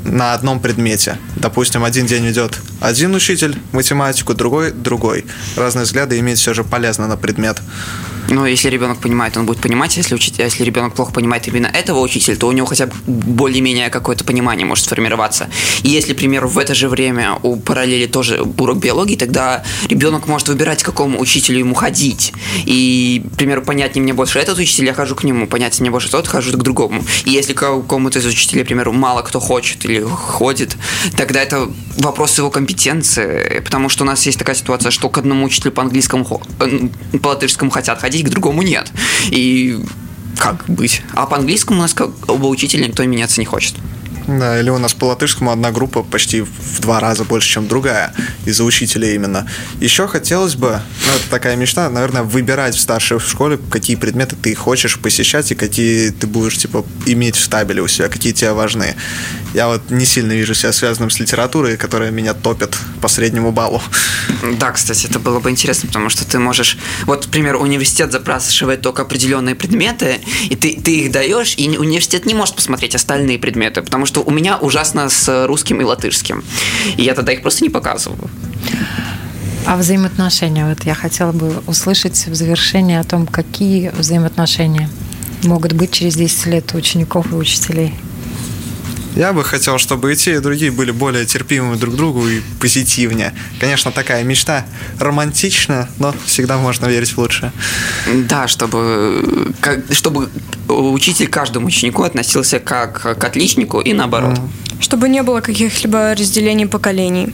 на 0.04 0.32
одном 0.34 0.60
предмете. 0.60 1.18
Допустим, 1.36 1.84
один 1.84 2.06
день 2.06 2.24
ведет 2.26 2.58
один 2.80 3.14
учитель 3.14 3.56
математику, 3.72 4.34
другой 4.34 4.70
другой. 4.72 5.24
Разные 5.66 5.82
взгляды 5.82 6.16
иметь 6.20 6.38
все 6.38 6.54
же 6.54 6.62
полезно 6.62 7.08
на 7.08 7.16
предмет. 7.16 7.60
Но 8.28 8.46
если 8.46 8.68
ребенок 8.68 8.98
понимает, 8.98 9.36
он 9.36 9.46
будет 9.46 9.60
понимать. 9.60 9.96
Если, 9.96 10.14
учить, 10.14 10.38
если 10.38 10.64
ребенок 10.64 10.94
плохо 10.94 11.12
понимает 11.12 11.46
именно 11.48 11.66
этого 11.66 12.00
учителя, 12.00 12.36
то 12.36 12.48
у 12.48 12.52
него 12.52 12.66
хотя 12.66 12.86
бы 12.86 12.94
более-менее 13.06 13.90
какое-то 13.90 14.24
понимание 14.24 14.66
может 14.66 14.84
сформироваться. 14.84 15.48
И 15.82 15.88
если, 15.88 16.14
к 16.14 16.16
примеру, 16.16 16.48
в 16.48 16.58
это 16.58 16.74
же 16.74 16.88
время 16.88 17.38
у 17.42 17.56
параллели 17.56 18.06
тоже 18.06 18.42
урок 18.42 18.78
биологии, 18.78 19.16
тогда 19.16 19.64
ребенок 19.88 20.26
может 20.26 20.48
выбирать, 20.48 20.82
к 20.82 20.86
какому 20.86 21.20
учителю 21.20 21.58
ему 21.58 21.74
ходить. 21.74 22.32
И, 22.64 23.22
к 23.34 23.36
примеру, 23.36 23.62
понятнее 23.62 24.02
мне 24.02 24.12
больше 24.12 24.38
этот 24.38 24.58
учитель, 24.58 24.86
я 24.86 24.94
хожу 24.94 25.14
к 25.14 25.24
нему, 25.24 25.46
понятнее 25.46 25.82
мне 25.82 25.90
больше 25.90 26.10
тот, 26.10 26.26
хожу 26.26 26.52
к 26.52 26.62
другому. 26.62 27.04
И 27.24 27.30
если 27.30 27.52
к 27.52 27.60
какому-то 27.60 28.18
из 28.18 28.26
учителей, 28.26 28.64
к 28.64 28.66
примеру, 28.66 28.92
мало 28.92 29.22
кто 29.22 29.40
хочет 29.40 29.84
или 29.84 30.00
ходит, 30.00 30.76
тогда 31.16 31.42
это 31.42 31.68
вопрос 31.98 32.38
его 32.38 32.50
компетенции, 32.50 33.60
потому 33.64 33.88
что 33.88 34.04
у 34.04 34.06
нас 34.06 34.24
есть 34.26 34.38
такая 34.38 34.56
ситуация, 34.56 34.90
что 34.90 35.08
к 35.08 35.18
одному 35.18 35.44
учителю 35.44 35.72
по 35.72 35.82
английскому, 35.82 36.42
э, 36.60 37.18
по 37.18 37.28
латышскому 37.28 37.70
хотят 37.70 38.00
ходить, 38.00 38.15
к 38.22 38.28
другому 38.28 38.62
нет. 38.62 38.90
И 39.30 39.78
как 40.38 40.64
быть? 40.68 41.02
А 41.14 41.26
по 41.26 41.36
английскому 41.36 41.78
у 41.78 41.82
нас 41.82 41.94
как 41.94 42.10
оба 42.28 42.46
учителя 42.46 42.86
никто 42.86 43.04
меняться 43.04 43.40
не 43.40 43.46
хочет. 43.46 43.74
Да, 44.26 44.58
или 44.58 44.70
у 44.70 44.78
нас 44.78 44.92
по 44.92 45.04
латышскому 45.04 45.52
одна 45.52 45.70
группа 45.70 46.02
почти 46.02 46.40
в 46.40 46.80
два 46.80 46.98
раза 46.98 47.24
больше, 47.24 47.48
чем 47.48 47.68
другая, 47.68 48.12
из-за 48.44 48.64
учителя 48.64 49.14
именно. 49.14 49.48
Еще 49.80 50.08
хотелось 50.08 50.56
бы, 50.56 50.80
ну, 51.06 51.12
это 51.12 51.30
такая 51.30 51.54
мечта, 51.54 51.88
наверное, 51.88 52.22
выбирать 52.24 52.74
в 52.74 52.80
старшей 52.80 53.20
школе, 53.20 53.58
какие 53.70 53.94
предметы 53.94 54.34
ты 54.34 54.54
хочешь 54.56 54.98
посещать 54.98 55.52
и 55.52 55.54
какие 55.54 56.10
ты 56.10 56.26
будешь, 56.26 56.58
типа, 56.58 56.84
иметь 57.06 57.36
в 57.36 57.44
стабиле 57.44 57.82
у 57.82 57.88
себя, 57.88 58.08
какие 58.08 58.32
тебе 58.32 58.52
важны. 58.52 58.96
Я 59.55 59.68
вот 59.68 59.90
не 59.90 60.05
сильно 60.05 60.32
вижу 60.32 60.55
себя 60.55 60.72
связанным 60.72 61.11
с 61.11 61.18
литературой, 61.18 61.76
которая 61.76 62.11
меня 62.11 62.34
топит 62.34 62.76
по 63.01 63.09
среднему 63.09 63.53
баллу. 63.53 63.80
Да, 64.59 64.72
кстати, 64.72 65.07
это 65.07 65.18
было 65.18 65.40
бы 65.40 65.51
интересно, 65.51 65.86
потому 65.88 66.09
что 66.09 66.24
ты 66.24 66.38
можешь... 66.38 66.76
Вот, 67.05 67.26
к 67.26 67.30
примеру, 67.30 67.61
университет 67.61 68.12
запрашивает 68.12 68.82
только 68.82 69.03
определенные 69.03 69.55
предметы, 69.55 70.20
и 70.51 70.57
ты, 70.57 70.80
ты 70.80 71.01
их 71.01 71.12
даешь, 71.12 71.55
и 71.57 71.68
университет 71.78 72.26
не 72.26 72.34
может 72.34 72.55
посмотреть 72.55 72.94
остальные 72.94 73.38
предметы, 73.38 73.82
потому 73.82 74.07
что 74.07 74.22
у 74.22 74.30
меня 74.30 74.59
ужасно 74.59 75.09
с 75.09 75.47
русским 75.47 75.80
и 75.80 75.84
латышским. 75.84 76.44
И 76.97 77.03
я 77.03 77.14
тогда 77.14 77.32
их 77.32 77.42
просто 77.42 77.64
не 77.64 77.70
показываю. 77.70 78.30
А 79.66 79.76
взаимоотношения? 79.76 80.68
Вот 80.68 80.84
я 80.84 80.94
хотела 80.94 81.32
бы 81.32 81.62
услышать 81.66 82.26
в 82.26 82.34
завершении 82.34 82.97
о 82.97 83.05
том, 83.05 83.26
какие 83.26 83.88
взаимоотношения 83.88 84.88
могут 85.42 85.72
быть 85.72 85.92
через 85.92 86.14
10 86.14 86.47
лет 86.47 86.74
у 86.74 86.78
учеников 86.78 87.32
и 87.32 87.34
учителей. 87.34 87.94
Я 89.16 89.32
бы 89.32 89.42
хотел, 89.44 89.78
чтобы 89.78 90.12
и 90.12 90.16
те, 90.16 90.34
и 90.34 90.38
другие 90.40 90.70
были 90.70 90.90
более 90.90 91.24
терпимыми 91.24 91.76
друг 91.76 91.96
другу 91.96 92.28
и 92.28 92.40
позитивнее. 92.60 93.32
Конечно, 93.58 93.90
такая 93.90 94.22
мечта 94.24 94.66
романтичная, 95.00 95.88
но 95.98 96.14
всегда 96.26 96.58
можно 96.58 96.84
верить 96.86 97.12
в 97.12 97.18
лучшее. 97.18 97.50
Да, 98.28 98.46
чтобы, 98.46 99.52
как- 99.60 99.80
чтобы 99.90 100.28
учитель 100.68 101.28
к 101.28 101.32
каждому 101.32 101.66
ученику 101.68 102.02
относился 102.02 102.58
как 102.60 103.00
к 103.18 103.24
отличнику 103.24 103.80
и 103.80 103.94
наоборот. 103.94 104.38
Чтобы 104.80 105.08
не 105.08 105.22
было 105.22 105.40
каких-либо 105.40 106.14
разделений 106.14 106.66
поколений. 106.66 107.32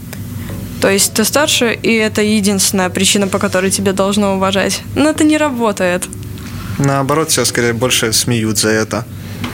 То 0.80 0.88
есть 0.88 1.12
ты 1.14 1.24
старше, 1.24 1.76
и 1.82 1.92
это 1.94 2.22
единственная 2.22 2.90
причина, 2.90 3.26
по 3.26 3.38
которой 3.40 3.72
тебе 3.72 3.92
должно 3.92 4.36
уважать. 4.36 4.82
Но 4.94 5.10
это 5.10 5.24
не 5.24 5.36
работает. 5.36 6.04
Наоборот, 6.78 7.30
все 7.30 7.44
скорее 7.44 7.72
больше 7.72 8.12
смеют 8.12 8.58
за 8.58 8.68
это 8.70 9.04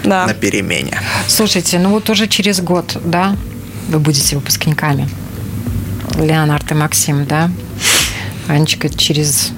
Да. 0.05 0.27
на 0.27 0.35
перемене. 0.35 0.99
Слушайте, 1.27 1.79
ну 1.79 1.91
вот 1.91 2.09
уже 2.11 2.27
через 2.27 2.61
год, 2.61 2.97
да, 3.05 3.37
вы 3.89 3.99
будете 3.99 4.37
выпускниками. 4.37 5.09
Леонард 6.17 6.71
и 6.71 6.75
Максим, 6.75 7.27
да? 7.27 7.51
Анечка 8.49 8.89
через 8.89 9.51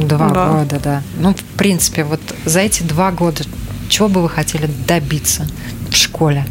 два 0.00 0.28
Да. 0.30 0.48
года, 0.52 0.80
да. 0.82 1.02
Ну, 1.18 1.34
в 1.34 1.42
принципе, 1.56 2.04
вот 2.04 2.20
за 2.44 2.60
эти 2.60 2.82
два 2.82 3.10
года 3.10 3.44
чего 3.88 4.08
бы 4.08 4.22
вы 4.22 4.28
хотели 4.28 4.68
добиться 4.86 5.46
в 5.90 5.96
школе? 5.96 6.46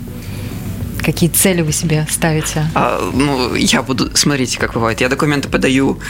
Какие 1.07 1.29
цели 1.29 1.61
вы 1.61 1.71
себе 1.71 2.05
ставите? 2.11 2.69
А, 2.75 2.99
ну, 3.13 3.55
я 3.55 3.81
буду, 3.81 4.11
смотрите, 4.13 4.59
как 4.59 4.73
бывает, 4.73 4.99
я 4.99 5.07
документы 5.07 5.47
подаю 5.47 6.01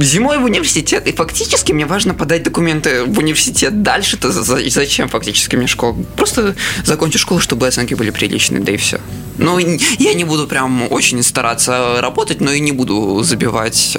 зимой 0.00 0.38
в 0.38 0.44
университет, 0.44 1.06
и 1.06 1.12
фактически 1.12 1.70
мне 1.70 1.86
важно 1.86 2.14
подать 2.14 2.42
документы 2.42 3.04
в 3.04 3.16
университет 3.18 3.84
дальше-то 3.84 4.32
за- 4.32 4.42
за- 4.42 4.68
зачем 4.68 5.08
фактически 5.08 5.54
мне 5.54 5.68
школа? 5.68 5.96
Просто 6.16 6.56
закончу 6.84 7.20
школу, 7.20 7.38
чтобы 7.38 7.68
оценки 7.68 7.94
были 7.94 8.10
приличные, 8.10 8.60
да 8.60 8.72
и 8.72 8.76
все. 8.76 8.98
Ну, 9.38 9.56
я 9.60 10.14
не 10.14 10.24
буду 10.24 10.48
прям 10.48 10.90
очень 10.90 11.22
стараться 11.22 12.00
работать, 12.00 12.40
но 12.40 12.50
и 12.50 12.58
не 12.58 12.72
буду 12.72 13.22
забивать 13.22 13.96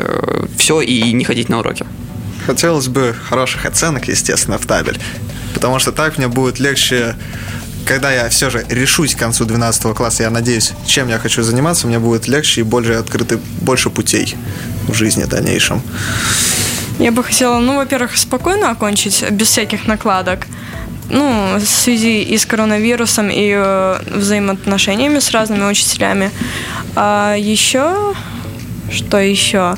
все 0.58 0.82
и 0.82 1.14
не 1.14 1.24
ходить 1.24 1.47
на 1.47 1.60
уроки. 1.60 1.86
Хотелось 2.45 2.89
бы 2.89 3.16
хороших 3.30 3.66
оценок, 3.66 4.10
естественно, 4.10 4.58
в 4.58 4.66
табель. 4.66 4.99
Потому 5.54 5.80
что 5.80 5.93
так 5.93 6.18
мне 6.18 6.28
будет 6.28 6.60
легче, 6.60 7.16
когда 7.86 8.11
я 8.11 8.29
все 8.29 8.49
же 8.49 8.65
решусь 8.69 9.15
к 9.15 9.19
концу 9.19 9.45
12 9.45 9.95
класса, 9.95 10.23
я 10.23 10.29
надеюсь, 10.29 10.73
чем 10.86 11.07
я 11.07 11.19
хочу 11.19 11.43
заниматься, 11.43 11.88
мне 11.88 11.99
будет 11.99 12.27
легче 12.27 12.61
и 12.61 12.63
больше 12.63 12.93
открыты 12.93 13.39
больше 13.61 13.89
путей 13.89 14.36
в 14.88 14.93
жизни 14.93 15.23
дальнейшем. 15.23 15.82
Я 16.99 17.11
бы 17.11 17.23
хотела, 17.23 17.59
ну, 17.59 17.77
во-первых, 17.77 18.17
спокойно 18.17 18.69
окончить, 18.69 19.23
без 19.32 19.47
всяких 19.47 19.88
накладок. 19.88 20.45
Ну, 21.09 21.57
в 21.57 21.65
связи 21.65 22.21
и 22.21 22.38
с 22.38 22.45
коронавирусом, 22.45 23.29
и 23.29 23.51
э, 23.53 23.99
взаимоотношениями 24.15 25.19
с 25.19 25.32
разными 25.32 25.65
учителями. 25.69 26.32
А 26.95 27.36
еще... 27.36 28.13
Что 28.89 29.17
еще? 29.17 29.75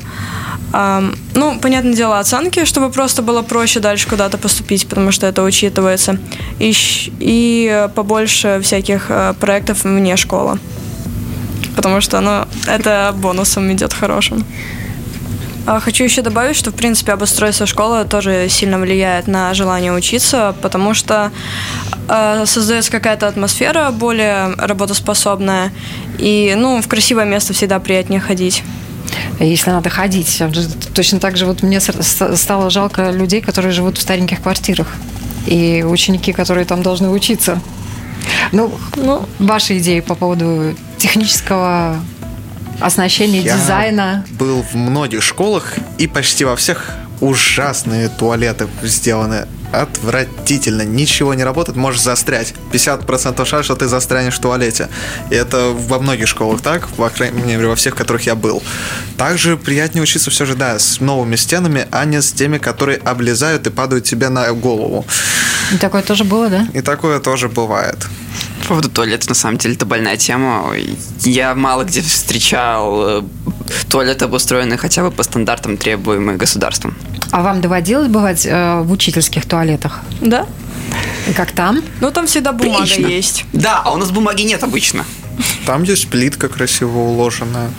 Ну, 1.34 1.58
понятное 1.60 1.94
дело, 1.94 2.18
оценки, 2.18 2.64
чтобы 2.64 2.90
просто 2.90 3.22
было 3.22 3.42
проще 3.42 3.78
дальше 3.78 4.08
куда-то 4.08 4.38
поступить, 4.38 4.88
потому 4.88 5.12
что 5.12 5.26
это 5.26 5.44
учитывается. 5.44 6.18
И, 6.58 6.74
и 7.20 7.88
побольше 7.94 8.60
всяких 8.60 9.06
э, 9.08 9.34
проектов 9.38 9.84
вне 9.84 10.16
школы. 10.16 10.58
Потому 11.76 12.00
что, 12.00 12.20
ну, 12.20 12.44
это 12.66 13.14
бонусом 13.16 13.72
идет 13.72 13.92
хорошим. 13.92 14.44
А 15.66 15.78
Хочу 15.78 16.04
еще 16.04 16.22
добавить, 16.22 16.56
что, 16.56 16.72
в 16.72 16.74
принципе, 16.74 17.12
обустройство 17.12 17.66
школы 17.66 18.04
тоже 18.04 18.48
сильно 18.50 18.78
влияет 18.78 19.28
на 19.28 19.54
желание 19.54 19.92
учиться, 19.92 20.56
потому 20.60 20.92
что 20.92 21.30
э, 22.08 22.44
создается 22.46 22.90
какая-то 22.90 23.28
атмосфера 23.28 23.90
более 23.92 24.54
работоспособная, 24.56 25.72
и, 26.18 26.54
ну, 26.56 26.82
в 26.82 26.88
красивое 26.88 27.26
место 27.26 27.52
всегда 27.52 27.78
приятнее 27.78 28.20
ходить. 28.20 28.64
Если 29.40 29.70
надо 29.70 29.90
ходить. 29.90 30.42
Точно 30.94 31.20
так 31.20 31.36
же 31.36 31.46
вот 31.46 31.62
мне 31.62 31.80
стало 31.80 32.70
жалко 32.70 33.10
людей, 33.10 33.40
которые 33.40 33.72
живут 33.72 33.98
в 33.98 34.02
стареньких 34.02 34.42
квартирах. 34.42 34.88
И 35.46 35.84
ученики, 35.86 36.32
которые 36.32 36.64
там 36.64 36.82
должны 36.82 37.10
учиться. 37.10 37.60
Ну, 38.52 38.72
Ну, 38.96 39.26
ваши 39.38 39.78
идеи 39.78 40.00
по 40.00 40.14
поводу 40.14 40.74
технического 40.98 41.96
оснащения, 42.80 43.40
Я 43.42 43.56
дизайна. 43.56 44.24
был 44.38 44.62
в 44.62 44.74
многих 44.74 45.22
школах, 45.22 45.74
и 45.98 46.06
почти 46.06 46.44
во 46.44 46.56
всех 46.56 46.90
ужасные 47.20 48.08
туалеты 48.08 48.66
сделаны. 48.82 49.46
Отвратительно. 49.82 50.82
Ничего 50.82 51.34
не 51.34 51.44
работает, 51.44 51.76
можешь 51.76 52.00
застрять. 52.00 52.54
50% 52.72 53.44
шанс, 53.44 53.64
что 53.64 53.76
ты 53.76 53.88
застрянешь 53.88 54.34
в 54.34 54.40
туалете. 54.40 54.88
И 55.30 55.34
это 55.34 55.72
во 55.72 55.98
многих 55.98 56.28
школах 56.28 56.60
так, 56.60 56.88
по 56.88 57.08
крайней 57.10 57.42
мере, 57.42 57.68
во 57.68 57.76
всех, 57.76 57.94
в 57.94 57.96
которых 57.96 58.26
я 58.26 58.34
был. 58.34 58.62
Также 59.16 59.56
приятнее 59.56 60.02
учиться 60.02 60.30
все 60.30 60.44
же, 60.44 60.54
да, 60.54 60.78
с 60.78 61.00
новыми 61.00 61.36
стенами, 61.36 61.86
а 61.90 62.04
не 62.04 62.20
с 62.20 62.32
теми, 62.32 62.58
которые 62.58 62.98
облезают 62.98 63.66
и 63.66 63.70
падают 63.70 64.04
тебе 64.04 64.28
на 64.28 64.52
голову. 64.52 65.04
И 65.72 65.76
Такое 65.78 66.02
тоже 66.02 66.24
было, 66.24 66.48
да? 66.48 66.66
И 66.74 66.80
такое 66.80 67.20
тоже 67.20 67.48
бывает. 67.48 68.06
По 68.62 68.68
поводу 68.68 68.88
туалета, 68.88 69.28
на 69.28 69.34
самом 69.34 69.58
деле, 69.58 69.74
это 69.74 69.86
больная 69.86 70.16
тема. 70.16 70.72
Я 71.20 71.54
мало 71.54 71.84
где 71.84 72.00
встречал 72.00 73.20
э, 73.20 73.22
туалеты, 73.88 74.24
обустроенные 74.24 74.78
хотя 74.78 75.02
бы 75.02 75.10
по 75.10 75.22
стандартам, 75.22 75.76
требуемым 75.76 76.38
государством. 76.38 76.96
А 77.30 77.42
вам 77.42 77.60
доводилось 77.60 78.08
бывать 78.08 78.46
э, 78.46 78.80
в 78.80 78.92
учительских 78.92 79.46
туалетах? 79.46 80.00
да. 80.20 80.46
И 81.28 81.32
как 81.32 81.52
там? 81.52 81.82
Ну, 82.00 82.10
там 82.10 82.26
всегда 82.26 82.52
бумага 82.52 82.84
Прилично. 82.84 83.06
есть. 83.06 83.44
Да, 83.54 83.80
а 83.82 83.92
у 83.92 83.96
нас 83.96 84.10
бумаги 84.10 84.42
нет 84.42 84.62
обычно. 84.62 85.06
Там 85.64 85.82
есть 85.82 86.08
плитка 86.08 86.48
красиво 86.48 86.98
уложенная. 86.98 87.70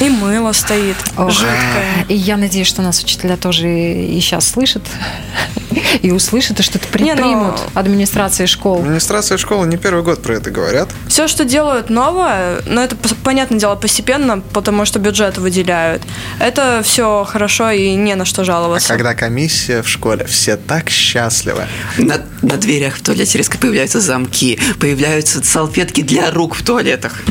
И 0.00 0.10
мыло 0.10 0.52
стоит, 0.52 0.96
Ох, 1.16 1.30
жидкое. 1.30 2.04
И 2.08 2.14
я 2.14 2.36
надеюсь, 2.36 2.66
что 2.66 2.82
нас 2.82 3.02
учителя 3.02 3.36
тоже 3.38 3.66
и 3.68 4.20
сейчас 4.20 4.46
слышат, 4.50 4.82
и 6.02 6.10
услышат, 6.10 6.60
и 6.60 6.62
что-то 6.62 6.86
Не, 6.98 7.14
ну- 7.14 7.16
предпримут 7.16 7.60
администрации 7.72 8.44
школ. 8.44 8.80
Администрация 8.80 9.38
школы 9.38 9.66
не 9.66 9.78
первый 9.78 10.02
год 10.02 10.22
про 10.22 10.34
это 10.34 10.50
говорят. 10.50 10.90
Все, 11.08 11.28
что 11.28 11.46
делают 11.46 11.88
новое, 11.88 12.60
но 12.66 12.82
это, 12.82 12.94
понятное 13.24 13.58
дело, 13.58 13.74
постепенно, 13.74 14.40
потому 14.40 14.84
что 14.84 14.98
бюджет 14.98 15.38
выделяют. 15.38 16.02
Это 16.40 16.82
все 16.84 17.24
хорошо 17.24 17.70
и 17.70 17.94
не 17.94 18.14
на 18.16 18.26
что 18.26 18.42
А 18.42 18.44
жаловаться. 18.44 18.88
когда 18.88 19.14
комиссия 19.14 19.80
в 19.82 19.88
школе, 19.88 20.26
все 20.26 20.56
так 20.58 20.90
счастливы. 20.90 21.64
На, 21.96 22.20
на 22.42 22.56
дверях 22.58 22.96
в 22.96 23.02
туалете 23.02 23.38
резко 23.38 23.56
появляются 23.56 24.00
замки, 24.00 24.58
появляются 24.78 25.42
салфетки 25.42 26.02
для 26.02 26.30
рук 26.30 26.54
в 26.54 26.62
туалетах. 26.62 27.22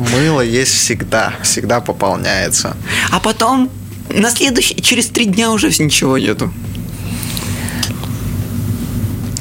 Мыло 0.00 0.40
есть 0.40 0.72
всегда, 0.72 1.34
всегда 1.42 1.80
пополняется. 1.80 2.74
А 3.10 3.20
потом 3.20 3.70
на 4.08 4.30
следующий, 4.30 4.80
через 4.80 5.08
три 5.08 5.26
дня 5.26 5.50
уже 5.50 5.68
ничего 5.68 6.16
нету. 6.16 6.50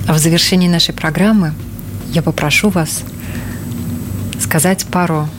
А 0.05 0.13
в 0.13 0.17
завершении 0.17 0.67
нашей 0.67 0.93
программы 0.93 1.53
я 2.09 2.21
попрошу 2.21 2.69
вас 2.69 3.03
сказать 4.41 4.85
пару 4.85 5.29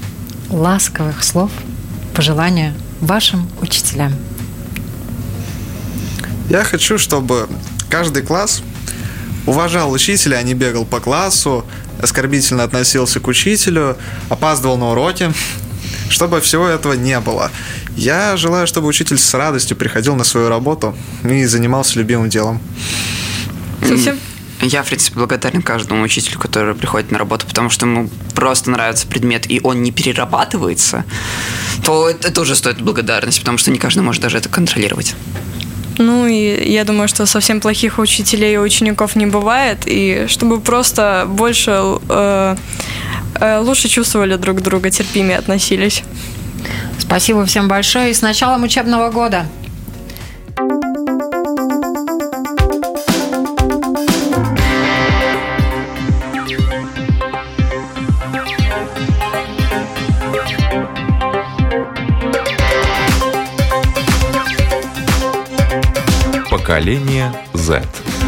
ласковых 0.48 1.22
слов, 1.22 1.50
пожелания 2.14 2.74
вашим 3.00 3.46
учителям. 3.60 4.14
Я 6.48 6.64
хочу, 6.64 6.96
чтобы 6.96 7.46
каждый 7.90 8.22
класс 8.22 8.62
уважал 9.46 9.92
учителя, 9.92 10.36
а 10.36 10.42
не 10.42 10.54
бегал 10.54 10.86
по 10.86 10.98
классу, 11.00 11.66
оскорбительно 12.02 12.64
относился 12.64 13.20
к 13.20 13.28
учителю, 13.28 13.96
опаздывал 14.28 14.76
на 14.76 14.90
уроки, 14.90 15.32
чтобы 16.08 16.40
всего 16.40 16.66
этого 16.66 16.94
не 16.94 17.18
было. 17.20 17.50
Я 17.96 18.36
желаю, 18.36 18.66
чтобы 18.66 18.88
учитель 18.88 19.18
с 19.18 19.34
радостью 19.34 19.76
приходил 19.76 20.16
на 20.16 20.24
свою 20.24 20.48
работу 20.48 20.96
и 21.24 21.44
занимался 21.44 21.98
любимым 21.98 22.28
делом. 22.28 22.60
Совсем? 23.86 24.18
Я, 24.62 24.82
в 24.82 24.88
принципе, 24.88 25.18
благодарен 25.18 25.62
каждому 25.62 26.02
учителю, 26.02 26.38
который 26.38 26.74
приходит 26.74 27.10
на 27.10 27.18
работу, 27.18 27.46
потому 27.46 27.70
что 27.70 27.86
ему 27.86 28.10
просто 28.34 28.70
нравится 28.70 29.06
предмет, 29.06 29.50
и 29.50 29.58
он 29.62 29.82
не 29.82 29.90
перерабатывается, 29.90 31.04
то 31.82 32.10
это 32.10 32.30
тоже 32.30 32.54
стоит 32.54 32.82
благодарность, 32.82 33.40
потому 33.40 33.56
что 33.56 33.70
не 33.70 33.78
каждый 33.78 34.02
может 34.02 34.20
даже 34.20 34.36
это 34.36 34.50
контролировать. 34.50 35.14
Ну 36.00 36.26
и 36.26 36.72
я 36.72 36.84
думаю, 36.84 37.08
что 37.08 37.26
совсем 37.26 37.60
плохих 37.60 37.98
учителей 37.98 38.54
и 38.54 38.58
учеников 38.58 39.16
не 39.16 39.26
бывает, 39.26 39.80
и 39.84 40.24
чтобы 40.28 40.58
просто 40.58 41.26
больше 41.28 41.72
э, 42.08 42.56
э, 43.34 43.58
лучше 43.58 43.88
чувствовали 43.88 44.36
друг 44.36 44.62
друга, 44.62 44.90
терпимее 44.90 45.36
относились. 45.36 46.02
Спасибо 46.98 47.44
всем 47.44 47.68
большое 47.68 48.12
и 48.12 48.14
с 48.14 48.22
началом 48.22 48.62
учебного 48.62 49.10
года. 49.10 49.44
Поколение 66.50 67.30
Z. 67.54 68.19